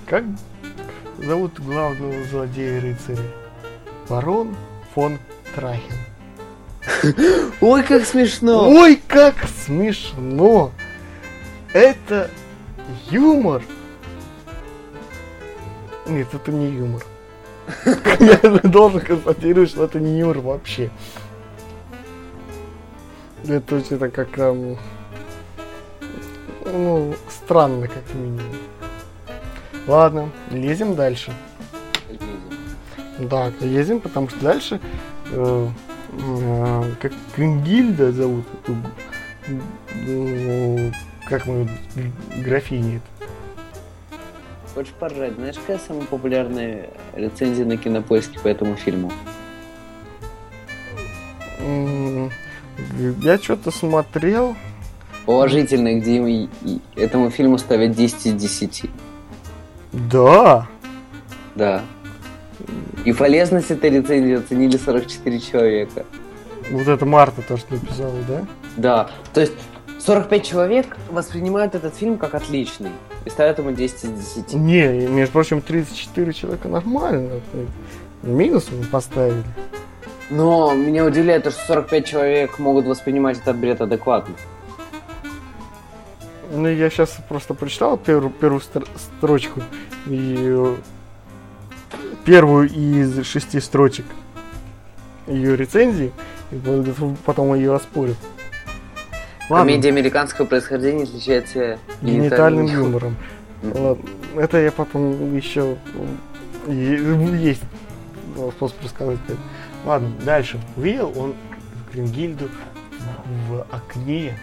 Как 0.05 0.23
зовут 1.17 1.59
главного 1.59 2.23
злодея 2.25 2.81
рыцаря? 2.81 3.23
Барон 4.09 4.55
фон 4.93 5.17
Трахин. 5.55 5.95
Ой, 7.61 7.83
как 7.83 8.05
смешно! 8.05 8.69
Ой, 8.69 9.01
как 9.07 9.35
смешно! 9.65 10.71
Это 11.73 12.29
юмор. 13.09 13.63
Нет, 16.07 16.27
это 16.33 16.51
не 16.51 16.69
юмор. 16.69 17.03
Я 18.19 18.37
должен 18.63 19.01
констатировать, 19.01 19.69
что 19.69 19.85
это 19.85 19.99
не 19.99 20.19
юмор 20.19 20.39
вообще. 20.39 20.91
Это 23.47 23.79
что-то 23.81 24.09
как 24.09 24.29
там... 24.31 24.77
Ну, 26.65 27.13
странно, 27.29 27.87
как 27.87 28.03
минимум. 28.13 28.41
Ладно, 29.87 30.31
лезем 30.51 30.95
дальше. 30.95 31.31
Да, 33.19 33.51
лезем, 33.61 34.01
потому 34.01 34.29
что 34.29 34.39
дальше 34.41 34.81
э, 35.31 35.67
э, 36.11 36.83
как 37.01 37.13
Крингильда 37.35 38.11
зовут 38.11 38.45
эту, 38.63 38.75
ну, 40.05 40.91
как 41.29 41.45
мы 41.45 41.69
графини 42.43 43.01
Хочешь 44.75 44.91
поржать? 44.93 45.35
Знаешь, 45.35 45.55
какая 45.55 45.77
самая 45.77 46.05
популярная 46.05 46.89
рецензия 47.13 47.65
на 47.65 47.77
кинопоиске 47.77 48.37
по 48.41 48.49
этому 48.49 48.75
фильму? 48.75 49.09
Я 53.21 53.37
что-то 53.37 53.71
смотрел. 53.71 54.57
Положительно, 55.25 55.99
где 55.99 56.47
этому 56.95 57.29
фильму 57.29 57.57
ставят 57.57 57.93
10 57.93 58.27
из 58.27 58.33
10. 58.33 58.83
Да. 59.91 60.67
Да. 61.55 61.81
И 63.05 63.13
полезность 63.13 63.71
этой 63.71 63.89
рецензии 63.89 64.35
оценили 64.35 64.77
44 64.77 65.39
человека. 65.39 66.05
Вот 66.71 66.87
это 66.87 67.05
Марта 67.05 67.41
то, 67.41 67.57
что 67.57 67.73
написала, 67.73 68.13
да? 68.27 68.45
Да. 68.77 69.09
То 69.33 69.41
есть 69.41 69.53
45 69.99 70.43
человек 70.45 70.97
воспринимают 71.09 71.75
этот 71.75 71.95
фильм 71.95 72.17
как 72.17 72.35
отличный 72.35 72.91
и 73.25 73.29
ставят 73.29 73.57
ему 73.59 73.71
10 73.71 74.03
из 74.03 74.35
10. 74.35 74.53
Не, 74.53 75.07
между 75.07 75.33
прочим, 75.33 75.61
34 75.61 76.33
человека 76.33 76.67
нормально. 76.67 77.41
Минус 78.21 78.67
мы 78.71 78.83
поставили. 78.85 79.43
Но 80.29 80.73
меня 80.73 81.05
удивляет 81.05 81.43
то, 81.43 81.51
что 81.51 81.61
45 81.67 82.05
человек 82.05 82.59
могут 82.59 82.85
воспринимать 82.85 83.39
этот 83.39 83.57
бред 83.57 83.81
адекватно. 83.81 84.35
Ну, 86.51 86.67
я 86.67 86.89
сейчас 86.89 87.17
просто 87.27 87.53
прочитал 87.53 87.97
первую, 87.97 88.31
первую 88.31 88.61
строчку 88.61 89.61
и 90.05 90.75
первую 92.23 92.69
из 92.69 93.25
шести 93.25 93.59
строчек 93.59 94.05
ее 95.27 95.55
рецензии, 95.55 96.11
и 96.51 96.61
потом 97.25 97.55
ее 97.55 97.73
оспорю. 97.75 98.15
Ладно. 99.49 99.65
Комедия 99.65 99.89
американского 99.89 100.45
происхождения 100.45 101.03
отличается 101.03 101.77
генитальным 102.01 102.65
юмором. 102.65 103.15
Ладно, 103.63 104.09
это 104.37 104.59
я 104.59 104.71
потом 104.71 105.35
еще 105.35 105.77
есть 106.67 107.61
способ 108.53 108.83
рассказать. 108.83 109.19
Ладно, 109.85 110.11
дальше. 110.23 110.59
Увидел 110.77 111.13
он 111.15 111.35
Грингильду 111.93 112.49
в 113.47 113.67
окне. 113.71 114.37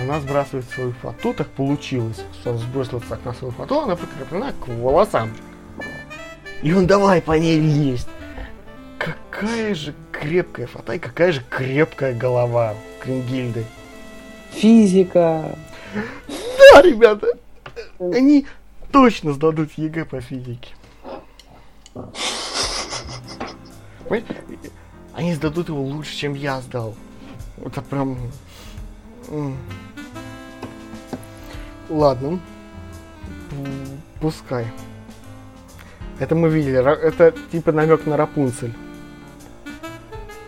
Она 0.00 0.20
сбрасывает 0.20 0.68
свою 0.70 0.92
фату, 0.92 1.34
так 1.34 1.48
получилось, 1.48 2.20
что 2.34 2.52
он 2.52 2.58
сбросил 2.58 3.02
с 3.02 3.10
окна 3.10 3.34
свою 3.34 3.52
фату, 3.52 3.80
она 3.80 3.96
прикреплена 3.96 4.52
к 4.52 4.68
волосам. 4.68 5.32
И 6.62 6.72
он 6.72 6.86
давай 6.86 7.20
по 7.20 7.32
ней 7.32 7.58
лезть. 7.58 8.08
Какая 8.98 9.74
же 9.74 9.94
крепкая 10.12 10.66
фата 10.66 10.94
и 10.94 10.98
какая 10.98 11.32
же 11.32 11.42
крепкая 11.48 12.14
голова 12.14 12.74
Крингильды. 13.00 13.64
Физика. 14.52 15.56
Да, 16.26 16.82
ребята, 16.82 17.26
они 17.98 18.46
точно 18.92 19.32
сдадут 19.32 19.72
ЕГЭ 19.72 20.04
по 20.04 20.20
физике. 20.20 20.74
Они 25.12 25.34
сдадут 25.34 25.68
его 25.68 25.82
лучше, 25.82 26.16
чем 26.16 26.34
я 26.34 26.60
сдал. 26.60 26.94
Это 27.64 27.82
прям... 27.82 28.18
Ладно. 31.88 32.40
Пускай. 34.20 34.66
Это 36.18 36.34
мы 36.34 36.48
видели. 36.48 36.78
Это 36.78 37.32
типа 37.52 37.72
намек 37.72 38.06
на 38.06 38.16
Рапунцель. 38.16 38.74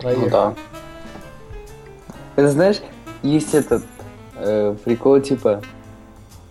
Проехали. 0.00 0.24
Ну 0.24 0.30
да. 0.30 0.54
Это 2.36 2.50
знаешь, 2.50 2.80
есть 3.22 3.54
этот 3.54 3.84
э, 4.36 4.74
прикол 4.84 5.20
типа 5.20 5.62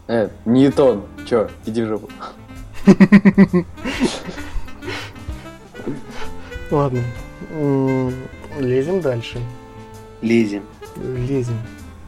э, 0.07 0.29
Ньютон, 0.45 1.03
чё, 1.25 1.49
иди 1.65 1.83
в 1.83 1.87
жопу. 1.87 2.09
Ладно. 6.71 7.01
Лезем 8.59 9.01
дальше. 9.01 9.39
Лезем. 10.21 10.63
Лезем. 10.95 11.57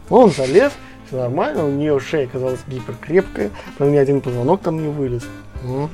Он 0.09 0.29
залез, 0.31 0.73
все 1.11 1.17
нормально, 1.17 1.65
у 1.65 1.71
нее 1.71 1.99
шея 1.99 2.25
оказалась 2.25 2.61
гиперкрепкая, 2.67 3.51
но 3.79 3.89
ни 3.89 3.97
один 3.97 4.21
позвонок 4.21 4.61
там 4.61 4.81
не 4.81 4.87
вылез. 4.87 5.23
Ну, 5.61 5.89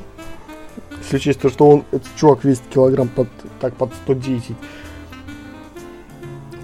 если 1.02 1.16
учесть 1.16 1.42
то, 1.42 1.50
что 1.50 1.68
он, 1.68 1.84
этот 1.92 2.08
чувак 2.16 2.44
весит 2.44 2.62
килограмм 2.72 3.08
под, 3.08 3.28
так, 3.60 3.74
под 3.74 3.92
110. 4.04 4.56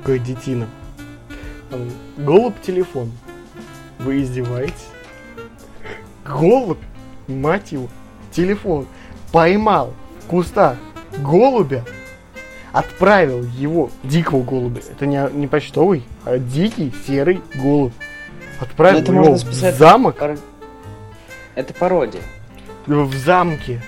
Какая 0.01 0.19
детина. 0.19 0.67
Голубь 2.15 2.53
телефон. 2.61 3.11
Вы 3.97 4.21
издеваетесь? 4.21 4.87
Голубь, 6.23 6.77
мать 7.27 7.71
его, 7.71 7.87
телефон 8.31 8.85
поймал 9.31 9.93
в 10.23 10.27
кустах 10.27 10.77
голубя, 11.17 11.83
отправил 12.71 13.43
его, 13.43 13.89
дикого 14.03 14.43
голубя, 14.43 14.81
это 14.91 15.07
не, 15.07 15.27
не 15.33 15.47
почтовый, 15.47 16.03
а 16.23 16.37
дикий 16.37 16.93
серый 17.07 17.41
голубь, 17.55 17.93
отправил 18.63 18.99
это 18.99 19.11
его 19.11 19.33
в 19.35 19.53
замок. 19.53 20.17
Пар... 20.17 20.37
Это 21.55 21.73
пародия. 21.73 22.21
В 22.85 23.15
замке 23.15 23.81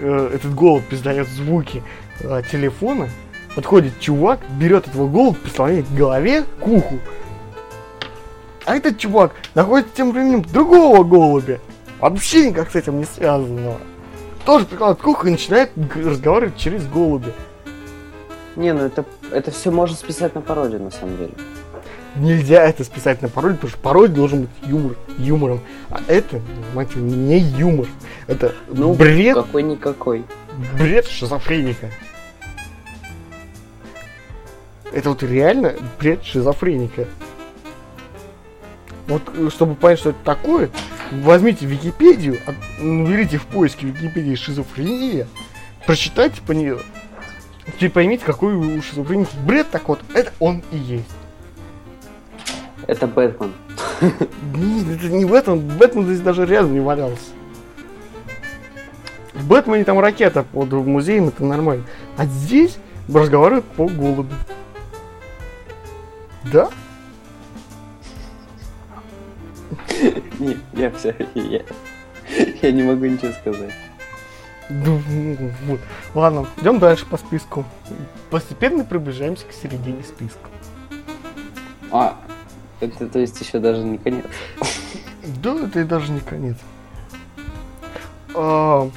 э, 0.00 0.30
этот 0.34 0.54
голубь 0.54 0.92
издает 0.92 1.28
звуки 1.28 1.82
э, 2.20 2.42
телефона, 2.50 3.08
подходит 3.54 4.00
чувак, 4.00 4.40
берет 4.58 4.88
этого 4.88 5.08
голубя, 5.08 5.38
прислоняет 5.42 5.86
к 5.86 5.92
голове, 5.92 6.44
к 6.60 6.66
уху. 6.66 6.98
А 8.64 8.76
этот 8.76 8.98
чувак 8.98 9.32
находит 9.54 9.94
тем 9.94 10.12
временем 10.12 10.42
другого 10.42 11.04
голубя, 11.04 11.60
вообще 12.00 12.50
никак 12.50 12.70
с 12.70 12.74
этим 12.74 12.98
не 12.98 13.04
связанного. 13.04 13.78
Тоже 14.44 14.66
прикладывает 14.66 15.02
к 15.02 15.06
уху 15.06 15.26
и 15.26 15.30
начинает 15.30 15.70
разговаривать 15.94 16.56
через 16.56 16.86
голубя. 16.86 17.32
Не, 18.56 18.72
ну 18.72 18.80
это, 18.80 19.04
это 19.30 19.50
все 19.50 19.70
можно 19.70 19.96
списать 19.96 20.34
на 20.34 20.40
пародию, 20.40 20.82
на 20.82 20.90
самом 20.90 21.16
деле. 21.16 21.34
Нельзя 22.18 22.64
это 22.64 22.82
списать 22.82 23.22
на 23.22 23.28
пародию, 23.28 23.56
потому 23.56 23.70
что 23.70 23.80
пародия 23.80 24.16
должен 24.16 24.40
быть 24.42 24.50
юмор, 24.66 24.96
юмором. 25.18 25.60
А 25.88 26.00
это, 26.08 26.40
мать 26.74 26.94
не 26.96 27.38
юмор. 27.38 27.86
Это 28.26 28.54
ну, 28.68 28.92
бред. 28.94 29.36
Какой-никакой. 29.36 30.24
Бред 30.76 31.06
шизофреника. 31.06 31.90
Это 34.92 35.10
вот 35.10 35.22
реально 35.22 35.74
бред 36.00 36.24
шизофреника. 36.24 37.06
Вот, 39.06 39.22
чтобы 39.52 39.74
понять, 39.74 40.00
что 40.00 40.10
это 40.10 40.18
такое, 40.24 40.70
возьмите 41.10 41.64
Википедию, 41.64 42.38
наберите 42.78 43.38
в 43.38 43.46
поиске 43.46 43.86
Википедии 43.86 44.34
шизофрения, 44.34 45.26
прочитайте 45.86 46.42
по 46.42 46.52
нее, 46.52 46.80
и 47.80 47.88
поймите, 47.88 48.24
какой 48.26 48.54
у 48.54 48.82
шизофреники 48.82 49.34
бред 49.46 49.70
так 49.70 49.88
вот, 49.88 50.00
это 50.12 50.30
он 50.40 50.62
и 50.72 50.76
есть. 50.76 51.17
Это 52.88 53.06
Бэтмен. 53.06 53.52
Нет, 54.54 54.86
это 54.96 55.08
не 55.12 55.26
Бэтмен, 55.26 55.60
Бэтмен 55.78 56.04
здесь 56.06 56.20
даже 56.20 56.46
рядом 56.46 56.72
не 56.72 56.80
валялся. 56.80 57.30
В 59.34 59.46
Бэтмене 59.46 59.84
там 59.84 60.00
ракета 60.00 60.42
под 60.42 60.72
музеем, 60.72 61.28
это 61.28 61.44
нормально. 61.44 61.84
А 62.16 62.24
здесь 62.24 62.78
разговаривают 63.06 63.66
по 63.66 63.86
голубю. 63.86 64.34
Да? 66.50 66.70
Не, 70.38 70.56
я 70.72 70.90
все, 70.92 71.14
я, 71.34 71.62
я 72.62 72.72
не 72.72 72.82
могу 72.82 73.04
ничего 73.04 73.32
сказать. 73.32 73.72
Ну, 74.70 75.00
вот. 75.66 75.80
Ладно, 76.14 76.46
идем 76.58 76.78
дальше 76.78 77.04
по 77.06 77.16
списку. 77.16 77.64
Постепенно 78.30 78.84
приближаемся 78.84 79.44
к 79.46 79.52
середине 79.52 80.02
списка. 80.02 80.48
А, 81.90 82.18
это 82.80 83.08
то 83.08 83.18
есть 83.18 83.40
еще 83.40 83.58
даже 83.58 83.82
не 83.82 83.98
конец. 83.98 84.24
Да, 85.42 85.56
это 85.66 85.80
и 85.80 85.84
даже 85.84 86.12
не 86.12 86.20
конец. 86.20 86.56
А, 88.34 88.88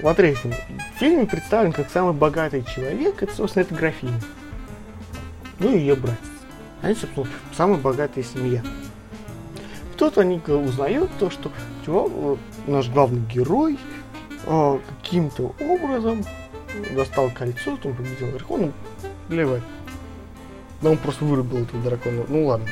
смотрите, 0.00 0.56
в 0.94 0.98
фильме 0.98 1.26
представлен 1.26 1.72
как 1.72 1.90
самый 1.90 2.12
богатый 2.12 2.64
человек, 2.64 3.22
это, 3.22 3.34
собственно, 3.34 3.62
это 3.62 3.74
графиня. 3.74 4.20
Ну 5.58 5.74
и 5.74 5.78
ее 5.78 5.94
братец. 5.96 6.18
Они, 6.82 6.94
собственно, 6.94 7.26
самая 7.56 7.78
богатая 7.78 8.22
семья. 8.22 8.62
Тут 9.96 10.18
они 10.18 10.40
узнают 10.46 11.10
то, 11.18 11.30
что 11.30 11.50
чего, 11.84 12.36
наш 12.66 12.88
главный 12.88 13.20
герой 13.20 13.78
а, 14.46 14.80
каким-то 15.00 15.54
образом 15.60 16.24
достал 16.94 17.30
кольцо, 17.30 17.76
там 17.76 17.94
победил 17.94 18.32
дракона, 18.32 18.72
плевать. 19.28 19.62
Да 20.82 20.90
он 20.90 20.98
просто 20.98 21.24
вырубил 21.24 21.62
этого 21.62 21.82
дракона. 21.82 22.24
Ну 22.28 22.46
ладно. 22.46 22.66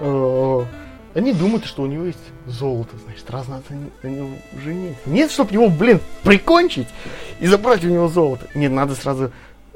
А, 0.00 0.66
они 1.14 1.32
думают, 1.32 1.66
что 1.66 1.82
у 1.82 1.86
него 1.86 2.04
есть 2.04 2.18
золото, 2.46 2.96
значит, 3.04 3.28
раз 3.30 3.48
надо 3.48 3.64
на 4.02 4.08
него 4.08 4.28
жениться. 4.62 5.00
Нет, 5.06 5.30
чтобы 5.30 5.52
его, 5.52 5.68
блин, 5.68 6.00
прикончить 6.22 6.88
и 7.40 7.46
забрать 7.46 7.84
у 7.84 7.88
него 7.88 8.08
золото. 8.08 8.46
Нет, 8.54 8.72
надо 8.72 8.94
сразу 8.94 9.30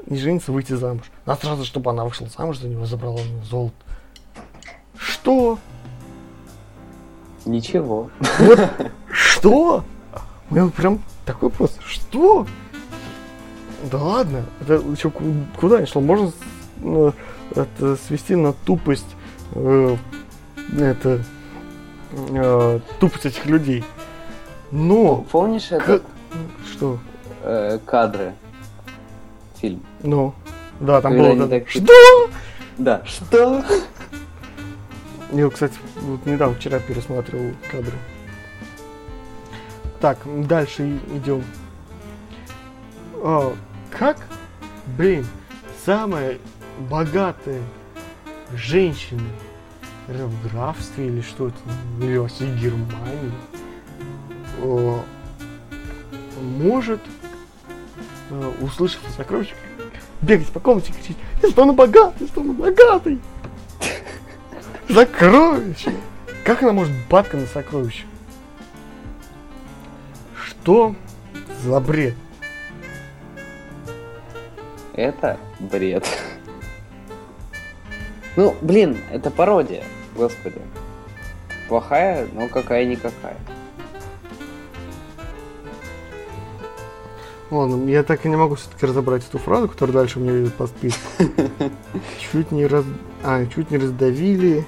не 0.07 0.17
жениться, 0.17 0.51
выйти 0.51 0.73
замуж. 0.73 1.03
Надо 1.25 1.41
сразу, 1.41 1.65
чтобы 1.65 1.91
она 1.91 2.05
вышла 2.05 2.27
замуж 2.27 2.59
за 2.59 2.67
него, 2.67 2.85
забрала 2.85 3.21
у 3.21 3.25
него 3.25 3.43
золото. 3.43 3.75
Что? 4.97 5.59
Ничего. 7.45 8.09
Вот 8.39 8.59
что? 9.11 9.83
У 10.49 10.55
меня 10.55 10.67
прям 10.69 11.01
такой 11.25 11.49
вопрос. 11.49 11.77
Что? 11.85 12.47
Да 13.91 13.97
ладно, 13.97 14.45
это 14.61 14.75
еще 14.75 15.09
куда 15.59 15.81
ни 15.81 15.85
шло? 15.85 16.01
Можно 16.01 16.31
это 17.55 17.95
свести 17.95 18.35
на 18.35 18.53
тупость 18.53 19.15
э, 19.53 19.97
это 20.79 21.23
э, 22.11 22.79
тупость 22.99 23.25
этих 23.25 23.45
людей. 23.45 23.83
Но 24.71 25.17
помнишь 25.31 25.71
это? 25.71 26.01
Что? 26.71 26.99
Э, 27.43 27.79
кадры. 27.85 28.33
Фильм. 29.59 29.81
Ну, 30.01 30.33
да, 30.79 31.01
там 31.01 31.13
Когда 31.13 31.33
было. 31.33 31.47
Так... 31.47 31.69
Что? 31.69 32.29
Да. 32.77 33.03
Что? 33.05 33.63
Я, 35.31 35.49
кстати, 35.49 35.75
вот 36.01 36.25
недавно 36.25 36.55
вчера 36.55 36.79
пересматривал 36.79 37.53
кадры. 37.71 37.97
Так, 39.99 40.17
дальше 40.25 40.99
идем. 41.13 41.43
А, 43.15 43.53
как, 43.89 44.17
блин, 44.97 45.25
самая 45.85 46.39
богатая 46.89 47.61
женщина 48.53 49.21
в 50.07 50.47
графстве 50.47 51.07
или 51.07 51.21
что 51.21 51.47
это, 51.47 51.57
или 52.01 52.17
вообще 52.17 52.45
Германии, 52.55 53.31
о, 54.61 55.03
может, 56.41 56.99
э, 58.29 58.51
услышав 58.61 59.01
сокровище, 59.15 59.55
бегать 60.21 60.49
по 60.49 60.59
комнате 60.59 60.91
и 60.91 60.95
кричать, 60.95 61.17
я 61.41 61.49
стану 61.49 61.73
богатый, 61.73 62.27
стану 62.27 62.53
богатый. 62.53 63.19
Сокровище! 64.89 65.93
Как 66.43 66.61
она 66.61 66.73
может 66.73 66.93
бабка 67.09 67.37
на 67.37 67.45
сокровище? 67.45 68.05
Что 70.35 70.95
за 71.63 71.79
бред? 71.79 72.15
Это 74.93 75.39
бред. 75.59 76.05
Ну, 78.35 78.55
блин, 78.61 78.97
это 79.11 79.29
пародия, 79.29 79.83
господи. 80.15 80.61
Плохая, 81.67 82.27
но 82.33 82.47
какая-никакая. 82.47 83.37
Ладно, 87.51 87.87
я 87.87 88.01
так 88.01 88.25
и 88.25 88.29
не 88.29 88.35
могу 88.35 88.55
все-таки 88.55 88.87
разобрать 88.87 89.23
эту 89.27 89.37
фразу, 89.37 89.67
которая 89.67 89.93
дальше 89.97 90.17
у 90.17 90.23
меня 90.23 90.41
идет 90.41 90.55
по 90.55 90.65
списку. 90.65 91.01
Чуть 92.31 92.51
не 92.51 92.65
раз... 92.65 92.83
А, 93.23 93.45
чуть 93.45 93.69
не 93.69 93.77
раздавили. 93.77 94.65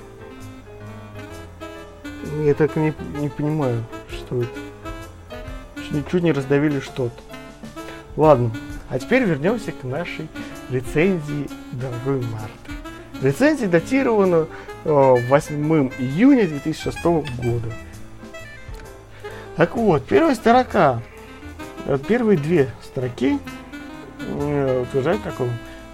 Я 2.44 2.54
так 2.54 2.78
и 2.78 2.80
не, 2.80 2.94
не 3.20 3.30
понимаю, 3.30 3.84
что 4.08 4.44
это. 4.44 6.06
Чуть, 6.12 6.24
не 6.24 6.32
раздавили 6.32 6.80
что-то. 6.80 7.20
Ладно, 8.16 8.52
а 8.90 9.00
теперь 9.00 9.24
вернемся 9.24 9.72
к 9.72 9.84
нашей 9.84 10.28
рецензии 10.70 11.50
«Дорогой 11.72 12.22
Марта». 12.32 12.75
Рецензия 13.22 13.68
датирована 13.68 14.48
8 14.84 15.30
э, 15.30 15.90
июня 16.00 16.48
2006 16.48 17.04
года. 17.04 17.72
Так 19.56 19.76
вот, 19.76 20.06
первая 20.06 20.36
строка, 20.36 21.02
э, 21.86 21.98
первые 22.08 22.38
две 22.38 22.70
строки 22.84 23.40
э, 24.20 24.82
утверждают 24.84 25.24
такое. 25.24 25.50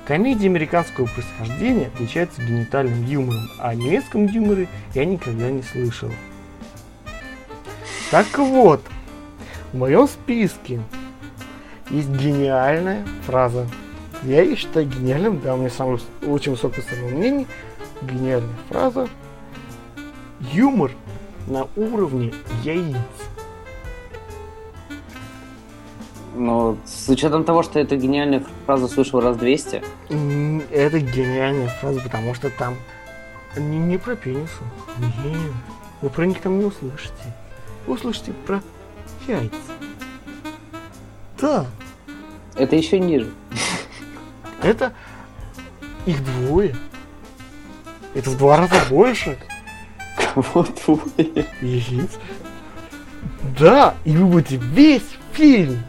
Комедия 0.06 0.48
американского 0.48 1.06
происхождения 1.06 1.88
отличается 1.88 2.42
генитальным 2.42 3.06
юмором, 3.06 3.48
а 3.60 3.70
о 3.70 3.76
немецком 3.76 4.26
юморе 4.26 4.68
я 4.96 5.06
никогда 5.06 5.50
не 5.52 5.62
слышал. 5.62 6.10
Так 8.10 8.38
вот, 8.40 8.82
в 9.72 9.78
моем 9.78 10.08
списке 10.08 10.82
есть 11.92 12.10
гениальная 12.10 13.06
фраза 13.26 13.68
я 14.24 14.44
ее 14.44 14.56
считаю 14.56 14.88
гениальным, 14.88 15.40
да, 15.40 15.56
у 15.56 15.58
меня 15.58 15.70
самое 15.70 16.00
очень 16.28 16.52
высокое 16.52 16.84
самомнение. 16.84 17.48
Гениальная 18.02 18.56
фраза. 18.70 19.08
Юмор 20.40 20.92
на 21.48 21.68
уровне 21.76 22.34
яиц. 22.64 22.96
Ну, 26.36 26.78
с 26.86 27.10
учетом 27.10 27.44
того, 27.44 27.62
что 27.62 27.80
эту 27.80 27.98
гениальную 27.98 28.46
фразу 28.66 28.88
слышал 28.88 29.20
раз 29.20 29.38
200. 29.38 29.84
Это 30.72 31.00
гениальная 31.00 31.68
фраза, 31.68 32.00
потому 32.02 32.34
что 32.34 32.50
там 32.50 32.76
не, 33.58 33.78
не 33.78 33.98
про 33.98 34.16
пенисы. 34.16 34.64
Нет. 35.26 35.52
Вы 36.02 36.10
про 36.10 36.26
них 36.26 36.42
там 36.42 36.60
не 36.60 36.66
услышите. 36.66 37.14
Вы 37.86 37.96
услышите 37.96 38.34
про 38.46 38.62
яйца. 39.28 39.56
Да. 41.40 41.66
Это 42.56 42.76
еще 42.76 43.00
ниже. 43.00 43.32
Это 44.64 44.94
их 46.06 46.24
двое. 46.24 46.76
Это 48.14 48.30
в 48.30 48.38
два 48.38 48.58
раза 48.58 48.76
больше. 48.90 49.38
Кого 50.18 50.66
двое? 50.86 51.48
Яиц. 51.62 52.12
Да, 53.60 53.96
и 54.06 54.16
вы 54.16 54.26
будете 54.26 54.58
весь 54.58 55.18
фильм 55.34 55.84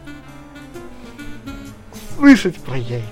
слышать 2.15 2.57
про 2.57 2.77
яйца. 2.77 3.07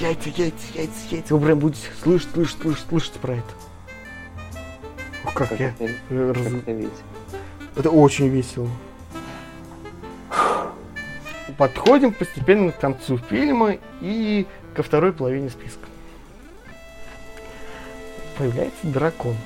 Яйца, 0.00 0.30
яйца, 0.30 0.66
яйца, 0.74 0.94
яйца. 1.10 1.34
Вы 1.34 1.46
прям 1.46 1.58
будете 1.58 1.86
слышать, 2.02 2.30
слышать, 2.32 2.60
слышать, 2.60 2.86
слышать 2.88 3.12
про 3.14 3.34
это. 3.34 3.54
Ох, 5.24 5.34
как, 5.34 5.48
как 5.50 5.60
я... 5.60 5.68
Это, 5.78 5.94
раз... 6.10 6.44
как 6.44 6.68
это, 6.68 6.88
это 7.76 7.90
очень 7.90 8.28
весело 8.28 8.68
подходим 11.56 12.12
постепенно 12.12 12.72
к 12.72 12.78
концу 12.78 13.18
фильма 13.18 13.76
и 14.00 14.46
ко 14.74 14.82
второй 14.82 15.12
половине 15.12 15.50
списка. 15.50 15.86
Появляется 18.36 18.86
дракон. 18.86 19.36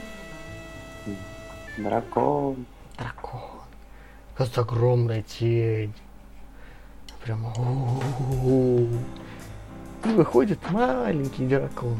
Дракон. 1.76 2.66
Дракон. 2.96 3.40
Это 4.38 4.60
огромная 4.60 5.22
тень. 5.22 5.92
Прямо. 7.24 7.52
И 10.04 10.08
выходит 10.08 10.58
маленький 10.70 11.46
дракон. 11.46 11.98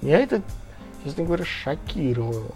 Я 0.00 0.20
это, 0.20 0.42
честно 1.04 1.24
говоря, 1.24 1.44
шокировало. 1.44 2.54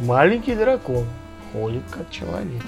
Маленький 0.00 0.54
дракон 0.54 1.06
ходит 1.52 1.84
как 1.90 2.10
человек 2.10 2.62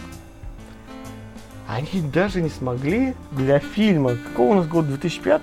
они 1.77 2.03
даже 2.13 2.43
не 2.43 2.51
смогли 2.51 3.15
для 3.31 3.59
фильма, 3.59 4.17
какого 4.17 4.53
у 4.53 4.55
нас 4.55 4.67
года, 4.67 4.89
2005 4.89 5.43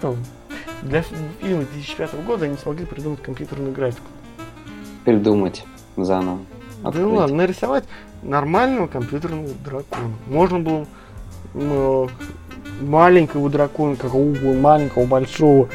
для 0.82 1.02
фильма 1.02 1.66
2005 1.74 2.26
года 2.26 2.46
они 2.46 2.56
смогли 2.58 2.86
придумать 2.86 3.22
компьютерную 3.22 3.74
графику. 3.74 4.06
Придумать 5.04 5.66
заново. 5.98 6.40
Открыть. 6.84 7.06
Да 7.06 7.10
ладно, 7.10 7.36
нарисовать 7.36 7.84
нормального 8.22 8.88
компьютерного 8.88 9.50
дракона. 9.66 10.14
Можно 10.28 10.60
было 10.60 10.86
э, 11.54 12.08
маленького 12.82 13.50
дракона, 13.50 13.96
какого 13.96 14.54
маленького, 14.54 15.06
большого, 15.06 15.70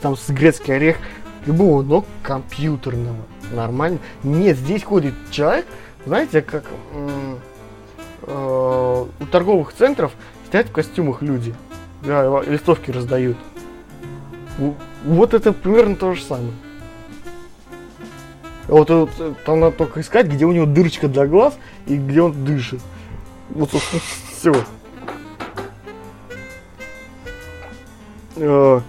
там 0.00 0.16
с 0.16 0.28
грецкий 0.30 0.74
орех, 0.74 0.96
любого, 1.46 1.82
но 1.82 2.04
компьютерного. 2.22 3.18
Нормально. 3.52 3.98
Нет, 4.22 4.56
здесь 4.56 4.82
ходит 4.82 5.14
человек, 5.30 5.66
знаете, 6.06 6.42
как 6.42 6.64
э, 8.26 9.06
у 9.20 9.26
торговых 9.26 9.72
центров 9.72 10.12
стоят 10.46 10.68
в 10.68 10.72
костюмах 10.72 11.22
люди, 11.22 11.54
да, 12.02 12.42
листовки 12.42 12.90
раздают. 12.90 13.36
Вот 15.04 15.34
это 15.34 15.52
примерно 15.52 15.96
то 15.96 16.14
же 16.14 16.22
самое. 16.22 16.52
Вот, 18.68 18.88
вот 18.90 19.10
э, 19.18 19.34
там 19.44 19.60
надо 19.60 19.76
только 19.76 20.00
искать, 20.00 20.26
где 20.26 20.44
у 20.46 20.52
него 20.52 20.66
дырочка 20.66 21.08
для 21.08 21.26
глаз 21.26 21.54
и 21.86 21.96
где 21.96 22.22
он 22.22 22.44
дышит. 22.44 22.80
Вот, 23.50 23.70
собственно, 23.70 24.02
все. 28.36 28.82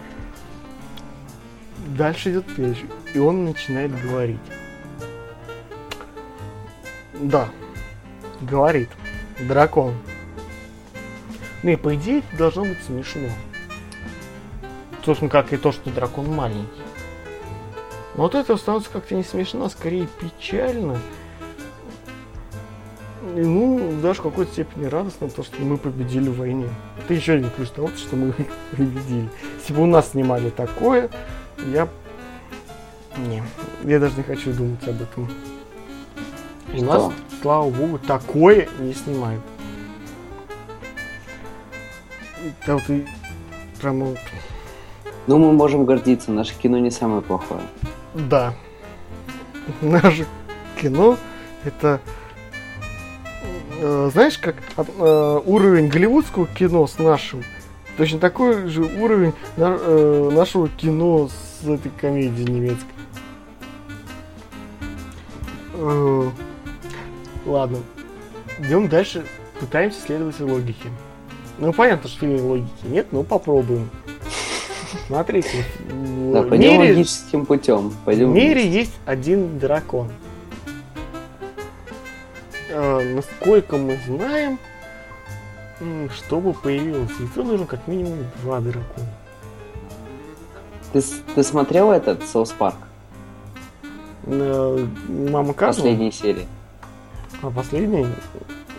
Дальше 1.97 2.31
идет 2.31 2.45
речь, 2.57 2.83
и 3.13 3.19
он 3.19 3.45
начинает 3.45 3.91
говорить. 4.01 4.39
Да, 7.13 7.47
говорит. 8.41 8.89
Дракон. 9.39 9.95
Ну 11.63 11.71
и 11.71 11.75
по 11.75 11.95
идее 11.95 12.19
это 12.19 12.37
должно 12.37 12.63
быть 12.65 12.81
смешно. 12.83 13.29
Собственно, 15.03 15.29
как 15.29 15.51
и 15.51 15.57
то, 15.57 15.71
что 15.71 15.89
дракон 15.89 16.33
маленький. 16.33 16.81
Но 18.15 18.23
вот 18.23 18.35
это 18.35 18.55
становится 18.55 18.91
как-то 18.91 19.13
не 19.15 19.23
смешно, 19.23 19.65
а 19.65 19.69
скорее 19.69 20.07
печально. 20.19 20.97
И, 23.35 23.39
ну, 23.39 23.99
даже 24.01 24.21
в 24.21 24.23
какой-то 24.23 24.51
степени 24.53 24.85
радостно, 24.85 25.29
то, 25.29 25.43
что 25.43 25.61
мы 25.61 25.77
победили 25.77 26.29
в 26.29 26.37
войне. 26.37 26.69
Это 27.03 27.13
еще 27.13 27.33
один 27.33 27.49
плюс 27.49 27.69
того, 27.71 27.89
что 27.89 28.15
мы 28.15 28.33
победили. 28.71 29.29
Если 29.59 29.73
бы 29.73 29.81
у 29.81 29.85
нас 29.85 30.11
снимали 30.11 30.49
такое, 30.49 31.09
я... 31.73 31.89
Не, 33.17 33.43
я 33.83 33.99
даже 33.99 34.17
не 34.17 34.23
хочу 34.23 34.53
думать 34.53 34.87
об 34.87 35.01
этом. 35.01 35.29
У 36.75 36.77
Что? 36.77 36.85
нас, 36.85 37.13
слава 37.41 37.69
богу, 37.69 37.99
такое 37.99 38.67
не 38.79 38.93
снимают. 38.93 39.41
Да 42.67 42.75
вот 42.75 42.89
и 42.89 43.05
прям 43.81 44.01
вот 44.03 44.17
Ну, 45.27 45.39
мы 45.39 45.51
можем 45.53 45.85
гордиться, 45.85 46.31
наше 46.31 46.53
кино 46.55 46.77
не 46.77 46.91
самое 46.91 47.21
плохое. 47.21 47.61
Да. 48.13 48.53
Наше 49.81 50.25
кино 50.79 51.17
это 51.63 51.99
э, 53.81 54.09
знаешь, 54.13 54.37
как 54.37 54.55
э, 54.77 55.41
уровень 55.45 55.87
голливудского 55.87 56.45
кино 56.45 56.85
с 56.85 56.99
нашим, 56.99 57.43
точно 57.97 58.19
такой 58.19 58.67
же 58.67 58.83
уровень 58.83 59.33
на- 59.57 59.77
э, 59.79 60.29
нашего 60.31 60.67
кино 60.69 61.29
с 61.29 61.67
этой 61.67 61.89
комедией 61.91 62.47
немецкой. 62.47 62.85
Э, 65.73 66.29
ладно, 67.45 67.77
идем 68.59 68.87
дальше, 68.87 69.25
пытаемся 69.59 70.01
следовать 70.01 70.39
логике. 70.39 70.89
Ну, 71.57 71.71
понятно, 71.73 72.09
что 72.09 72.17
в 72.17 72.19
фильме 72.21 72.41
логики 72.41 72.69
нет, 72.83 73.07
но 73.11 73.23
попробуем. 73.23 73.89
Смотрите, 75.07 75.63
в 75.89 76.33
Да, 76.33 76.43
пойдем 76.43 76.81
мире- 76.81 76.89
логическим 76.93 77.45
путем. 77.45 77.93
Пойдем 78.03 78.31
в 78.31 78.35
мире 78.35 78.67
есть 78.67 78.95
один 79.05 79.57
дракон. 79.59 80.09
Э, 82.69 83.13
насколько 83.15 83.77
мы 83.77 83.97
знаем, 84.05 84.59
чтобы 86.13 86.53
появилось 86.53 87.11
яйцо, 87.19 87.43
нужно 87.43 87.65
как 87.65 87.87
минимум 87.87 88.19
два 88.43 88.59
дракона. 88.59 89.07
Ты, 90.91 91.01
ты 91.35 91.43
смотрел 91.43 91.91
этот 91.91 92.27
Соус 92.27 92.51
Парк? 92.51 92.77
Э, 94.23 94.85
мама 95.07 95.53
Казла? 95.53 95.83
Последней 95.83 96.11
серии. 96.11 96.47
А 97.45 97.51
последний? 97.51 98.07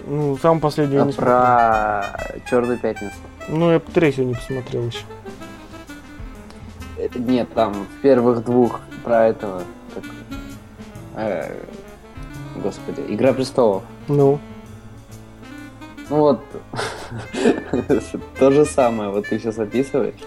Ну, 0.06 0.36
сам 0.38 0.58
последний 0.60 0.96
А 0.96 1.04
не 1.04 1.12
смотрел. 1.12 1.34
про 1.34 2.04
Черную 2.50 2.78
пятницу. 2.78 3.14
Ну, 3.48 3.70
я 3.70 3.78
третью 3.78 4.26
не 4.26 4.34
посмотрел 4.34 4.86
еще. 4.86 5.04
Э, 6.98 7.08
Нет, 7.14 7.52
там 7.54 7.72
в 7.74 8.02
первых 8.02 8.44
двух 8.44 8.80
про 9.04 9.26
этого. 9.28 9.62
как, 9.94 10.04
э, 11.16 11.54
господи, 12.56 13.04
Игра 13.08 13.32
престолов. 13.32 13.84
Ну, 14.08 14.40
Ну 16.10 16.16
вот, 16.16 16.40
то 18.38 18.50
же 18.50 18.64
самое, 18.64 19.10
вот 19.10 19.28
ты 19.28 19.38
сейчас 19.38 19.58
описываешь. 19.58 20.20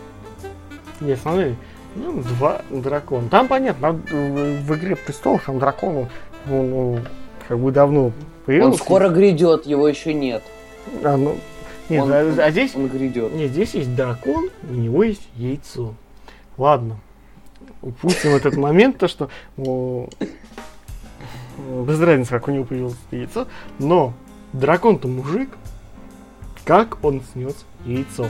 не, 1.02 1.16
смотри, 1.18 1.56
ну, 1.96 2.22
два 2.22 2.62
дракона. 2.70 3.28
Там 3.30 3.48
понятно, 3.50 3.92
в, 3.94 4.76
игре 4.76 4.96
престолов 4.96 5.44
там 5.46 5.60
дракон, 5.60 5.98
он, 5.98 6.08
ну, 6.46 7.00
как 7.50 7.60
бы 7.60 7.72
давно 7.72 8.06
Он 8.06 8.14
появился. 8.46 8.84
скоро 8.84 9.10
грядет, 9.10 9.66
его 9.66 9.88
еще 9.88 10.14
нет. 10.14 10.44
А, 11.04 11.18
ну, 11.18 11.36
нет, 11.90 12.04
Он- 12.04 12.12
а, 12.14 12.20
а 12.46 12.52
здесь 12.52 12.76
Он 12.76 12.88
грядет. 12.88 13.34
Нет, 13.34 13.50
здесь 13.50 13.74
есть 13.74 13.96
дракон, 13.96 14.50
у 14.70 14.74
него 14.74 15.04
есть 15.04 15.28
яйцо. 15.36 15.96
Ладно. 16.58 17.00
Упустим 17.82 18.36
этот 18.36 18.56
момент, 18.56 19.00
то 19.00 19.08
что 19.08 19.30
без 19.58 20.10
разницы, 22.00 22.30
как 22.30 22.48
у 22.48 22.52
него 22.52 22.66
появилось 22.66 22.96
яйцо, 23.10 23.48
но 23.80 24.14
дракон-то 24.54 25.08
мужик, 25.08 25.50
как 26.66 27.04
он 27.04 27.24
снес 27.34 27.66
яйцо? 27.84 28.28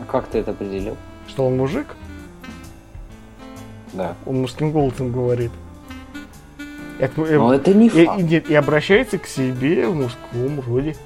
А 0.00 0.04
как 0.10 0.26
ты 0.26 0.38
это 0.38 0.50
определил? 0.50 0.96
Что 1.28 1.46
он 1.46 1.56
мужик? 1.56 1.86
Да. 3.92 4.16
Он 4.26 4.40
мужским 4.40 4.72
голосом 4.72 5.12
говорит. 5.12 5.52
Э, 6.98 7.08
Но 7.16 7.54
это 7.54 7.74
не 7.74 7.88
факт. 7.88 8.20
и 8.20 8.22
нет, 8.22 8.50
и 8.50 8.54
обращается 8.54 9.18
к 9.18 9.26
себе 9.26 9.88
в 9.88 9.94
мужском 9.94 10.60
роде. 10.66 10.96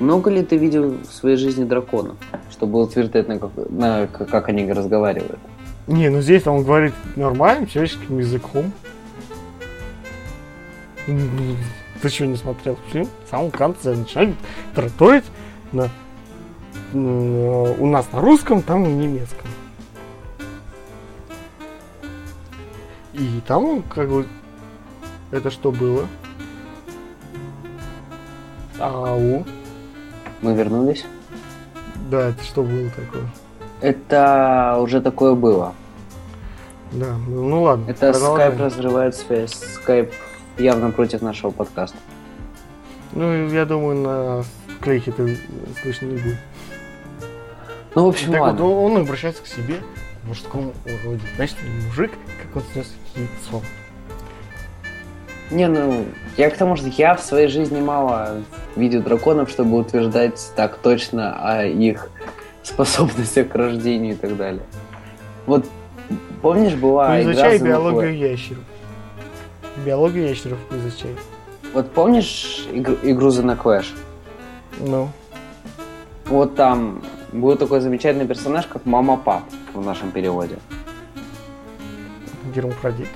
Много 0.00 0.30
ли 0.30 0.42
ты 0.42 0.56
видел 0.56 0.96
в 1.08 1.12
своей 1.12 1.36
жизни 1.36 1.64
драконов, 1.64 2.16
чтобы 2.50 2.80
утверждать, 2.80 3.28
на 3.28 3.38
как, 3.38 3.50
на 3.70 4.06
как 4.08 4.48
они 4.48 4.70
разговаривают? 4.72 5.38
Не, 5.86 6.08
ну 6.08 6.20
здесь 6.20 6.46
он 6.46 6.64
говорит 6.64 6.94
нормальным 7.16 7.66
человеческим 7.66 8.18
языком. 8.18 8.72
Ты 11.06 12.08
что, 12.08 12.26
не 12.26 12.36
смотрел 12.36 12.76
фильм? 12.90 13.08
В 13.26 13.30
самом 13.30 13.50
конце 13.50 13.94
начинают 13.94 14.36
тараторить 14.74 15.24
на, 15.72 15.88
м, 16.92 17.80
у 17.80 17.86
нас 17.86 18.06
на 18.12 18.20
русском, 18.20 18.62
там 18.62 18.82
на 18.82 18.88
немецком. 18.88 19.48
И 23.14 23.40
там 23.46 23.64
он 23.64 23.82
как 23.82 24.08
бы... 24.08 24.26
Это 25.30 25.50
что 25.50 25.70
было? 25.70 26.06
Ау. 28.78 29.44
Мы 30.42 30.54
вернулись? 30.54 31.06
Да, 32.10 32.28
это 32.28 32.42
что 32.42 32.62
было 32.62 32.90
такое? 32.90 33.24
Это 33.80 34.76
уже 34.80 35.00
такое 35.00 35.34
было. 35.34 35.74
Да, 36.92 37.16
ну, 37.28 37.48
ну 37.48 37.62
ладно. 37.62 37.90
Это 37.90 38.12
продолжаем. 38.12 38.52
скайп 38.52 38.60
разрывает 38.60 39.14
связь. 39.14 39.52
Скайп 39.52 40.12
явно 40.58 40.90
против 40.90 41.22
нашего 41.22 41.50
подкаста. 41.50 41.96
Ну, 43.12 43.48
я 43.48 43.64
думаю, 43.64 43.96
на 43.96 44.44
клейке 44.80 45.10
это 45.12 45.28
слышно 45.82 46.06
не 46.06 46.16
будет. 46.16 46.38
Ну, 47.94 48.04
в 48.06 48.08
общем, 48.08 48.32
Так 48.32 48.40
вот, 48.40 48.46
ладно. 48.46 48.64
он, 48.64 48.92
он 48.92 49.02
обращается 49.02 49.42
к 49.42 49.46
себе 49.46 49.80
мужском 50.26 50.72
уроде. 50.84 51.22
Значит, 51.36 51.56
мужик, 51.86 52.12
как 52.42 52.56
он 52.56 52.62
снес 52.72 52.94
яйцо. 53.14 53.64
Не, 55.50 55.68
ну, 55.68 56.06
я 56.36 56.50
к 56.50 56.56
тому, 56.56 56.76
что 56.76 56.88
я 56.88 57.14
в 57.14 57.22
своей 57.22 57.48
жизни 57.48 57.80
мало 57.80 58.42
видел 58.76 59.02
драконов, 59.02 59.50
чтобы 59.50 59.78
утверждать 59.78 60.52
так 60.56 60.78
точно 60.78 61.36
о 61.38 61.64
их 61.64 62.10
способностях 62.62 63.48
к 63.50 63.54
рождению 63.54 64.14
и 64.14 64.16
так 64.16 64.36
далее. 64.36 64.62
Вот, 65.46 65.66
помнишь, 66.40 66.74
была 66.74 67.08
Ну, 67.08 67.22
игра 67.22 67.32
изучай 67.32 67.58
The 67.58 67.66
биологию 67.66 68.16
ящеров. 68.16 68.64
Биологию 69.84 70.28
ящеров 70.28 70.58
изучай. 70.70 71.14
Вот 71.74 71.90
помнишь 71.90 72.66
игру, 72.72 72.96
игру 73.02 73.28
The 73.28 73.62
Clash? 73.62 73.86
Ну, 74.80 75.08
Вот 76.26 76.56
там 76.56 77.02
был 77.32 77.56
такой 77.56 77.80
замечательный 77.80 78.26
персонаж, 78.26 78.66
как 78.66 78.86
Мама 78.86 79.16
Пап 79.16 79.42
в 79.74 79.84
нашем 79.84 80.10
переводе. 80.10 80.58
гермафродит. 82.54 83.08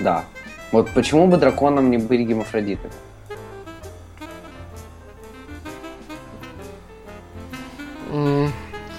Да. 0.00 0.24
Вот 0.72 0.90
почему 0.90 1.28
бы 1.28 1.36
драконам 1.36 1.90
не 1.90 1.98
быть 1.98 2.26
гемофродитами? 2.26 2.92
М, 8.10 8.50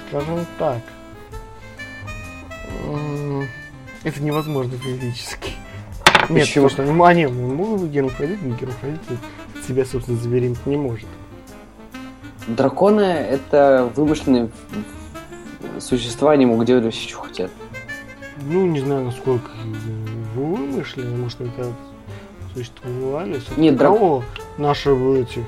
Скажем 0.10 0.46
так. 0.58 0.78
Это 4.04 4.24
невозможно 4.24 4.78
физически. 4.78 5.52
Нет, 6.30 6.46
Почему? 6.48 6.70
потому 6.70 6.70
что 6.70 6.94
ну, 6.94 7.04
они 7.04 7.28
могут 7.28 7.82
быть 7.82 7.92
гермафродиты, 7.92 8.40
но 8.46 8.56
гермафродит 8.56 9.02
себя, 9.68 9.86
собственно, 9.86 10.18
забеременеть 10.18 10.66
не 10.66 10.78
может. 10.78 11.08
Драконы— 12.48 13.02
это 13.02 13.92
вымышленные 13.96 14.50
существа, 15.80 16.32
они 16.32 16.46
могут 16.46 16.68
делать 16.68 16.94
все, 16.94 17.10
что 17.10 17.20
хотят. 17.22 17.52
Ну, 18.42 18.66
не 18.66 18.80
знаю, 18.80 19.06
насколько 19.06 19.50
вымышлены, 20.36 21.18
может, 21.18 21.42
это 21.42 21.72
существовали. 22.54 23.42
Нет, 23.58 23.76
драк- 23.78 23.94
Кого 23.94 24.24
наши 24.58 24.90
эти... 24.92 25.44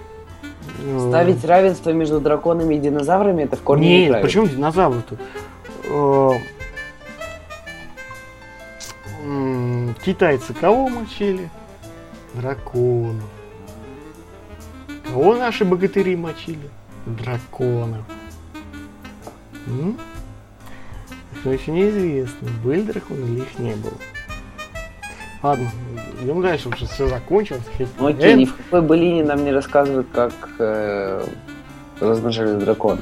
э, 0.85 1.07
Ставить 1.09 1.43
равенство 1.45 1.91
между 1.91 2.19
драконами 2.19 2.75
и 2.75 2.79
динозаврами 2.79 3.43
это 3.43 3.55
в 3.55 3.61
корне 3.61 3.87
Нет, 3.89 4.01
неправильно. 4.07 4.27
почему 4.27 4.47
динозавры-то? 4.47 5.17
Э, 5.85 6.31
Китайцы 10.03 10.53
кого 10.53 10.89
мочили? 10.89 11.49
Драконов. 12.33 13.23
Кого 15.07 15.35
наши 15.35 15.63
богатыри 15.65 16.15
мочили? 16.15 16.69
Драконов. 17.05 18.03
М? 19.67 19.97
Что 21.41 21.51
еще 21.51 21.71
неизвестно, 21.71 22.47
были 22.63 22.83
драконы 22.83 23.25
или 23.25 23.41
их 23.41 23.57
не 23.57 23.73
было. 23.73 23.93
Ладно, 25.41 25.71
идем 26.21 26.39
дальше, 26.39 26.69
уже 26.69 26.85
все 26.85 27.07
закончилось. 27.07 27.63
Ну 27.97 28.07
окей, 28.07 28.35
ни 28.35 28.45
в 28.45 28.55
какой 28.55 28.83
былине 28.83 29.23
нам 29.23 29.43
не 29.43 29.51
рассказывают, 29.51 30.05
как 30.13 30.33
э, 30.59 31.25
размножались 31.99 32.61
драконы. 32.63 33.01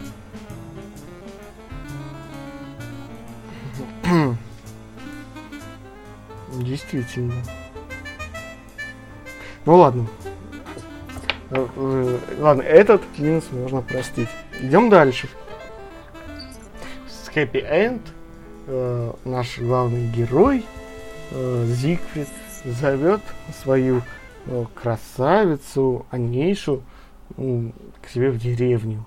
Действительно. 6.54 7.34
Ну 9.66 9.76
ладно. 9.76 10.08
Э, 11.52 11.68
э, 11.76 12.18
Ладно, 12.40 12.62
этот 12.62 13.02
минус 13.18 13.44
можно 13.52 13.82
простить. 13.82 14.30
Идем 14.62 14.90
дальше. 14.90 15.28
С 17.10 17.28
Happy 17.36 17.70
End 17.70 18.00
э, 18.70 19.14
наш 19.26 19.58
главный 19.58 20.08
герой 20.08 20.64
э, 21.32 21.66
Зигфрид 21.68 22.28
зовет 22.64 23.22
свою 23.62 24.04
э, 24.46 24.66
красавицу 24.76 26.06
Анейшу 26.12 26.84
м, 27.38 27.74
к 28.02 28.10
себе 28.10 28.30
в 28.30 28.38
деревню. 28.38 29.04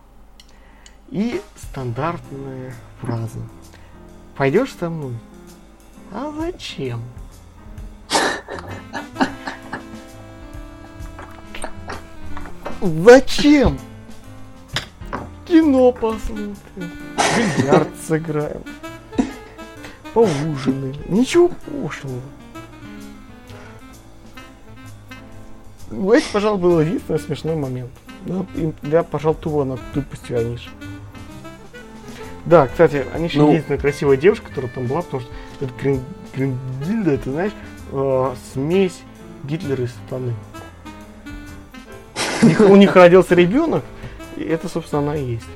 И 1.10 1.40
стандартная 1.56 2.74
фраза. 3.00 3.38
Пойдешь 4.36 4.74
со 4.74 4.90
мной? 4.90 5.14
А 6.12 6.32
зачем? 6.32 7.00
Зачем? 12.80 13.78
Кино 15.46 15.92
посмотрим, 15.92 16.56
бильярд 16.76 17.88
сыграем, 18.08 18.62
поужинаем. 20.14 20.96
Ничего 21.08 21.48
пошлого. 21.48 22.20
Это, 25.90 26.24
пожалуй, 26.32 26.58
был 26.60 26.80
единственный 26.80 27.18
смешной 27.18 27.56
момент. 27.56 27.90
И 28.54 28.72
для, 28.82 29.02
пожалуй, 29.02 29.38
его 29.44 29.64
над 29.64 29.80
тупостью 29.92 30.38
Аниши. 30.38 30.70
Да, 32.44 32.66
кстати, 32.66 33.04
Аниша 33.14 33.38
Ну. 33.38 33.50
единственная 33.50 33.78
красивая 33.78 34.16
девушка, 34.16 34.48
которая 34.48 34.70
там 34.72 34.86
была, 34.86 35.02
потому 35.02 35.22
что 35.22 35.30
это 35.60 35.72
Грин- 35.80 36.02
Гриндильда, 36.34 37.18
ты 37.18 37.30
знаешь, 37.30 37.52
э, 37.92 38.34
смесь 38.52 39.00
Гитлера 39.44 39.84
и 39.84 39.86
Сатаны. 39.86 40.34
У 42.42 42.46
них, 42.46 42.60
у 42.60 42.76
них 42.76 42.96
родился 42.96 43.34
ребенок, 43.36 43.84
и 44.36 44.42
это, 44.42 44.68
собственно, 44.68 45.02
она 45.02 45.16
и 45.16 45.24
есть. 45.34 45.46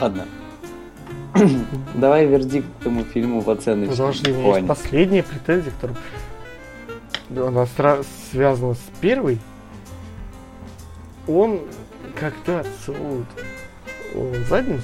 Ладно. 0.00 0.26
Давай 1.94 2.26
вердикт 2.26 2.66
этому 2.80 3.04
фильму 3.04 3.40
в 3.40 3.50
оценочном 3.50 3.96
Подожди, 3.96 4.32
у 4.32 4.34
меня 4.36 4.56
есть 4.56 4.68
последняя 4.68 5.22
претензия, 5.22 5.72
которая 5.72 7.48
она 7.48 7.62
сра- 7.76 8.04
связана 8.30 8.74
с 8.74 8.82
первой. 9.00 9.38
Он, 11.26 11.60
когда 12.18 12.64
целует 12.84 13.26
э, 14.14 14.44
задницу, 14.48 14.82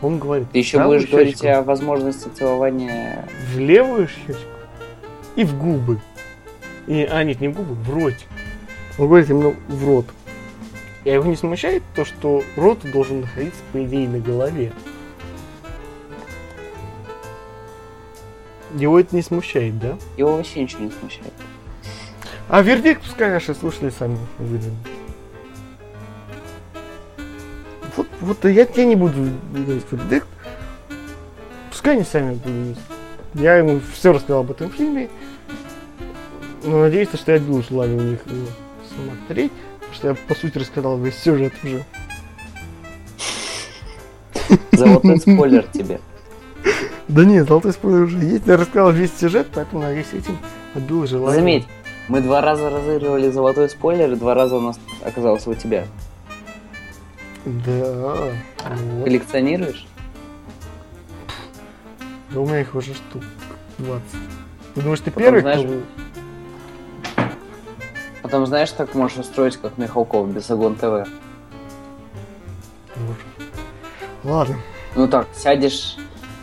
он 0.00 0.18
говорит, 0.18 0.50
Ты 0.52 0.58
еще 0.58 0.78
«Правую 0.78 0.98
будешь 0.98 1.10
говорить 1.10 1.34
щечку, 1.40 1.48
о 1.48 1.62
возможности 1.62 2.28
целования. 2.28 3.28
в 3.52 3.58
левую 3.58 4.08
щечку 4.08 4.40
и 5.36 5.44
в 5.44 5.58
губы. 5.58 6.00
И, 6.86 7.02
а, 7.10 7.22
нет, 7.24 7.40
не 7.40 7.48
в 7.48 7.54
губы, 7.54 7.74
в 7.74 7.94
ротик. 7.94 8.26
Он 8.98 9.06
говорит 9.06 9.30
именно 9.30 9.54
в 9.68 9.86
рот. 9.86 10.06
И 11.04 11.10
его 11.10 11.24
не 11.24 11.36
смущает 11.36 11.82
то, 11.94 12.04
что 12.04 12.42
рот 12.56 12.80
должен 12.90 13.20
находиться, 13.20 13.60
по 13.72 13.84
идее, 13.84 14.08
на 14.08 14.18
голове. 14.18 14.72
Его 18.74 18.98
это 18.98 19.14
не 19.14 19.22
смущает, 19.22 19.78
да? 19.78 19.96
Его 20.16 20.36
вообще 20.36 20.62
ничего 20.62 20.84
не 20.84 20.90
смущает. 20.90 21.32
А 22.48 22.62
вердикт, 22.62 23.02
пускай 23.02 23.30
наши 23.30 23.54
слушатели 23.54 23.90
сами 23.90 24.18
выдвинут. 24.38 24.78
Вот, 27.96 28.08
вот 28.20 28.44
я, 28.44 28.66
я 28.74 28.84
не 28.84 28.96
буду 28.96 29.30
выдавать 29.52 29.84
вердикт. 29.90 30.26
Пускай 31.70 31.94
они 31.94 32.04
сами 32.04 32.34
выдвинут. 32.34 32.78
Я 33.34 33.56
ему 33.56 33.80
все 33.92 34.12
рассказал 34.12 34.40
об 34.40 34.50
этом 34.50 34.70
фильме. 34.70 35.08
Но 36.64 36.80
надеюсь, 36.80 37.08
что 37.12 37.32
я 37.32 37.36
отбил 37.36 37.62
желание 37.62 37.98
у 37.98 38.02
них 38.02 38.26
его 38.26 38.46
смотреть. 38.94 39.52
Что 39.94 40.08
я, 40.08 40.14
по 40.14 40.34
сюжет 40.34 40.56
рассказал 40.56 40.98
весь 40.98 41.16
сюжет 41.16 41.52
уже. 41.62 41.84
Золотой 44.72 45.18
спойлер 45.18 45.64
тебе. 45.72 46.00
Да 47.08 47.24
нет, 47.24 47.46
золотой 47.46 47.72
спойлер 47.72 48.02
уже 48.02 48.18
есть. 48.18 48.46
Я 48.46 48.56
рассказал 48.56 48.90
весь 48.92 49.16
сюжет, 49.16 49.46
поэтому 49.54 49.82
надеюсь, 49.82 50.12
этим 50.12 50.38
отбил 50.74 51.06
желание. 51.06 51.40
Заметь, 51.40 51.66
мы 52.08 52.20
два 52.20 52.40
раза 52.40 52.70
разыгрывали 52.70 53.30
золотой 53.30 53.68
спойлер, 53.68 54.12
и 54.12 54.16
два 54.16 54.34
раза 54.34 54.56
у 54.56 54.60
нас 54.60 54.80
оказался 55.04 55.50
у 55.50 55.54
тебя. 55.54 55.86
Да. 57.44 58.32
Вот. 58.68 59.04
Коллекционируешь? 59.04 59.86
Да 62.30 62.40
у 62.40 62.46
меня 62.46 62.62
их 62.62 62.74
уже 62.74 62.94
штук 62.94 63.22
20. 63.78 64.02
Ты 64.74 64.80
думаешь, 64.80 65.00
ты 65.00 65.10
Потом, 65.10 65.22
первый, 65.22 65.40
знаешь, 65.42 65.60
кто 65.60 66.03
Потом 68.34 68.46
знаешь, 68.46 68.72
так 68.72 68.96
можешь 68.96 69.18
устроить, 69.18 69.56
как 69.58 69.78
Михалков, 69.78 70.28
Бесогон 70.28 70.74
ТВ. 70.74 71.08
Боже. 72.96 73.24
Ладно. 74.24 74.56
Ну 74.96 75.06
так, 75.06 75.28
сядешь 75.36 75.98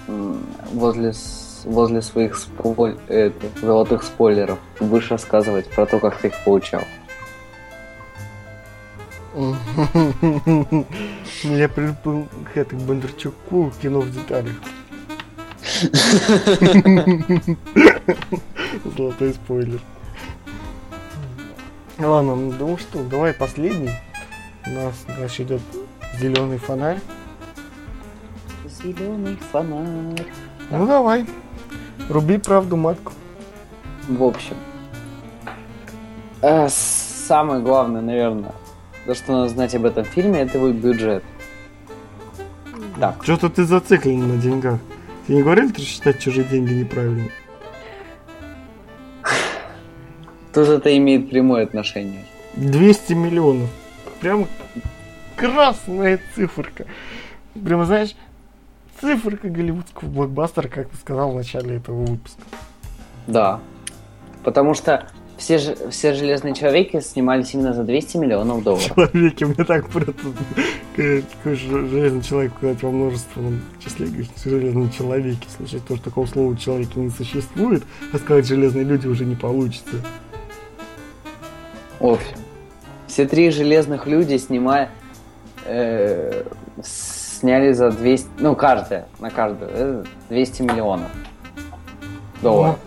возле, 0.08 1.12
возле 1.66 2.02
своих 2.02 2.38
спойль- 2.38 2.98
это, 3.10 3.46
золотых 3.62 4.04
спойлеров 4.04 4.58
будешь 4.80 5.12
рассказывать 5.12 5.70
про 5.70 5.86
то, 5.86 6.00
как 6.00 6.16
ты 6.16 6.30
их 6.30 6.34
получал. 6.46 6.84
Я 11.44 11.68
прилипал 11.68 12.26
к 12.54 12.56
этой 12.56 12.80
Бондарчуку 12.80 13.74
кино 13.82 14.00
в 14.00 14.10
деталях. 14.10 14.56
Золотой 18.96 19.34
спойлер. 19.34 19.82
Ладно, 22.04 22.36
ну 22.36 22.52
ну 22.58 22.78
что, 22.78 23.04
давай 23.04 23.32
последний. 23.34 23.92
У 24.66 24.70
нас 24.72 25.06
дальше 25.18 25.44
идет 25.44 25.62
зеленый 26.20 26.58
фонарь. 26.58 27.00
Зеленый 28.66 29.38
фонарь. 29.52 30.26
Ну 30.72 30.88
давай. 30.88 31.28
Руби 32.10 32.38
правду 32.40 32.76
матку. 32.76 33.14
В 34.08 34.24
общем, 34.24 34.56
э, 36.42 36.68
самое 36.70 37.62
главное, 37.62 38.02
наверное, 38.02 38.54
то, 39.06 39.14
что 39.14 39.34
надо 39.34 39.50
знать 39.50 39.76
об 39.76 39.86
этом 39.86 40.04
фильме, 40.04 40.42
это 40.42 40.58
его 40.58 40.72
бюджет. 40.72 41.24
Так. 43.00 43.24
Что-то 43.24 43.50
ты 43.50 43.64
зациклен 43.64 44.28
на 44.28 44.38
деньгах. 44.38 44.80
Ты 45.28 45.34
не 45.34 45.44
говорил, 45.44 45.70
что 45.70 45.82
считать 45.82 46.20
чужие 46.20 46.46
деньги 46.46 46.74
неправильно? 46.74 47.30
Тут 50.54 50.68
это 50.68 50.96
имеет 50.98 51.30
прямое 51.30 51.64
отношение. 51.64 52.24
200 52.56 53.14
миллионов. 53.14 53.70
Прям 54.20 54.48
красная 55.36 56.20
циферка. 56.36 56.86
Прямо, 57.64 57.86
знаешь, 57.86 58.16
циферка 59.00 59.50
голливудского 59.50 60.08
блокбастера, 60.10 60.68
как 60.68 60.90
ты 60.90 60.98
сказал 60.98 61.32
в 61.32 61.36
начале 61.36 61.78
этого 61.78 62.06
выпуска. 62.06 62.42
Да. 63.28 63.60
Потому 64.44 64.74
что 64.74 65.08
все, 65.38 65.58
же- 65.58 65.78
все 65.90 66.14
железные 66.14 66.54
человеки 66.54 67.00
снимались 67.00 67.54
именно 67.54 67.74
за 67.74 67.84
200 67.84 68.18
миллионов 68.18 68.64
долларов. 68.64 68.88
Человеки, 68.96 69.44
мне 69.46 69.64
так 69.66 69.88
просто 69.90 70.14
э, 70.98 71.22
такой 71.22 71.56
же- 71.56 71.88
железный 71.88 72.22
человек, 72.22 72.52
когда 72.60 72.76
во 72.88 72.92
множественном 72.92 73.62
числе 73.84 74.08
говоришь, 74.08 74.28
железные 74.44 74.90
человеки. 74.92 75.48
Слушай, 75.58 75.80
то, 75.88 75.96
что 75.96 76.06
такого 76.06 76.26
слова 76.28 76.56
человеки 76.58 76.98
не 77.00 77.10
существует, 77.10 77.84
а 78.14 78.18
сказать 78.18 78.46
железные 78.46 78.84
люди 78.84 79.08
уже 79.08 79.26
не 79.26 79.36
получится. 79.36 79.96
Общем, 82.02 82.38
все 83.08 83.28
три 83.28 83.52
железных 83.52 84.08
люди 84.08 84.38
снимая, 84.38 84.90
э, 85.66 86.44
сняли 86.84 87.74
за 87.74 87.92
200, 87.92 88.30
ну 88.40 88.56
каждая, 88.56 89.08
на 89.20 89.30
каждую, 89.30 89.70
э, 89.74 90.04
200 90.30 90.64
миллионов. 90.64 91.12
долларов. 92.42 92.80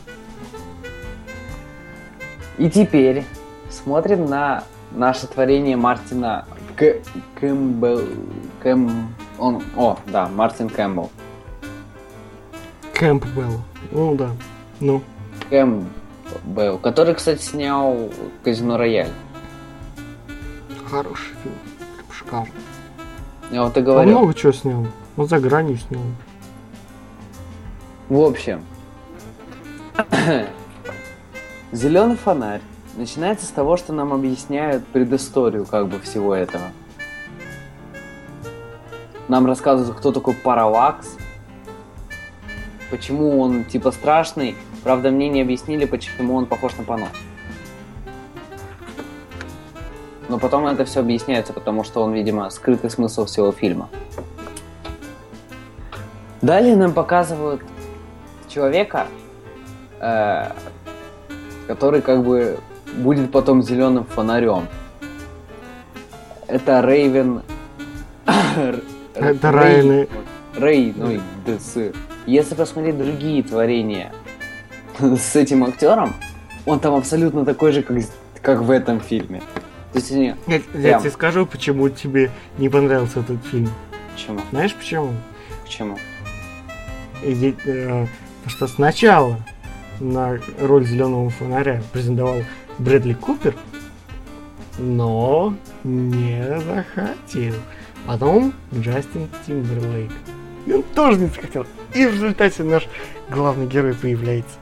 И 2.59 2.69
теперь 2.69 3.25
смотрим 3.71 4.27
на 4.27 4.65
наше 4.93 5.27
творение 5.27 5.77
Мартина 5.77 6.45
К... 6.77 6.97
Кэмпбелл. 7.41 8.03
Кэм... 8.63 9.15
Он... 9.39 9.63
О, 9.77 9.97
да, 10.07 10.29
Мартин 10.29 10.69
Кэмпбелл. 10.69 11.11
Кэмпбелл. 12.95 13.61
Ну 13.91 14.15
да. 14.15 14.31
Ну. 14.81 15.03
Кэмпбелл, 15.51 15.89
который, 16.83 17.15
кстати, 17.15 17.43
снял 17.43 18.11
Казино 18.43 18.77
Рояль. 18.77 19.11
Хороший 20.91 21.35
фильм. 21.43 21.55
Шикарный. 22.11 22.53
Я 23.51 23.65
вот 23.65 23.77
и 23.77 23.81
Он 23.81 23.85
говорил. 23.85 24.19
много 24.19 24.35
чего 24.35 24.53
снял. 24.53 24.87
Он 25.17 25.29
за 25.29 25.39
гранью 25.39 25.77
снял. 25.79 26.03
В 28.09 28.21
общем, 28.21 28.65
зеленый 31.73 32.17
фонарь 32.17 32.61
начинается 32.97 33.47
с 33.47 33.51
того, 33.51 33.77
что 33.77 33.93
нам 33.93 34.13
объясняют 34.13 34.87
предысторию 34.87 35.67
как 35.67 35.89
бы 35.89 35.99
всего 36.01 36.35
этого. 36.35 36.65
Нам 39.29 39.47
рассказывают, 39.47 39.97
кто 39.97 40.13
такой 40.13 40.35
Паралакс, 40.35 41.17
почему 42.91 43.41
он 43.41 43.65
типа 43.65 43.91
страшный. 43.91 44.55
Правда, 44.85 45.11
мне 45.11 45.31
не 45.31 45.41
объяснили, 45.41 45.87
почему 45.87 46.35
он 46.35 46.47
похож 46.47 46.77
на 46.77 46.85
понос. 46.85 47.09
Но 50.29 50.39
потом 50.39 50.67
это 50.67 50.85
все 50.85 51.01
объясняется, 51.01 51.53
потому 51.53 51.85
что 51.85 52.03
он, 52.03 52.13
видимо, 52.13 52.49
скрытый 52.51 52.91
смысл 52.91 53.25
всего 53.25 53.51
фильма. 53.51 53.89
Далее 56.43 56.77
нам 56.77 56.93
показывают 56.93 57.63
человека, 58.49 59.07
э, 60.01 60.51
который 61.67 62.03
как 62.03 62.23
бы 62.23 62.59
будет 62.99 63.33
потом 63.33 63.63
зеленым 63.63 64.05
фонарем. 64.05 64.69
Это 66.47 66.83
Рейвен. 66.83 67.43
Это 69.15 69.51
Райан 69.51 70.09
Рей, 70.57 70.93
ну 70.97 71.11
и 71.11 71.21
ДС. 71.47 71.77
Если 72.27 72.55
посмотреть 72.55 72.99
другие 72.99 73.43
творения 73.43 74.13
с 74.99 75.37
этим 75.37 75.65
актером, 75.65 76.15
он 76.67 76.81
там 76.81 76.95
абсолютно 76.95 77.45
такой 77.45 77.73
же, 77.73 77.83
как, 77.83 77.97
как 78.43 78.61
в 78.63 78.71
этом 78.71 79.01
фильме. 79.01 79.41
То 79.93 79.99
есть 79.99 80.11
они... 80.13 80.35
Я, 80.47 80.57
я 80.57 80.61
Прям. 80.61 81.01
тебе 81.01 81.11
скажу, 81.11 81.47
почему 81.47 81.89
тебе 81.89 82.31
не 82.59 82.69
понравился 82.69 83.21
этот 83.21 83.45
фильм. 83.47 83.71
Почему? 84.13 84.41
Знаешь 84.51 84.75
почему? 84.75 85.13
Почему? 85.63 85.99
Иди- 87.23 87.57
э, 87.65 88.07
потому 88.43 88.51
что 88.57 88.67
сначала 88.67 89.37
на 90.01 90.39
роль 90.61 90.85
зеленого 90.85 91.31
фонаря 91.31 91.83
презентовал 91.93 92.43
Брэдли 92.79 93.15
Купер, 93.15 93.55
но 94.79 95.55
не 95.85 96.45
захотел. 96.61 97.55
Потом 98.07 98.53
Джастин 98.75 99.29
Тимберлейк. 99.47 100.13
И 100.67 100.73
он 100.73 100.83
тоже 100.83 101.21
не 101.21 101.27
захотел. 101.29 101.67
И 101.95 102.05
в 102.07 102.15
результате 102.15 102.63
наш 102.65 102.89
главный 103.31 103.67
герой 103.67 103.95
появляется. 103.95 104.57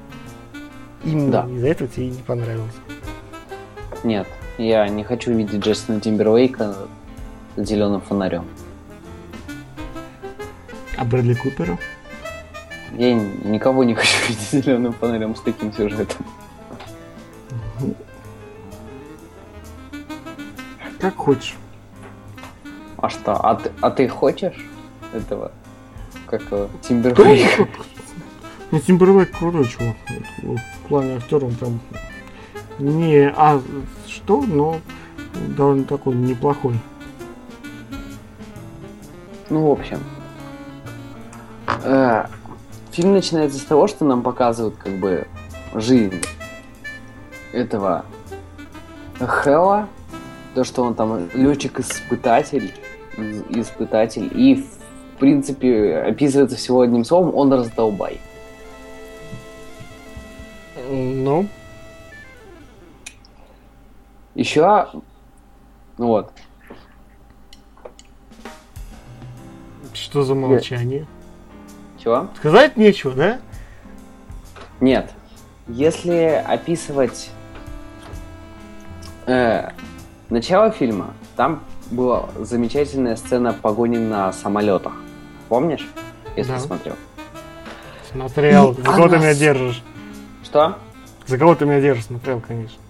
Именно 1.05 1.31
Да. 1.33 1.49
из-за 1.51 1.69
этого 1.69 1.91
тебе 1.91 2.09
не 2.11 2.23
понравился. 2.23 2.79
Нет, 4.05 4.27
я 4.59 4.89
не 4.89 5.05
хочу 5.05 5.33
видеть 5.33 5.61
Джастина 5.65 6.01
Тимберлейка 6.01 6.75
с 7.57 7.65
зеленым 7.69 8.01
фонарем. 8.01 8.47
А 10.97 11.05
Брэдли 11.05 11.35
Куперу? 11.35 11.79
Я 12.93 13.15
никого 13.15 13.85
не 13.85 13.95
хочу 13.95 14.17
видеть 14.29 14.65
зеленым 14.65 14.93
фонарем 14.93 15.35
с 15.35 15.41
таким 15.41 15.73
сюжетом. 15.73 16.25
Как 21.01 21.17
хочешь. 21.17 21.57
А 22.99 23.09
что? 23.09 23.35
А 23.35 23.57
ты, 23.57 23.73
а 23.81 23.91
ты 23.91 24.07
хочешь 24.09 24.65
этого? 25.13 25.51
Как 26.27 26.43
его? 26.43 26.69
Тимберлейка? 26.83 27.67
Ну, 28.73 28.81
Тимберлейк 28.81 29.37
крутой 29.39 29.67
чувак. 29.67 29.97
В 30.43 30.89
плане 30.89 31.17
актера 31.17 31.45
он 31.45 31.55
там 31.57 31.79
не 32.79 33.31
а 33.37 33.61
что, 34.09 34.41
но 34.41 34.79
довольно 35.55 35.85
такой 35.85 36.15
неплохой. 36.15 36.75
Ну, 39.51 39.69
в 39.69 39.73
общем. 39.73 39.99
э, 41.85 42.25
фильм 42.93 43.13
начинается 43.13 43.59
с 43.59 43.65
того, 43.65 43.89
что 43.89 44.07
нам 44.07 44.23
показывают 44.23 44.77
как 44.77 44.99
бы 44.99 45.27
жизнь 45.75 46.23
этого 47.53 48.07
Хэлла, 49.21 49.87
то, 50.55 50.65
что 50.65 50.83
он 50.83 50.95
там 50.95 51.29
летчик-испытатель, 51.35 52.73
испытатель, 53.51 54.31
и 54.35 54.65
в 54.65 55.19
принципе 55.19 55.99
описывается 55.99 56.57
всего 56.57 56.81
одним 56.81 57.05
словом, 57.05 57.35
он 57.35 57.53
раздолбай. 57.53 58.19
Еще, 64.43 64.89
ну 65.99 66.07
вот, 66.09 66.33
что 69.95 70.25
за 70.25 70.35
молчание? 70.35 71.07
чего? 71.97 72.27
Сказать 72.39 72.77
нечего, 72.77 73.13
да? 73.13 73.39
Нет. 74.81 75.13
Если 75.69 76.43
описывать 76.45 77.31
э, 79.27 79.71
начало 80.29 80.73
фильма, 80.73 81.15
там 81.37 81.63
была 81.93 82.29
замечательная 82.41 83.15
сцена 83.15 83.53
погони 83.53 83.99
на 83.99 84.33
самолетах. 84.33 84.95
Помнишь? 85.49 85.89
Если 86.37 86.51
Да. 86.51 86.59
смотрел. 86.59 86.97
Смотрел. 88.11 88.73
И 88.73 88.83
За 88.83 88.83
кого 88.83 89.09
ты 89.09 89.19
меня 89.19 89.35
держишь? 89.35 89.85
Что? 90.43 90.79
За 91.29 91.39
кого 91.39 91.55
ты 91.55 91.65
меня 91.65 91.81
держишь? 91.81 92.07
Смотрел, 92.07 92.41
конечно. 92.41 92.82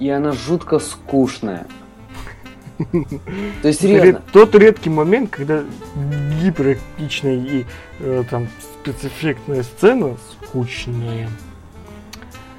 И 0.00 0.08
она 0.08 0.32
жутко 0.32 0.78
скучная. 0.80 1.66
То 3.62 3.68
есть, 3.68 3.82
серьезно, 3.82 4.22
Тот 4.32 4.54
редкий 4.54 4.88
момент, 4.88 5.30
когда 5.30 5.62
гиперэпичная 6.40 7.36
и 7.36 7.64
э, 7.98 8.24
там 8.30 8.48
спецэффектная 8.80 9.62
сцена 9.62 10.16
скучная. 10.42 11.28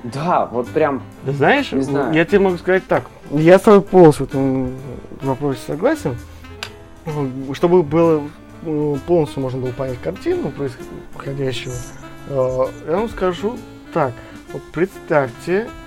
да, 0.03 0.45
вот 0.45 0.67
прям, 0.69 1.01
знаешь, 1.25 1.71
Не 1.71 1.81
знаю. 1.81 2.13
я 2.13 2.23
тебе 2.25 2.39
могу 2.39 2.57
сказать 2.57 2.85
так. 2.87 3.05
Я 3.31 3.57
с 3.57 3.63
тобой 3.63 3.81
полностью 3.81 4.27
в 4.27 4.29
этом 4.29 4.75
вопросе 5.21 5.59
согласен. 5.65 6.15
Ну, 7.07 7.55
Чтобы 7.55 7.81
было 7.81 8.21
э, 8.63 8.95
полностью 9.07 9.41
можно 9.41 9.59
было 9.59 9.71
понять 9.71 9.99
картину 10.03 10.51
происходящего, 10.51 11.73
э, 12.29 12.67
я 12.87 12.97
вам 12.97 13.09
скажу 13.09 13.57
так. 13.91 14.13
Вот 14.53 14.61
представьте, 14.71 15.67
э, 15.67 15.80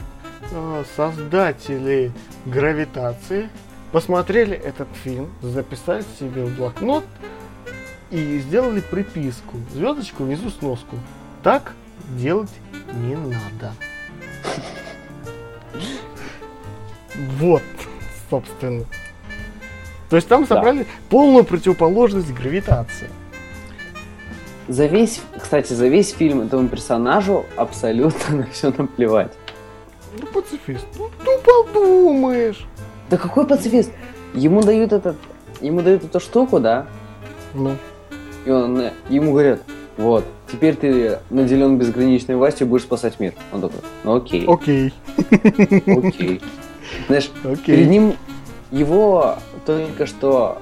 создатели 0.96 2.12
гравитации 2.46 3.48
посмотрели 3.92 4.56
этот 4.56 4.88
фильм, 5.02 5.30
записали 5.40 6.04
себе 6.18 6.44
в 6.44 6.56
блокнот 6.56 7.04
и 8.10 8.38
сделали 8.38 8.80
приписку. 8.80 9.56
Звездочку 9.72 10.24
внизу 10.24 10.50
сноску. 10.50 10.96
Так 11.42 11.72
делать 12.16 12.50
не 12.94 13.14
надо. 13.16 13.72
Вот, 17.38 17.62
собственно. 18.30 18.84
То 20.10 20.16
есть 20.16 20.28
там 20.28 20.42
Да. 20.42 20.56
собрали 20.56 20.86
полную 21.08 21.44
противоположность 21.44 22.32
гравитации. 22.32 23.08
за 24.66 24.86
весь, 24.86 25.20
кстати, 25.40 25.74
за 25.74 25.88
весь 25.88 26.10
фильм 26.12 26.40
этому 26.40 26.68
персонажу 26.68 27.44
абсолютно 27.56 28.36
на 28.36 28.46
все 28.46 28.72
наплевать. 28.76 29.32
Ну, 30.20 30.26
пацифист, 30.26 30.86
ну, 30.98 31.08
ну 31.24 31.38
подумаешь. 31.44 32.66
Да 33.10 33.16
какой 33.16 33.46
пацифист? 33.46 33.90
Ему 34.34 34.62
дают 34.62 34.92
этот, 34.92 35.16
ему 35.60 35.82
дают 35.82 36.04
эту 36.04 36.20
штуку, 36.20 36.60
да? 36.60 36.86
Ну, 37.54 37.76
И 38.44 38.50
он, 38.50 38.80
э, 38.80 38.92
ему 39.08 39.32
говорят, 39.32 39.60
вот, 39.96 40.24
теперь 40.50 40.74
ты 40.74 41.18
наделен 41.30 41.78
безграничной 41.78 42.36
властью, 42.36 42.66
будешь 42.66 42.82
спасать 42.82 43.20
мир. 43.20 43.34
Он 43.52 43.60
такой, 43.60 43.80
ну 44.02 44.16
окей, 44.16 44.44
окей, 44.46 44.92
окей. 45.86 46.42
Знаешь, 47.06 47.30
перед 47.42 47.60
окей. 47.60 47.86
ним 47.86 48.14
его 48.70 49.36
только 49.64 50.06
что 50.06 50.58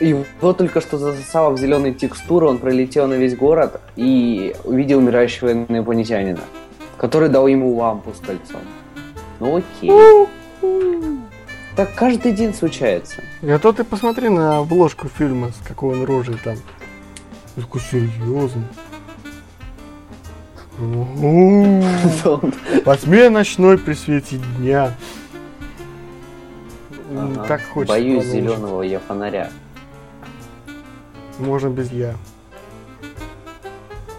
его 0.00 0.52
только 0.52 0.80
что 0.80 0.98
засосало 0.98 1.50
в 1.50 1.58
зеленые 1.58 1.94
текстуры, 1.94 2.46
он 2.46 2.58
пролетел 2.58 3.06
на 3.06 3.14
весь 3.14 3.36
город 3.36 3.80
и 3.96 4.54
увидел 4.64 4.98
умирающего 4.98 5.52
инопланетянина, 5.52 6.40
который 6.96 7.28
дал 7.28 7.46
ему 7.46 7.76
лампу 7.76 8.12
с 8.12 8.20
кольцом. 8.20 8.60
Ну 9.40 9.56
окей. 9.56 9.90
Так 11.76 11.94
каждый 11.94 12.32
день 12.32 12.54
случается. 12.54 13.22
А 13.42 13.58
то 13.58 13.72
ты 13.72 13.84
посмотри 13.84 14.28
на 14.28 14.58
обложку 14.58 15.08
фильма, 15.08 15.50
с 15.50 15.66
какой 15.66 15.98
он 15.98 16.04
рожей 16.04 16.36
там. 16.42 16.56
Такой 17.56 17.80
серьезный. 17.80 18.64
Во 22.84 22.96
тьме 22.96 23.28
ночной 23.28 23.78
при 23.78 23.94
свете 23.94 24.40
дня. 24.58 24.92
Так 27.46 27.62
хочется. 27.62 27.94
Боюсь 27.94 28.24
зеленого 28.24 28.82
я 28.82 28.98
фонаря. 28.98 29.50
Можно 31.38 31.68
без 31.68 31.92
я. 31.92 32.14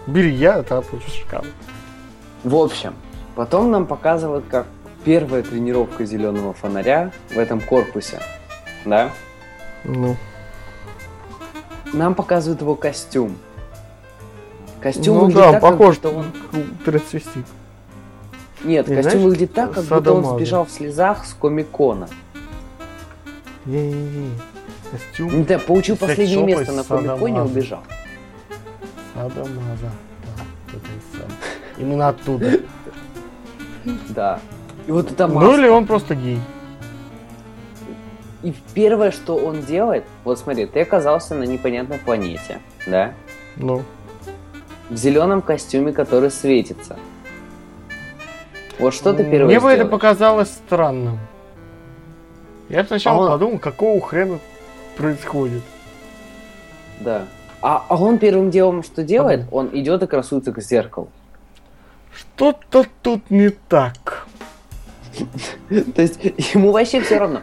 Бери 0.06 0.30
я, 0.30 0.56
а 0.56 0.62
там 0.62 0.84
шкаф. 1.08 1.44
В 2.44 2.54
общем, 2.54 2.94
потом 3.34 3.70
нам 3.70 3.86
показывают, 3.86 4.44
как 4.48 4.66
первая 5.04 5.42
тренировка 5.42 6.04
зеленого 6.04 6.52
фонаря 6.52 7.12
в 7.30 7.38
этом 7.38 7.60
корпусе. 7.60 8.20
Да? 8.84 9.10
Ну. 9.84 10.16
Нам 11.92 12.14
показывают 12.14 12.60
его 12.60 12.74
костюм. 12.74 13.36
Костюм 14.80 15.16
ну, 15.16 15.20
выглядит 15.22 15.42
да, 15.42 15.52
так, 15.52 15.62
похож 15.62 15.98
как 15.98 16.12
будто 16.12 16.26
он... 16.52 16.66
трансвестит. 16.84 17.46
Нет, 18.64 18.88
Не 18.88 18.96
костюм 18.96 19.10
знаешь, 19.12 19.24
выглядит 19.24 19.54
так, 19.54 19.72
как 19.72 19.84
будто 19.84 20.12
он 20.12 20.24
сбежал 20.36 20.64
в 20.64 20.70
слезах 20.70 21.24
с 21.24 21.34
комикона. 21.34 22.08
Не-не-не. 23.64 24.30
Костюм 24.90 25.44
знаю, 25.44 25.60
получил 25.60 25.96
последнее 25.96 26.44
место 26.44 26.72
на 26.72 26.84
комиконе 26.84 27.38
и 27.38 27.40
убежал. 27.40 27.82
Садомаза. 29.14 29.90
Именно 31.78 32.08
оттуда. 32.08 32.60
Да. 34.08 34.40
И 34.86 34.90
вот 34.92 35.10
это 35.10 35.26
Ну 35.26 35.34
маска. 35.34 35.54
или 35.60 35.68
он 35.68 35.86
просто 35.86 36.14
гей. 36.14 36.40
И 38.42 38.54
первое, 38.74 39.10
что 39.10 39.36
он 39.36 39.62
делает, 39.62 40.04
вот 40.24 40.38
смотри, 40.38 40.66
ты 40.66 40.80
оказался 40.82 41.34
на 41.34 41.44
непонятной 41.44 41.98
планете, 41.98 42.60
да? 42.86 43.12
Ну. 43.56 43.82
В 44.90 44.96
зеленом 44.96 45.42
костюме, 45.42 45.92
который 45.92 46.30
светится. 46.30 46.96
Вот 48.78 48.94
что 48.94 49.12
ты 49.14 49.22
Мне 49.24 49.32
первое 49.32 49.60
бы 49.60 49.70
это 49.70 49.86
показалось 49.86 50.50
странным. 50.50 51.18
Я 52.68 52.84
сначала 52.84 53.18
А 53.18 53.20
он- 53.22 53.30
подумал, 53.32 53.58
какого 53.58 54.00
хрена 54.00 54.38
происходит. 54.96 55.62
Да. 57.00 57.22
А, 57.62 57.84
а 57.88 57.96
он 57.96 58.18
первым 58.18 58.50
делом 58.50 58.82
что 58.82 59.02
делает? 59.02 59.44
Он 59.50 59.70
идет 59.72 60.02
и 60.02 60.06
красуется 60.06 60.52
к 60.52 60.60
зеркалу. 60.60 61.08
Что-то 62.16 62.86
тут 63.02 63.30
не 63.30 63.50
так. 63.50 64.26
То 65.94 66.02
есть 66.02 66.18
ему 66.54 66.72
вообще 66.72 67.00
все 67.02 67.18
равно. 67.18 67.42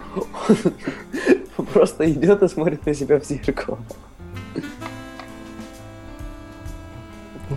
Он 1.57 1.65
просто 1.67 2.09
идет 2.11 2.41
и 2.41 2.47
смотрит 2.47 2.85
на 2.85 2.93
себя 2.93 3.19
в 3.19 3.25
зеркало. 3.25 3.77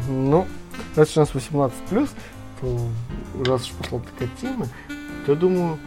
Ну, 0.09 0.47
раз 0.94 1.16
у 1.16 1.20
нас 1.20 1.34
18 1.34 1.76
плюс, 1.88 2.10
то 2.60 2.78
раз 3.47 3.62
уж 3.62 3.70
пошла 3.72 4.01
такая 4.01 4.28
тема, 4.40 4.66
то 5.24 5.32
я 5.32 5.38
думаю, 5.38 5.78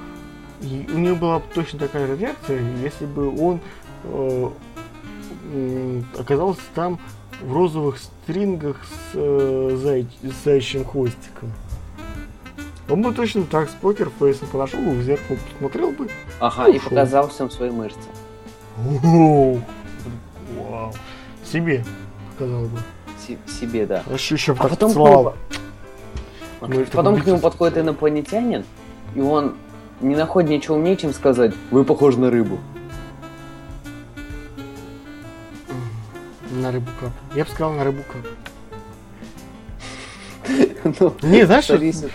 и 0.62 0.88
у 0.92 0.98
него 0.98 1.16
была 1.16 1.40
бы 1.40 1.46
точно 1.54 1.80
такая 1.80 2.08
же 2.08 2.18
реакция, 2.18 2.60
если 2.82 3.06
бы 3.06 3.30
он 3.40 3.60
э, 4.04 4.50
оказался 6.18 6.62
там 6.74 7.00
в 7.42 7.54
розовых 7.54 7.98
стрингах 7.98 8.78
с, 8.86 9.16
э, 9.16 9.78
зай- 9.84 10.06
с 10.24 10.44
заячьим 10.44 10.86
хвостиком. 10.86 11.52
Он 12.90 13.02
бы 13.02 13.14
точно 13.14 13.44
так 13.44 13.70
с 13.70 13.74
покерфейсом 13.74 14.48
подошел 14.48 14.80
бы 14.82 14.92
в 14.92 15.04
зеркало, 15.04 15.38
посмотрел 15.54 15.92
бы. 15.92 16.10
Ага, 16.40 16.68
и 16.68 16.78
Ушел. 16.78 16.90
показал 16.90 17.30
всем 17.30 17.50
свои 17.52 17.70
мышцы. 17.70 18.00
Оу, 19.04 19.62
Вау. 20.70 20.94
Себе 21.46 21.86
показал 22.34 22.64
бы. 22.64 22.78
Себе, 23.48 23.86
да. 23.86 24.02
А 24.08 24.14
еще, 24.14 24.36
еще 24.36 24.54
А 24.54 24.56
потом 24.56 24.90
поцеловал. 24.90 25.24
Куба. 25.24 26.74
Ну, 26.74 26.86
Потом 26.92 27.22
к 27.22 27.26
нему 27.26 27.40
подходит 27.40 27.78
инопланетянин, 27.78 28.66
и 29.16 29.22
он 29.22 29.54
не 30.02 30.16
находит 30.16 30.50
ничего 30.50 30.76
умнее, 30.78 30.98
чем 30.98 31.14
сказать, 31.14 31.54
вы 31.72 31.84
похожи 31.84 32.20
на 32.20 32.32
рыбу. 32.32 32.58
На 36.52 36.72
рыбу 36.72 36.90
кап. 37.00 37.12
Я 37.36 37.46
бы 37.46 37.52
сказал 37.52 37.74
на 37.74 37.84
рыбу 37.84 38.04
кап. 38.04 38.22
Ну, 41.00 41.14
Не, 41.22 41.46
знаешь, 41.46 41.66
что? 41.66 41.78
зависит. 41.78 42.12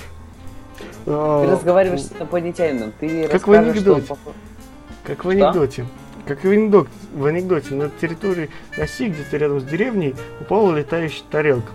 Ты 1.04 1.10
разговариваешь 1.10 2.02
с 2.02 2.12
инопланетянином, 2.12 2.92
ты 2.98 3.28
Как 3.28 3.46
в 3.46 3.52
анекдоте. 3.52 4.16
Как 5.04 5.24
в 5.24 5.28
анекдоте. 5.28 5.86
Как 6.26 6.42
в 6.42 6.50
анекдоте, 6.50 6.88
в 7.14 7.26
анекдоте 7.26 7.74
на 7.74 7.90
территории 7.90 8.48
России, 8.78 9.10
где-то 9.10 9.36
рядом 9.36 9.60
с 9.60 9.64
деревней, 9.64 10.14
упала 10.40 10.74
летающая 10.74 11.24
тарелка. 11.30 11.70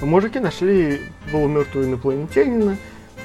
Мужики 0.00 0.40
нашли 0.40 1.00
полумертвого 1.30 1.84
инопланетянина, 1.84 2.76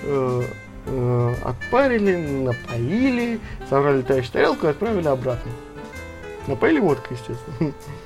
э, 0.03 0.43
э, 0.85 1.33
отпарили, 1.43 2.15
напоили, 2.17 3.39
собрали 3.67 3.99
летающую 3.99 4.31
тарелку 4.31 4.67
и 4.67 4.69
отправили 4.69 5.07
обратно. 5.07 5.51
Напоили 6.45 6.79
водкой, 6.79 7.17
естественно. 7.17 7.73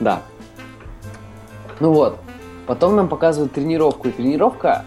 Да. 0.00 0.22
Ну 1.80 1.92
вот. 1.92 2.18
Потом 2.66 2.96
нам 2.96 3.08
показывают 3.08 3.52
тренировку, 3.52 4.08
и 4.08 4.12
тренировка 4.12 4.84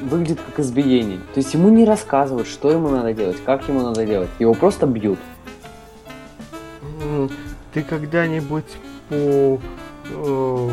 выглядит 0.00 0.40
как 0.40 0.60
избиение. 0.60 1.18
То 1.34 1.38
есть 1.38 1.52
ему 1.54 1.68
не 1.68 1.84
рассказывают, 1.84 2.48
что 2.48 2.70
ему 2.70 2.88
надо 2.88 3.12
делать, 3.12 3.36
как 3.44 3.68
ему 3.68 3.82
надо 3.82 4.06
делать. 4.06 4.30
Его 4.38 4.54
просто 4.54 4.86
бьют. 4.86 5.18
Ты 7.72 7.82
когда-нибудь 7.82 8.64
по 9.08 9.60
э, 10.10 10.70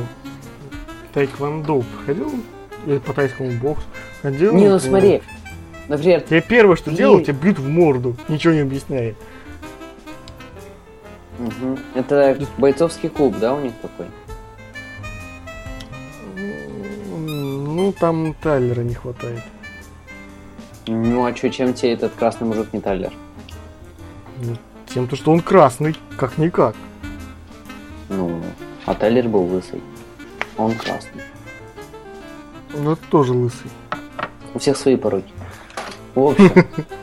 тайквондо 1.13 1.83
ходил? 2.05 2.31
Или 2.85 2.97
по 2.99 3.13
тайскому 3.13 3.51
боксу? 3.51 3.83
Ходил? 4.21 4.53
Не, 4.53 4.69
ну 4.69 4.79
смотри. 4.79 5.21
Например, 5.87 6.21
Тебе 6.21 6.41
первое, 6.41 6.75
что 6.75 6.91
Ты- 6.91 6.97
делают, 6.97 7.25
тебя 7.25 7.35
бьют 7.35 7.59
в 7.59 7.67
морду, 7.67 8.15
ничего 8.27 8.53
не 8.53 8.59
объясняя. 8.59 9.15
Это 11.99 12.37
бойцовский 12.57 13.09
клуб, 13.09 13.37
да, 13.39 13.53
у 13.53 13.61
них 13.61 13.73
такой? 13.81 14.07
Ну, 17.15 17.93
там 17.93 18.33
Тайлера 18.41 18.81
не 18.81 18.93
хватает. 18.93 19.41
Ну 20.87 21.25
а 21.25 21.33
чё, 21.33 21.49
чем 21.49 21.73
тебе 21.73 21.93
этот 21.93 22.13
красный 22.13 22.47
мужик 22.47 22.73
не 22.73 22.81
Тайлер? 22.81 23.13
Ну, 24.41 24.55
Тем, 24.87 25.07
то, 25.07 25.15
что 25.15 25.31
он 25.31 25.41
красный, 25.41 25.95
как-никак. 26.17 26.75
Ну, 28.09 28.41
а 28.85 28.95
Тайлер 28.95 29.27
был 29.27 29.43
лысый. 29.43 29.81
А 30.57 30.63
Он 30.63 30.73
красный. 30.73 31.21
Ну, 32.73 32.93
это 32.93 33.01
тоже 33.09 33.33
лысый. 33.33 33.69
У 34.53 34.59
всех 34.59 34.77
свои 34.77 34.95
пороки. 34.95 35.31
В 36.15 36.21
общем, 36.21 36.51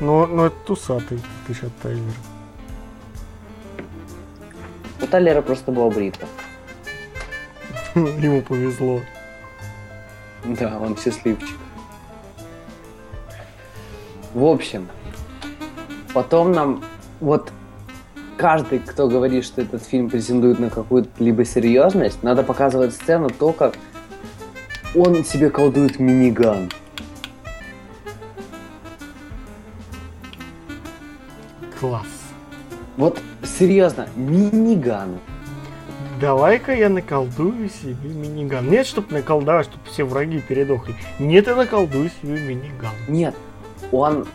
Но, 0.00 0.26
но 0.26 0.46
это 0.46 0.72
усатый, 0.72 1.20
ты 1.46 1.52
от 1.52 1.76
Тайлера. 1.82 2.12
У 5.10 5.12
Тайлера 5.12 5.42
просто 5.42 5.72
была 5.72 5.90
бритва. 5.90 6.28
Ему 7.96 8.42
повезло. 8.42 9.00
Да, 10.44 10.78
он 10.78 10.96
счастливчик. 10.96 11.58
В 14.34 14.44
общем, 14.44 14.86
потом 16.14 16.52
нам 16.52 16.84
вот 17.18 17.50
каждый, 18.36 18.78
кто 18.78 19.08
говорит, 19.08 19.44
что 19.44 19.62
этот 19.62 19.82
фильм 19.82 20.08
претендует 20.08 20.60
на 20.60 20.70
какую-то 20.70 21.10
либо 21.18 21.44
серьезность, 21.44 22.22
надо 22.22 22.44
показывать 22.44 22.94
сцену 22.94 23.30
то, 23.30 23.52
как 23.52 23.74
он 24.94 25.24
себе 25.24 25.50
колдует 25.50 25.98
миниган. 25.98 26.70
Класс. 31.80 32.06
Вот 32.96 33.18
серьезно, 33.60 34.08
миниган. 34.16 35.20
Давай-ка 36.18 36.74
я 36.74 36.88
наколдую 36.88 37.68
себе 37.68 38.08
миниган. 38.08 38.68
Нет, 38.70 38.86
чтоб 38.86 39.10
наколдовать, 39.10 39.66
чтобы 39.66 39.84
все 39.84 40.04
враги 40.04 40.40
передохли. 40.40 40.94
Нет, 41.18 41.46
я 41.46 41.54
наколдую 41.54 42.10
себе 42.22 42.40
миниган. 42.40 42.94
Нет, 43.06 43.34
он... 43.92 44.26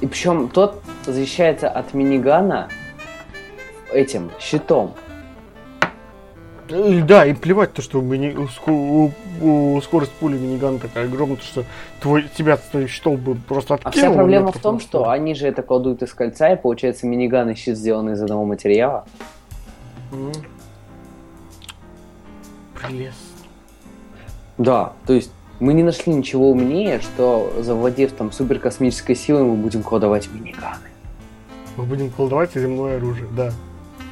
И 0.00 0.06
причем 0.06 0.48
тот 0.48 0.82
защищается 1.06 1.68
от 1.68 1.94
минигана 1.94 2.68
этим 3.90 4.30
щитом. 4.38 4.94
Э, 6.70 7.00
Да, 7.02 7.26
и 7.26 7.34
плевать 7.34 7.72
то, 7.74 7.82
что 7.82 7.98
у 7.98 8.02
мини- 8.02 8.34
скорость 9.82 10.12
пули 10.12 10.38
минигана 10.38 10.78
такая 10.78 11.04
огромная, 11.04 11.36
то, 11.36 11.42
что 11.44 11.64
твой, 12.00 12.28
тебя 12.36 12.56
с 12.56 12.60
твоим 12.62 12.88
щитом 12.88 13.16
бы 13.16 13.34
просто 13.34 13.74
А 13.74 13.76
откинуло. 13.76 14.10
вся 14.10 14.12
проблема 14.16 14.52
в 14.52 14.58
том, 14.58 14.80
что 14.80 15.08
они 15.10 15.34
же 15.34 15.46
это 15.46 15.62
колдуют 15.62 16.02
из 16.02 16.12
кольца, 16.14 16.52
и 16.52 16.56
получается 16.56 17.06
миниган 17.06 17.50
и 17.50 17.54
щит 17.54 17.76
сделаны 17.76 18.10
из 18.12 18.22
одного 18.22 18.44
материала. 18.44 19.04
Прелестно. 22.80 23.20
Да, 24.58 24.92
то 25.06 25.12
есть 25.12 25.30
мы 25.60 25.72
не 25.74 25.82
нашли 25.82 26.12
ничего 26.14 26.50
умнее, 26.50 27.00
что 27.00 27.52
завладев 27.60 28.12
там 28.12 28.30
суперкосмической 28.32 29.16
силой, 29.16 29.42
мы 29.44 29.56
будем 29.56 29.82
колдовать 29.82 30.28
миниганы. 30.32 30.88
Мы 31.76 31.84
будем 31.84 32.10
колдовать 32.10 32.54
земное 32.54 32.96
оружие, 32.98 33.26
да. 33.36 33.52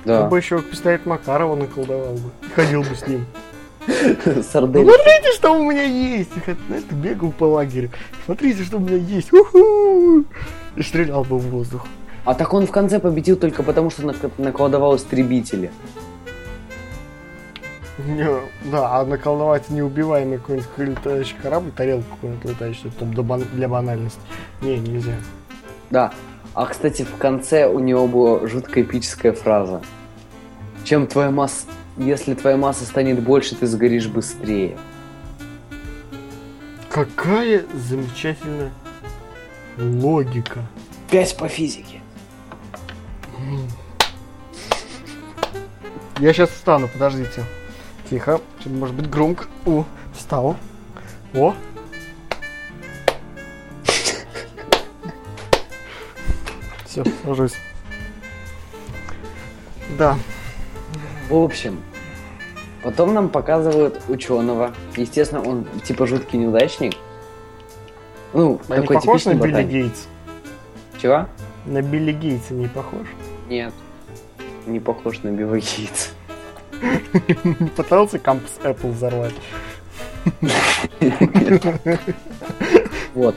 Да. 0.05 0.27
бы 0.27 0.39
еще 0.39 0.61
пистолет 0.63 1.07
Макарова 1.07 1.55
наколдовал 1.57 2.15
бы. 2.15 2.31
и 2.43 2.51
Ходил 2.55 2.83
бы 2.83 2.95
с 2.95 3.07
ним. 3.07 3.25
Сардельки. 4.43 4.89
Смотрите, 4.89 5.33
что 5.35 5.53
у 5.53 5.71
меня 5.71 5.83
есть! 5.83 6.31
Знаешь, 6.69 6.85
ты 6.89 6.95
бегал 6.95 7.33
по 7.33 7.45
лагерю. 7.45 7.91
Смотрите, 8.25 8.63
что 8.65 8.77
у 8.77 8.81
меня 8.81 8.97
есть. 8.97 9.33
Уху! 9.33 10.25
И 10.77 10.83
стрелял 10.83 11.25
бы 11.25 11.39
в 11.39 11.43
воздух. 11.51 11.87
А 12.25 12.35
так 12.35 12.55
он 12.55 12.67
в 12.67 12.71
конце 12.71 13.01
победил 13.01 13.37
только 13.37 13.63
потому, 13.63 13.91
что 13.91 14.03
нак- 14.03 14.31
наколдовал 14.39 14.97
истребители. 14.97 15.71
Не, 17.99 18.27
да, 18.71 19.01
а 19.01 19.05
наколдовать 19.05 19.69
неубиваемый 19.69 20.39
какой-нибудь 20.39 20.69
летающий 20.79 21.37
корабль, 21.43 21.71
тарелку 21.73 22.05
какую-нибудь 22.15 22.51
летающую, 22.51 22.93
там 22.99 23.13
для 23.13 23.69
банальности. 23.69 24.21
Не, 24.63 24.79
нельзя. 24.79 25.15
Да. 25.91 26.13
А, 26.55 26.67
кстати, 26.67 27.03
в 27.03 27.17
конце 27.17 27.67
у 27.67 27.79
него 27.79 28.07
была 28.07 28.47
жутко 28.47 28.83
эпическая 28.83 29.33
фраза. 29.33 29.81
Чем 30.85 31.07
твоя 31.07 31.31
масса... 31.31 31.67
Если 31.97 32.35
твоя 32.35 32.57
масса 32.57 32.85
станет 32.85 33.23
больше, 33.23 33.55
ты 33.55 33.67
сгоришь 33.67 34.07
быстрее. 34.07 34.77
Какая 36.91 37.65
замечательная 37.75 38.71
логика. 39.79 40.61
Пять 41.11 41.37
по 41.37 41.49
физике. 41.49 42.01
Я 46.19 46.33
сейчас 46.33 46.51
встану, 46.51 46.89
подождите. 46.89 47.45
Тихо, 48.11 48.41
может 48.67 48.95
быть 48.95 49.09
громко. 49.09 49.47
О, 49.67 49.85
встал. 50.15 50.57
О. 51.35 51.55
Все, 56.93 57.05
ложусь. 57.25 57.55
Да. 59.99 60.19
В 61.31 61.37
общем, 61.37 61.81
потом 62.83 63.15
нам 63.15 63.31
показывают 63.31 64.03
ученого. 64.09 64.75
Естественно, 64.95 65.43
он 65.43 65.67
типа 65.85 66.07
жуткий 66.07 66.39
неудачник. 66.39 66.93
Ну, 68.35 68.61
А 68.69 68.77
не 68.77 68.83
такой 68.83 68.97
похож 68.97 69.25
на 69.25 69.33
типичный 69.33 69.35
Билли 69.37 69.53
ботаник. 69.53 69.71
Гейтс? 69.71 70.07
Чего? 71.01 71.27
На 71.65 71.81
Билли 71.81 72.13
Гейтса 72.13 72.53
не 72.53 72.69
похож? 72.69 73.07
Нет. 73.49 73.73
Не 74.67 74.79
похож 74.79 75.23
на 75.23 75.29
Билла 75.29 75.57
Гейтса. 75.61 76.11
Пытался 77.77 78.19
кампус 78.19 78.59
Apple 78.63 78.91
взорвать. 78.93 79.35
Вот. 83.15 83.35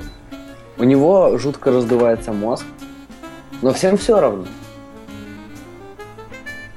У 0.77 0.83
него 0.83 1.37
жутко 1.37 1.71
раздувается 1.71 2.31
мозг. 2.33 2.65
Но 3.61 3.73
всем 3.73 3.97
все 3.97 4.19
равно. 4.19 4.45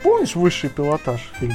Помнишь 0.02 0.34
высший 0.36 0.70
пилотаж 0.70 1.30
фильм? 1.38 1.54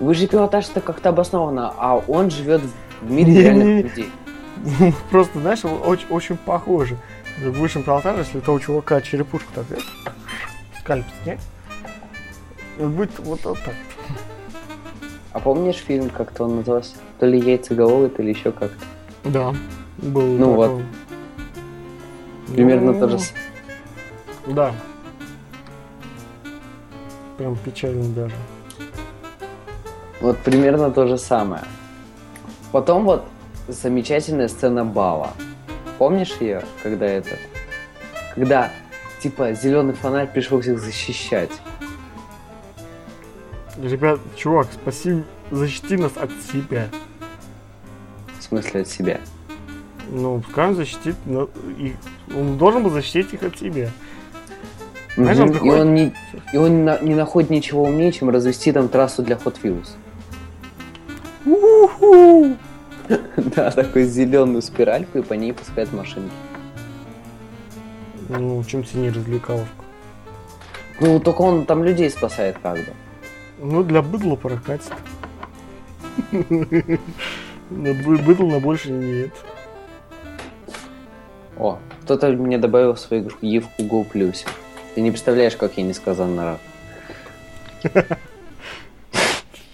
Высший 0.00 0.28
пилотаж 0.28 0.68
это 0.70 0.80
как-то 0.80 1.08
обосновано, 1.08 1.74
а 1.76 1.96
он 1.96 2.30
живет 2.30 2.62
в 3.02 3.10
мире 3.10 3.32
Не-не-не. 3.32 3.42
реальных 3.44 3.84
людей. 3.84 4.10
Просто, 5.10 5.40
знаешь, 5.40 5.64
очень, 5.64 6.06
очень 6.08 6.36
похоже. 6.36 6.96
В 7.38 7.50
высшем 7.50 7.82
пилотаже, 7.82 8.20
если 8.20 8.38
у 8.38 8.40
того 8.40 8.58
чувака 8.58 9.00
черепушку 9.00 9.48
так, 9.54 9.66
скальп 10.80 11.04
снять, 11.22 11.40
будет 12.78 13.18
вот, 13.18 13.44
вот 13.44 13.58
так. 13.64 13.74
А 15.32 15.40
помнишь 15.40 15.76
фильм, 15.76 16.10
как-то 16.10 16.44
он 16.44 16.56
назывался? 16.56 16.94
То 17.18 17.26
ли 17.26 17.38
яйцеголовый, 17.38 18.08
то 18.08 18.22
ли 18.22 18.30
еще 18.30 18.50
как-то. 18.50 18.84
Да. 19.24 19.54
Был 19.98 20.22
Ну 20.22 20.52
вот. 20.54 20.82
Примерно 22.52 22.92
Ну, 22.92 23.00
то 23.00 23.08
же. 23.08 23.18
Да. 24.46 24.72
Прям 27.36 27.56
печально 27.56 28.08
даже. 28.14 28.34
Вот 30.20 30.38
примерно 30.38 30.90
то 30.90 31.06
же 31.06 31.18
самое. 31.18 31.62
Потом 32.72 33.04
вот 33.04 33.24
замечательная 33.68 34.48
сцена 34.48 34.84
бала. 34.84 35.30
Помнишь 35.98 36.36
ее, 36.40 36.64
когда 36.82 37.06
это? 37.06 37.36
Когда, 38.34 38.70
типа, 39.22 39.52
зеленый 39.52 39.94
фонарь 39.94 40.30
пришел 40.32 40.60
всех 40.60 40.80
защищать. 40.80 41.50
Ребят, 43.76 44.18
чувак, 44.36 44.66
спаси, 44.72 45.22
защити 45.50 45.96
нас 45.96 46.12
от 46.16 46.30
себя. 46.52 46.88
В 48.38 48.42
смысле, 48.42 48.80
от 48.80 48.88
себя. 48.88 49.20
Ну, 50.10 50.40
пускай 50.40 50.68
он 50.68 50.74
защитит 50.74 51.16
но 51.26 51.48
их. 51.78 51.94
Он 52.34 52.56
должен 52.58 52.82
был 52.82 52.90
защитить 52.90 53.32
их 53.34 53.42
от 53.42 53.58
себя. 53.58 53.90
Знаешь, 55.16 55.38
он 55.38 55.50
И 55.50 55.52
такой- 55.52 55.80
он, 55.80 55.94
не, 55.94 56.14
и 56.52 56.56
он 56.56 56.70
не 56.76 56.82
на- 56.82 56.98
не 57.00 57.14
находит 57.14 57.50
ничего 57.50 57.82
умнее, 57.84 58.12
чем 58.12 58.30
развести 58.30 58.72
там 58.72 58.88
трассу 58.88 59.22
для 59.22 59.36
Hot 59.36 59.56
Wheels. 59.62 59.88
Уху! 61.44 62.56
Да, 63.56 63.70
такую 63.70 64.06
зеленую 64.06 64.60
спиральку 64.60 65.18
и 65.18 65.22
по 65.22 65.32
ней 65.32 65.52
пускает 65.54 65.92
машинки. 65.94 66.30
Ну, 68.28 68.62
чем 68.64 68.84
цени 68.84 69.08
развлекаловку? 69.08 69.84
Ну, 71.00 71.18
только 71.18 71.40
он 71.42 71.64
там 71.64 71.82
людей 71.84 72.10
спасает 72.10 72.58
как 72.62 72.76
бы. 72.76 72.92
Ну, 73.60 73.82
для 73.82 74.02
быдла 74.02 74.36
прокатит. 74.36 74.92
На 77.70 77.92
бы- 77.92 78.18
Быдл 78.18 78.46
на 78.48 78.60
больше 78.60 78.90
нет. 78.90 79.30
О, 81.58 81.78
кто-то 82.02 82.28
мне 82.28 82.58
добавил 82.58 82.94
в 82.94 83.00
свою 83.00 83.22
игрушку 83.22 83.46
Евку 83.46 83.82
Go 83.82 84.06
Plus. 84.10 84.46
Ты 84.94 85.00
не 85.00 85.10
представляешь, 85.10 85.56
как 85.56 85.76
я 85.76 85.82
несказанно 85.84 86.58
рад. 87.84 88.06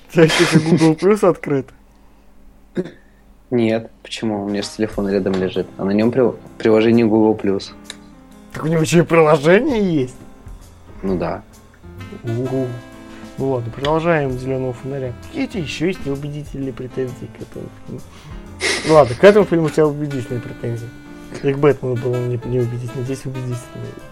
У 0.09 0.12
тебя 0.12 0.24
еще 0.24 0.59
Google 0.59 0.94
Plus 0.94 1.28
открыт. 1.28 1.69
Нет, 3.51 3.90
почему? 4.02 4.44
У 4.44 4.48
меня 4.48 4.62
же 4.62 4.69
телефон 4.69 5.09
рядом 5.09 5.35
лежит. 5.35 5.66
А 5.77 5.85
на 5.85 5.90
нем 5.90 6.11
при- 6.11 6.32
приложение 6.59 7.06
Google 7.06 7.35
Plus. 7.35 7.73
Так 8.52 8.65
у 8.65 8.69
него 8.69 8.82
еще 8.82 9.01
и 9.01 9.02
приложение 9.02 9.82
есть. 10.02 10.16
Ну 11.02 11.19
да. 11.19 11.43
Ого. 12.24 12.66
Ну 13.36 13.51
ладно, 13.51 13.70
продолжаем 13.70 14.31
зеленого 14.39 14.73
фонаря. 14.73 15.12
Какие 15.32 15.62
еще 15.62 15.89
есть 15.89 16.06
неубедительные 16.06 16.73
претензии 16.73 17.28
к 17.39 17.43
этому 17.43 17.66
фильму? 17.86 18.01
Ну 18.86 18.94
ладно, 18.94 19.15
к 19.15 19.24
этому 19.24 19.44
фильму 19.44 19.66
у 19.66 19.70
тебя 19.70 19.86
убедительные 19.86 20.40
претензии. 20.40 20.89
И 21.43 21.52
к 21.52 21.59
Бэтмену 21.59 21.97
было 21.97 22.16
не, 22.16 22.40
неубедительно, 22.44 23.05
здесь 23.05 23.24
убедительно. 23.27 23.59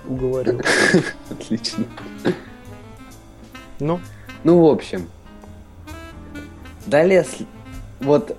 Уговорил. 0.07 0.61
Отлично. 1.31 1.85
Ну, 3.79 4.01
Ну, 4.45 4.61
в 4.61 4.67
общем. 4.67 5.09
Далее, 6.87 7.25
вот 8.01 8.37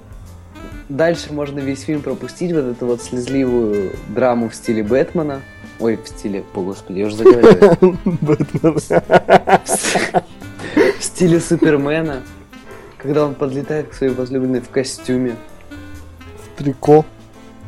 дальше 0.90 1.34
можно 1.34 1.60
весь 1.60 1.82
фильм 1.82 2.02
пропустить, 2.02 2.52
вот 2.52 2.66
эту 2.66 2.86
вот 2.86 3.02
слезливую 3.02 3.92
драму 4.10 4.50
в 4.50 4.56
стиле 4.56 4.84
Бэтмена. 4.84 5.42
Ой, 5.80 5.98
в 5.98 6.08
стиле, 6.08 6.44
о 6.54 6.62
господи, 6.62 7.00
я 7.00 7.08
уже 7.08 7.18
заговорил. 7.18 7.98
Бэтмен. 8.22 8.78
В 11.00 11.04
стиле 11.04 11.40
Супермена. 11.40 12.24
Когда 12.98 13.26
он 13.26 13.36
подлетает 13.36 13.90
к 13.90 13.94
своей 13.94 14.14
возлюбленной 14.14 14.62
в 14.62 14.70
костюме. 14.70 15.36
Трико. 16.58 17.06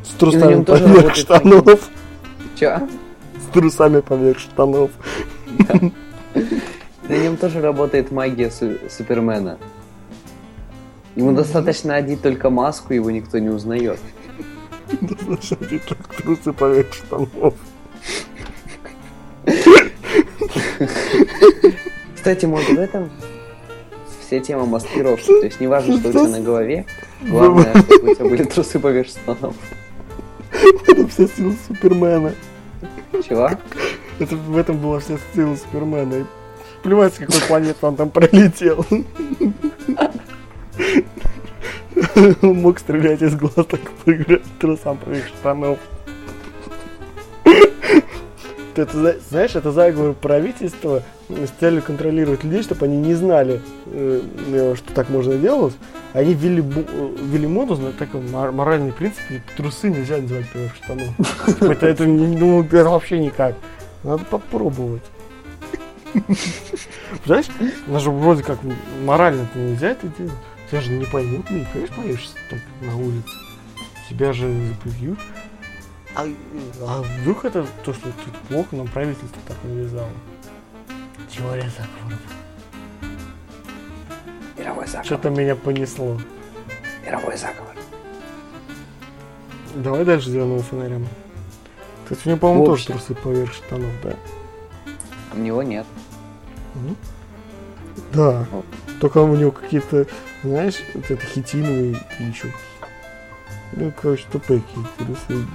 С 0.07 0.13
трусами 0.17 0.63
поверх 0.63 1.15
штанов. 1.15 1.89
Чё? 2.55 2.87
С 3.37 3.53
трусами 3.53 4.01
поверх 4.01 4.39
штанов. 4.39 4.91
На 7.07 7.17
нем 7.17 7.37
тоже 7.37 7.61
работает 7.61 8.11
магия 8.11 8.49
Су- 8.49 8.77
Супермена. 8.89 9.57
Ему 11.15 11.31
достаточно 11.33 11.95
одеть 11.95 12.21
только 12.21 12.49
маску, 12.49 12.93
его 12.93 13.09
никто 13.11 13.39
не 13.39 13.49
узнает. 13.49 13.99
Слушайте, 15.23 15.79
так 15.87 15.97
трусы 16.15 16.53
поверх 16.53 16.93
штанов. 16.93 17.53
Кстати, 22.15 22.45
может 22.45 22.69
в 22.69 22.79
этом 22.79 23.09
вся 24.25 24.39
тема 24.39 24.65
маскировки. 24.65 25.25
То 25.25 25.45
есть 25.45 25.59
не 25.59 25.67
важно, 25.67 25.97
что 25.99 26.09
у 26.09 26.11
тебя 26.11 26.27
на 26.27 26.39
голове. 26.41 26.85
Главное, 27.21 27.73
чтобы 27.83 28.11
у 28.11 28.15
тебя 28.15 28.25
были 28.25 28.43
трусы 28.43 28.79
поверх 28.79 29.07
штанов. 29.07 29.55
Это 30.87 31.07
вся 31.07 31.27
сила 31.27 31.53
Супермена. 31.67 32.33
Чего? 33.27 33.49
Это, 34.19 34.35
в 34.35 34.57
этом 34.57 34.77
была 34.77 34.99
вся 34.99 35.17
сила 35.33 35.55
Супермена. 35.55 36.15
И 36.15 36.25
плевать, 36.83 37.15
с 37.15 37.17
какой 37.17 37.41
планеты 37.41 37.85
он 37.85 37.95
там 37.95 38.09
пролетел. 38.09 38.85
Он 42.41 42.61
мог 42.61 42.79
стрелять 42.79 43.21
из 43.21 43.35
глаз, 43.35 43.53
так 43.53 43.79
прыгать 44.03 44.43
трусам 44.59 44.97
поверх 44.97 45.27
штанов. 45.27 45.79
Ты 48.75 48.81
это 48.81 48.97
зна- 48.97 49.13
знаешь, 49.29 49.55
это 49.55 49.71
заговор 49.71 50.13
правительства 50.13 51.01
с 51.29 51.49
целью 51.59 51.81
контролировать 51.81 52.43
людей, 52.43 52.61
чтобы 52.61 52.85
они 52.85 52.97
не 52.97 53.13
знали, 53.15 53.61
э, 53.85 54.21
э, 54.47 54.75
что 54.75 54.93
так 54.93 55.09
можно 55.09 55.37
делать. 55.37 55.73
Они 56.13 56.33
ввели, 56.33 56.61
э, 56.61 57.15
ввели 57.21 57.47
моду, 57.47 57.79
мор- 58.31 58.51
моральный 58.51 58.91
принцип, 58.91 59.21
и 59.29 59.39
трусы 59.55 59.89
нельзя 59.89 60.17
надевать 60.17 60.49
поверх 60.51 60.75
штанов. 60.75 61.07
Типа, 61.45 61.71
Это, 61.71 61.87
это, 61.87 62.03
ну, 62.05 62.63
это 62.63 62.83
вообще 62.89 63.19
никак. 63.19 63.55
Надо 64.03 64.25
попробовать. 64.25 65.03
Знаешь, 67.25 67.45
даже 67.87 68.11
вроде 68.11 68.43
как 68.43 68.59
морально-то 69.05 69.57
нельзя 69.57 69.91
это 69.91 70.07
делать. 70.17 70.33
Тебя 70.69 70.81
же 70.81 70.91
не 70.91 71.05
поймут, 71.05 71.45
ну, 71.49 71.65
конечно, 71.71 71.95
появишься 71.95 72.35
так 72.49 72.59
на 72.81 72.97
улице. 72.97 73.29
Тебя 74.09 74.33
же 74.33 74.49
забьют. 74.83 75.19
А, 76.15 76.25
а 76.87 77.01
вдруг 77.01 77.43
это 77.43 77.67
то, 77.83 77.93
что 77.93 78.03
тут 78.03 78.33
плохо, 78.47 78.75
нам 78.75 78.87
правительство 78.87 79.37
так 79.47 79.57
навязало? 79.63 80.09
Теория 81.29 81.69
заговоров. 81.69 82.19
Мировой 84.57 84.85
заговор. 84.87 85.05
Что-то 85.05 85.29
меня 85.29 85.55
понесло. 85.55 86.19
Мировой 87.05 87.37
заговор. 87.37 87.75
Давай 89.75 90.05
дальше 90.05 90.29
зеленого 90.29 90.61
фонаря. 90.63 91.01
Кстати, 92.03 92.21
у 92.25 92.29
него, 92.29 92.39
по-моему, 92.39 92.65
тоже 92.65 92.87
трусы 92.87 93.13
поверх 93.13 93.53
штанов, 93.53 93.91
да? 94.01 94.15
У 95.33 95.39
него 95.39 95.63
нет. 95.63 95.85
Мгм. 96.75 96.95
Да. 98.13 98.47
Вот. 98.51 98.65
Только 99.01 99.17
у 99.17 99.35
него 99.35 99.51
какие-то, 99.51 100.07
знаешь, 100.43 100.81
вот 100.93 101.11
это 101.11 101.25
хитиновые 101.25 101.99
и 102.19 102.23
еще. 102.23 102.53
Ну, 103.73 103.91
короче, 104.01 104.23
тупые 104.31 104.61
какие-то 104.61 105.03
трусы. 105.03 105.45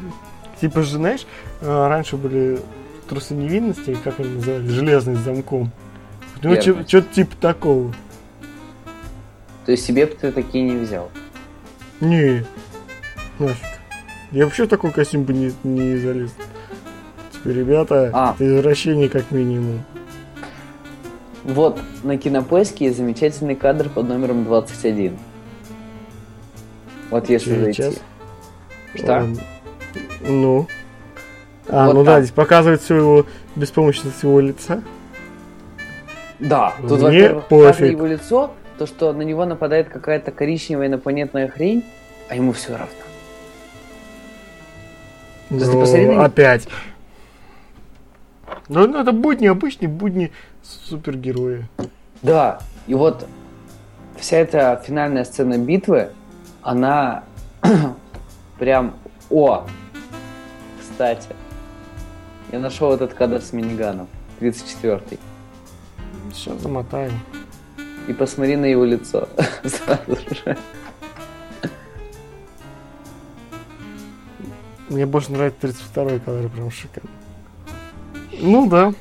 Типа 0.61 0.82
же, 0.82 0.97
знаешь, 0.97 1.27
а, 1.62 1.89
раньше 1.89 2.16
были 2.16 2.61
трусы 3.09 3.35
невинности, 3.35 3.97
как 4.05 4.20
они 4.20 4.35
назывались, 4.35 4.70
железный 4.70 5.16
с 5.16 5.20
замком. 5.20 5.70
Ну, 6.43 6.55
что-то 6.61 7.03
типа 7.03 7.37
такого. 7.41 7.93
То 9.66 9.73
есть 9.73 9.85
себе 9.85 10.07
бы 10.07 10.15
ты 10.15 10.32
такие 10.32 10.65
не 10.65 10.77
взял. 10.77 11.11
Не, 12.01 12.45
нафиг. 13.39 13.66
Я 14.31 14.45
вообще 14.45 14.65
в 14.65 14.69
такой 14.69 14.91
костюм 14.91 15.24
бы 15.24 15.32
не, 15.32 15.53
не 15.65 15.97
залез. 15.99 16.32
Теперь, 17.32 17.59
ребята, 17.59 18.11
А. 18.12 18.35
это 18.35 18.47
извращение 18.47 19.09
как 19.09 19.31
минимум. 19.31 19.82
Вот 21.45 21.81
на 22.05 22.16
кинопоиске 22.16 22.93
замечательный 22.93 23.55
кадр 23.55 23.89
под 23.89 24.09
номером 24.09 24.45
21. 24.45 25.16
Вот 27.11 27.28
если 27.28 27.51
Через 27.51 27.62
зайти. 27.62 27.82
час. 27.82 27.95
Что? 28.95 29.07
Ладно. 29.07 29.37
Ну. 30.21 30.67
А, 31.69 31.87
Вот 31.87 31.95
ну 31.95 32.05
да, 32.05 32.15
так. 32.15 32.25
здесь 32.25 32.35
показывает 32.35 32.81
всю 32.81 32.95
его 32.95 33.27
беспомощность 33.57 34.23
его 34.23 34.41
лица. 34.41 34.83
Да, 36.39 36.73
тут, 36.81 37.01
Мне 37.03 37.35
во-первых, 37.35 37.81
его 37.81 38.07
лицо, 38.07 38.53
то, 38.79 38.87
что 38.87 39.13
на 39.13 39.23
него 39.23 39.45
нападает 39.45 39.89
какая-то 39.89 40.31
коричневая 40.31 40.89
инопланетная 40.89 41.49
хрень, 41.49 41.85
а 42.29 42.35
ему 42.35 42.53
все 42.53 42.73
равно. 42.73 42.87
ты 45.51 45.55
Ну, 45.57 45.81
посмотри 45.81 46.07
на 46.07 46.11
них. 46.13 46.21
опять. 46.21 46.69
Ну, 48.69 48.87
ну, 48.87 49.01
это 49.01 49.13
будни, 49.13 49.47
обычные 49.47 49.89
будни 49.89 50.33
супергероя. 50.63 51.69
Да, 52.23 52.61
и 52.87 52.95
вот 52.95 53.27
вся 54.17 54.39
эта 54.39 54.83
финальная 54.87 55.25
сцена 55.25 55.59
битвы, 55.59 56.11
она 56.63 57.25
прям... 58.59 58.95
О! 59.29 59.67
Кстати, 61.01 61.35
я 62.52 62.59
нашел 62.59 62.93
этот 62.93 63.14
кадр 63.14 63.40
с 63.40 63.55
миниганом, 63.55 64.06
34-й. 64.39 65.18
Сейчас 66.31 66.60
замотаем. 66.60 67.18
И 68.06 68.12
посмотри 68.12 68.56
на 68.56 68.66
его 68.66 68.85
лицо 68.85 69.27
сразу 69.64 70.18
же. 70.31 70.59
Мне 74.90 75.06
больше 75.06 75.32
нравится 75.32 75.68
32-й 75.68 76.20
кадр, 76.20 76.51
прям 76.51 76.70
шикарно. 76.70 77.10
Ну 78.32 78.68
да. 78.68 78.93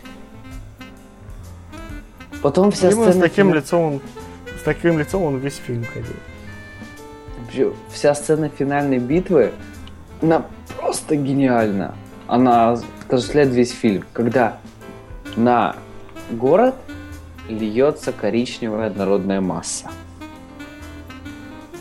Потом 2.42 2.72
вся 2.72 2.92
Именно 2.92 3.08
с 3.08 3.10
сцена... 3.10 3.22
таким 3.28 3.48
фина- 3.48 3.56
лицом 3.56 3.82
он. 3.82 4.02
С 4.58 4.64
таким 4.64 5.00
лицом 5.00 5.24
он 5.24 5.38
весь 5.40 5.58
фильм 5.58 5.84
ходил. 5.84 7.74
Вся 7.92 8.16
сцена 8.16 8.48
финальной 8.48 9.00
битвы, 9.00 9.52
она 10.22 10.46
просто 10.80 11.16
гениальна. 11.16 11.96
Она 12.28 12.78
отождествляет 13.06 13.50
весь 13.50 13.72
фильм. 13.72 14.06
Когда 14.14 14.58
на 15.36 15.76
город 16.32 16.76
льется 17.48 18.12
коричневая 18.12 18.88
однородная 18.88 19.42
масса. 19.42 19.90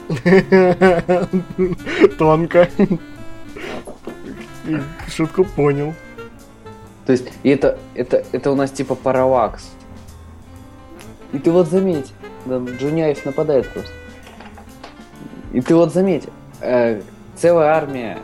Тонко. 2.19 2.69
Шутку 5.09 5.45
понял. 5.45 5.95
То 7.07 7.13
есть, 7.13 7.29
и 7.43 7.51
это, 7.51 7.79
это, 7.95 8.25
это 8.33 8.51
у 8.51 8.55
нас 8.55 8.71
типа 8.71 8.95
параллакс. 8.95 9.71
И 11.33 11.39
ты 11.39 11.51
вот 11.51 11.69
заметь, 11.69 12.13
да, 12.47 12.59
Джуняев 12.59 13.25
нападает 13.25 13.69
просто. 13.69 13.93
И 15.53 15.61
ты 15.61 15.75
вот 15.75 15.93
заметь, 15.93 16.25
э, 16.61 17.03
целая 17.37 17.75
армия 17.75 18.19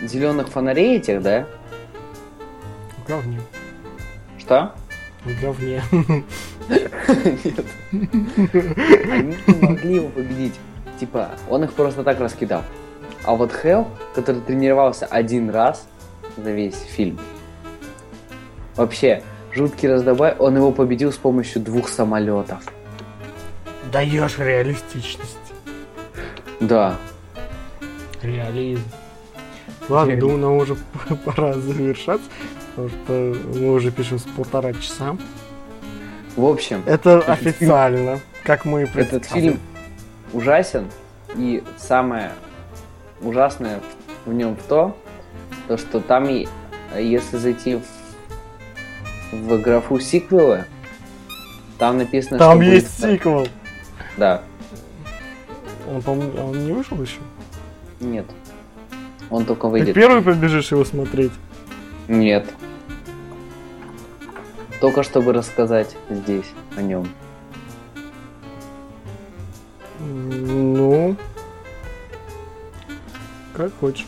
зеленых 0.00 0.48
фонарей 0.48 0.98
этих, 0.98 1.22
да? 1.22 1.46
В 2.98 3.08
говне. 3.08 3.40
Что? 4.38 4.74
В 5.24 5.40
говне. 5.40 5.82
Нет. 6.68 7.64
Они 7.92 9.36
не 9.46 9.66
могли 9.66 9.94
его 9.96 10.08
победить. 10.08 10.54
Типа, 10.98 11.30
он 11.48 11.64
их 11.64 11.72
просто 11.72 12.02
так 12.02 12.20
раскидал. 12.20 12.62
А 13.24 13.34
вот 13.34 13.52
Хелл, 13.52 13.88
который 14.14 14.40
тренировался 14.40 15.06
один 15.06 15.50
раз 15.50 15.86
за 16.36 16.52
весь 16.52 16.78
фильм, 16.78 17.18
вообще, 18.76 19.22
жуткий 19.52 19.88
раздобай, 19.88 20.34
он 20.38 20.56
его 20.56 20.72
победил 20.72 21.12
с 21.12 21.16
помощью 21.16 21.60
двух 21.62 21.88
самолетов. 21.88 22.62
Даешь 23.92 24.38
реалистичность. 24.38 25.36
Да. 26.60 26.96
Реализм. 28.22 28.82
Ладно, 29.88 30.16
думаю, 30.16 30.38
нам 30.38 30.52
уже 30.56 30.76
пора 31.24 31.54
завершаться, 31.54 32.26
потому 32.74 32.88
что 32.88 33.36
мы 33.54 33.72
уже 33.72 33.90
пишем 33.90 34.18
с 34.18 34.22
полтора 34.22 34.72
часа. 34.74 35.16
В 36.36 36.44
общем, 36.44 36.82
Это 36.86 37.20
официально, 37.20 38.20
как 38.44 38.64
мы 38.64 38.82
и 38.82 38.86
этот 38.98 39.24
фильм 39.24 39.58
ужасен, 40.32 40.86
и 41.34 41.62
самое 41.78 42.32
ужасное 43.22 43.80
в 44.26 44.32
нем 44.32 44.56
то, 44.68 44.96
то 45.68 45.78
что 45.78 46.00
там, 46.00 46.28
если 46.94 47.36
зайти 47.38 47.76
в, 47.76 47.82
в 49.32 49.60
графу 49.62 49.98
сиквелы, 49.98 50.64
там 51.78 51.98
написано, 51.98 52.38
Там 52.38 52.50
что 52.52 52.58
будет- 52.58 52.82
есть 52.82 53.00
сиквел. 53.00 53.48
Да, 54.16 54.42
Он, 55.88 56.02
по-моему, 56.02 56.50
он 56.50 56.66
не 56.66 56.72
вышел 56.72 57.00
еще? 57.00 57.18
нет. 58.00 58.26
Он 59.30 59.44
только 59.44 59.62
Ты 59.66 59.70
выйдет. 59.72 59.94
первый 59.94 60.22
побежишь 60.22 60.70
его 60.72 60.84
смотреть? 60.84 61.32
Нет. 62.08 62.46
Только 64.80 65.02
чтобы 65.02 65.32
рассказать 65.32 65.96
здесь 66.10 66.46
о 66.76 66.82
нем. 66.82 67.08
Ну, 69.98 71.16
как 73.54 73.72
хочешь. 73.80 74.06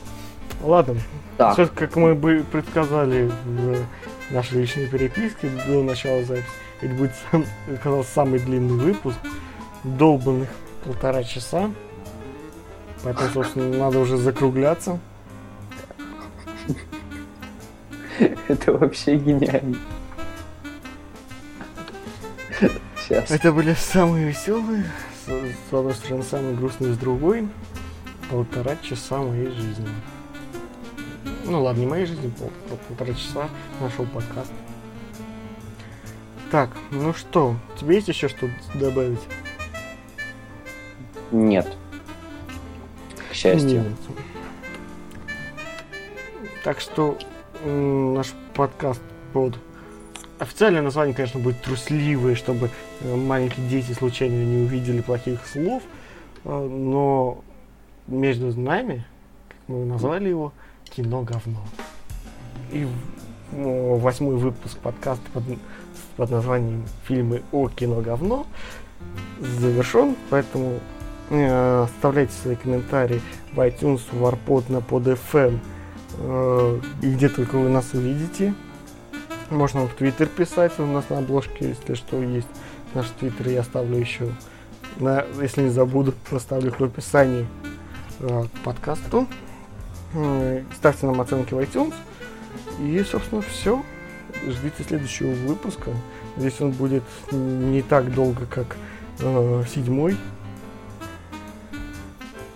Ладно, 0.63 0.97
Так, 1.37 1.55
Всё, 1.55 1.69
как 1.69 1.97
мы 1.97 2.15
бы 2.15 2.45
предсказали 2.51 3.31
в 3.45 3.87
нашей 4.35 4.61
личной 4.61 4.87
переписке 4.87 5.49
до 5.67 5.83
начала 5.83 6.23
записи, 6.25 6.47
это 6.81 6.95
будет 6.95 7.13
оказался 7.73 8.11
самый 8.13 8.41
длинный 8.41 8.77
выпуск, 8.77 9.17
долбанных 9.85 10.49
полтора 10.85 11.23
часа. 11.25 11.71
Поэтому, 13.05 13.31
собственно, 13.31 13.79
надо 13.79 14.01
уже 14.01 14.17
закругляться. 14.17 14.99
это 18.49 18.73
вообще 18.73 19.17
гениально. 19.17 19.77
Сейчас. 22.97 23.31
Это 23.31 23.53
были 23.53 23.75
самые 23.75 24.29
веселые, 24.29 24.85
с, 25.27 25.31
с 25.31 25.73
одной 25.73 25.95
стороны, 25.95 26.23
самые 26.25 26.57
грустные, 26.57 26.93
с 26.93 26.99
другой. 26.99 27.49
Полтора 28.31 28.77
часа 28.83 29.19
моей 29.19 29.51
жизни. 29.51 29.89
Ну 31.45 31.63
ладно, 31.63 31.81
не 31.81 31.87
моей 31.87 32.05
жизни, 32.05 32.29
пол- 32.29 32.53
пол- 32.69 32.79
полтора 32.89 33.15
часа 33.15 33.49
нашего 33.81 34.05
подкаста. 34.05 34.53
Так, 36.51 36.71
ну 36.91 37.15
что, 37.15 37.57
тебе 37.79 37.97
есть 37.97 38.09
еще 38.09 38.29
что 38.29 38.51
добавить? 38.75 39.21
Нет. 41.31 41.75
Счастью. 43.39 43.83
Нет. 43.83 43.93
Так 46.65 46.81
что 46.81 47.17
наш 47.65 48.35
подкаст 48.53 49.01
под 49.33 49.55
официальное 50.41 50.83
название, 50.83 51.15
конечно, 51.15 51.39
будет 51.39 51.63
трусливое, 51.63 52.35
чтобы 52.35 52.69
э, 53.01 53.15
маленькие 53.15 53.69
дети 53.69 53.93
случайно 53.93 54.35
не 54.35 54.65
увидели 54.65 55.03
плохих 55.03 55.47
слов, 55.47 55.85
э, 56.45 56.49
но 56.49 57.45
между 58.09 58.53
нами, 58.61 59.07
как 59.49 59.59
мы 59.69 59.85
назвали 59.85 60.29
его, 60.29 60.53
кино 60.85 61.23
говно. 61.23 61.63
И 62.73 62.89
восьмой 63.53 64.35
выпуск 64.35 64.79
подкаста 64.79 65.25
под, 65.33 65.45
под 66.17 66.31
названием 66.31 66.85
«Фильмы 67.07 67.43
о 67.53 67.69
кино 67.69 68.01
говно» 68.01 68.49
завершен, 69.41 70.17
поэтому 70.29 70.81
оставляйте 71.31 72.33
свои 72.33 72.57
комментарии 72.57 73.21
в 73.53 73.61
iTunes, 73.61 74.01
в 74.11 74.23
Warpod, 74.23 74.73
на 74.73 74.79
PodFM 74.79 75.59
э, 76.19 76.81
и 77.03 77.13
где 77.13 77.29
только 77.29 77.57
вы 77.57 77.69
нас 77.69 77.93
увидите. 77.93 78.55
Можно 79.51 79.87
в 79.87 79.95
Твиттер 79.95 80.27
писать, 80.27 80.73
у 80.79 80.87
нас 80.87 81.09
на 81.09 81.19
обложке, 81.19 81.69
если 81.69 81.95
что, 81.95 82.23
есть 82.23 82.49
наш 82.95 83.07
Твиттер, 83.19 83.49
я 83.49 83.61
оставлю 83.61 83.97
еще, 83.99 84.29
на, 84.99 85.25
если 85.41 85.63
не 85.63 85.71
забуду, 85.71 86.15
оставлю 86.31 86.73
в 86.73 86.81
описании 86.83 87.47
э, 88.21 88.45
к 88.45 88.65
подкасту. 88.65 89.27
Э, 90.15 90.63
ставьте 90.75 91.07
нам 91.07 91.21
оценки 91.21 91.55
в 91.55 91.59
iTunes. 91.59 91.95
И, 92.81 93.03
собственно, 93.03 93.43
все. 93.43 93.83
Ждите 94.47 94.85
следующего 94.85 95.33
выпуска. 95.47 95.91
Здесь 96.37 96.61
он 96.61 96.71
будет 96.71 97.03
не 97.33 97.83
так 97.83 98.15
долго, 98.15 98.47
как 98.47 98.77
э, 99.21 99.65
седьмой. 99.75 100.17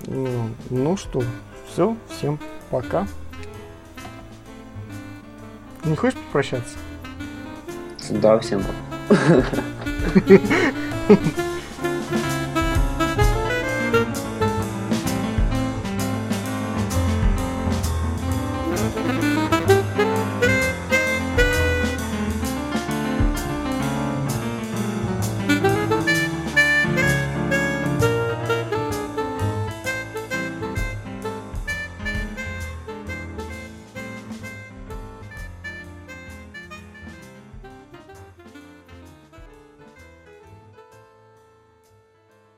Ну, 0.06 0.50
ну 0.70 0.96
что, 0.96 1.22
все, 1.68 1.96
всем 2.08 2.38
пока. 2.70 3.06
Не 5.84 5.96
хочешь 5.96 6.18
попрощаться? 6.18 6.76
Да, 8.10 8.38
всем 8.38 8.62
пока. 9.08 9.44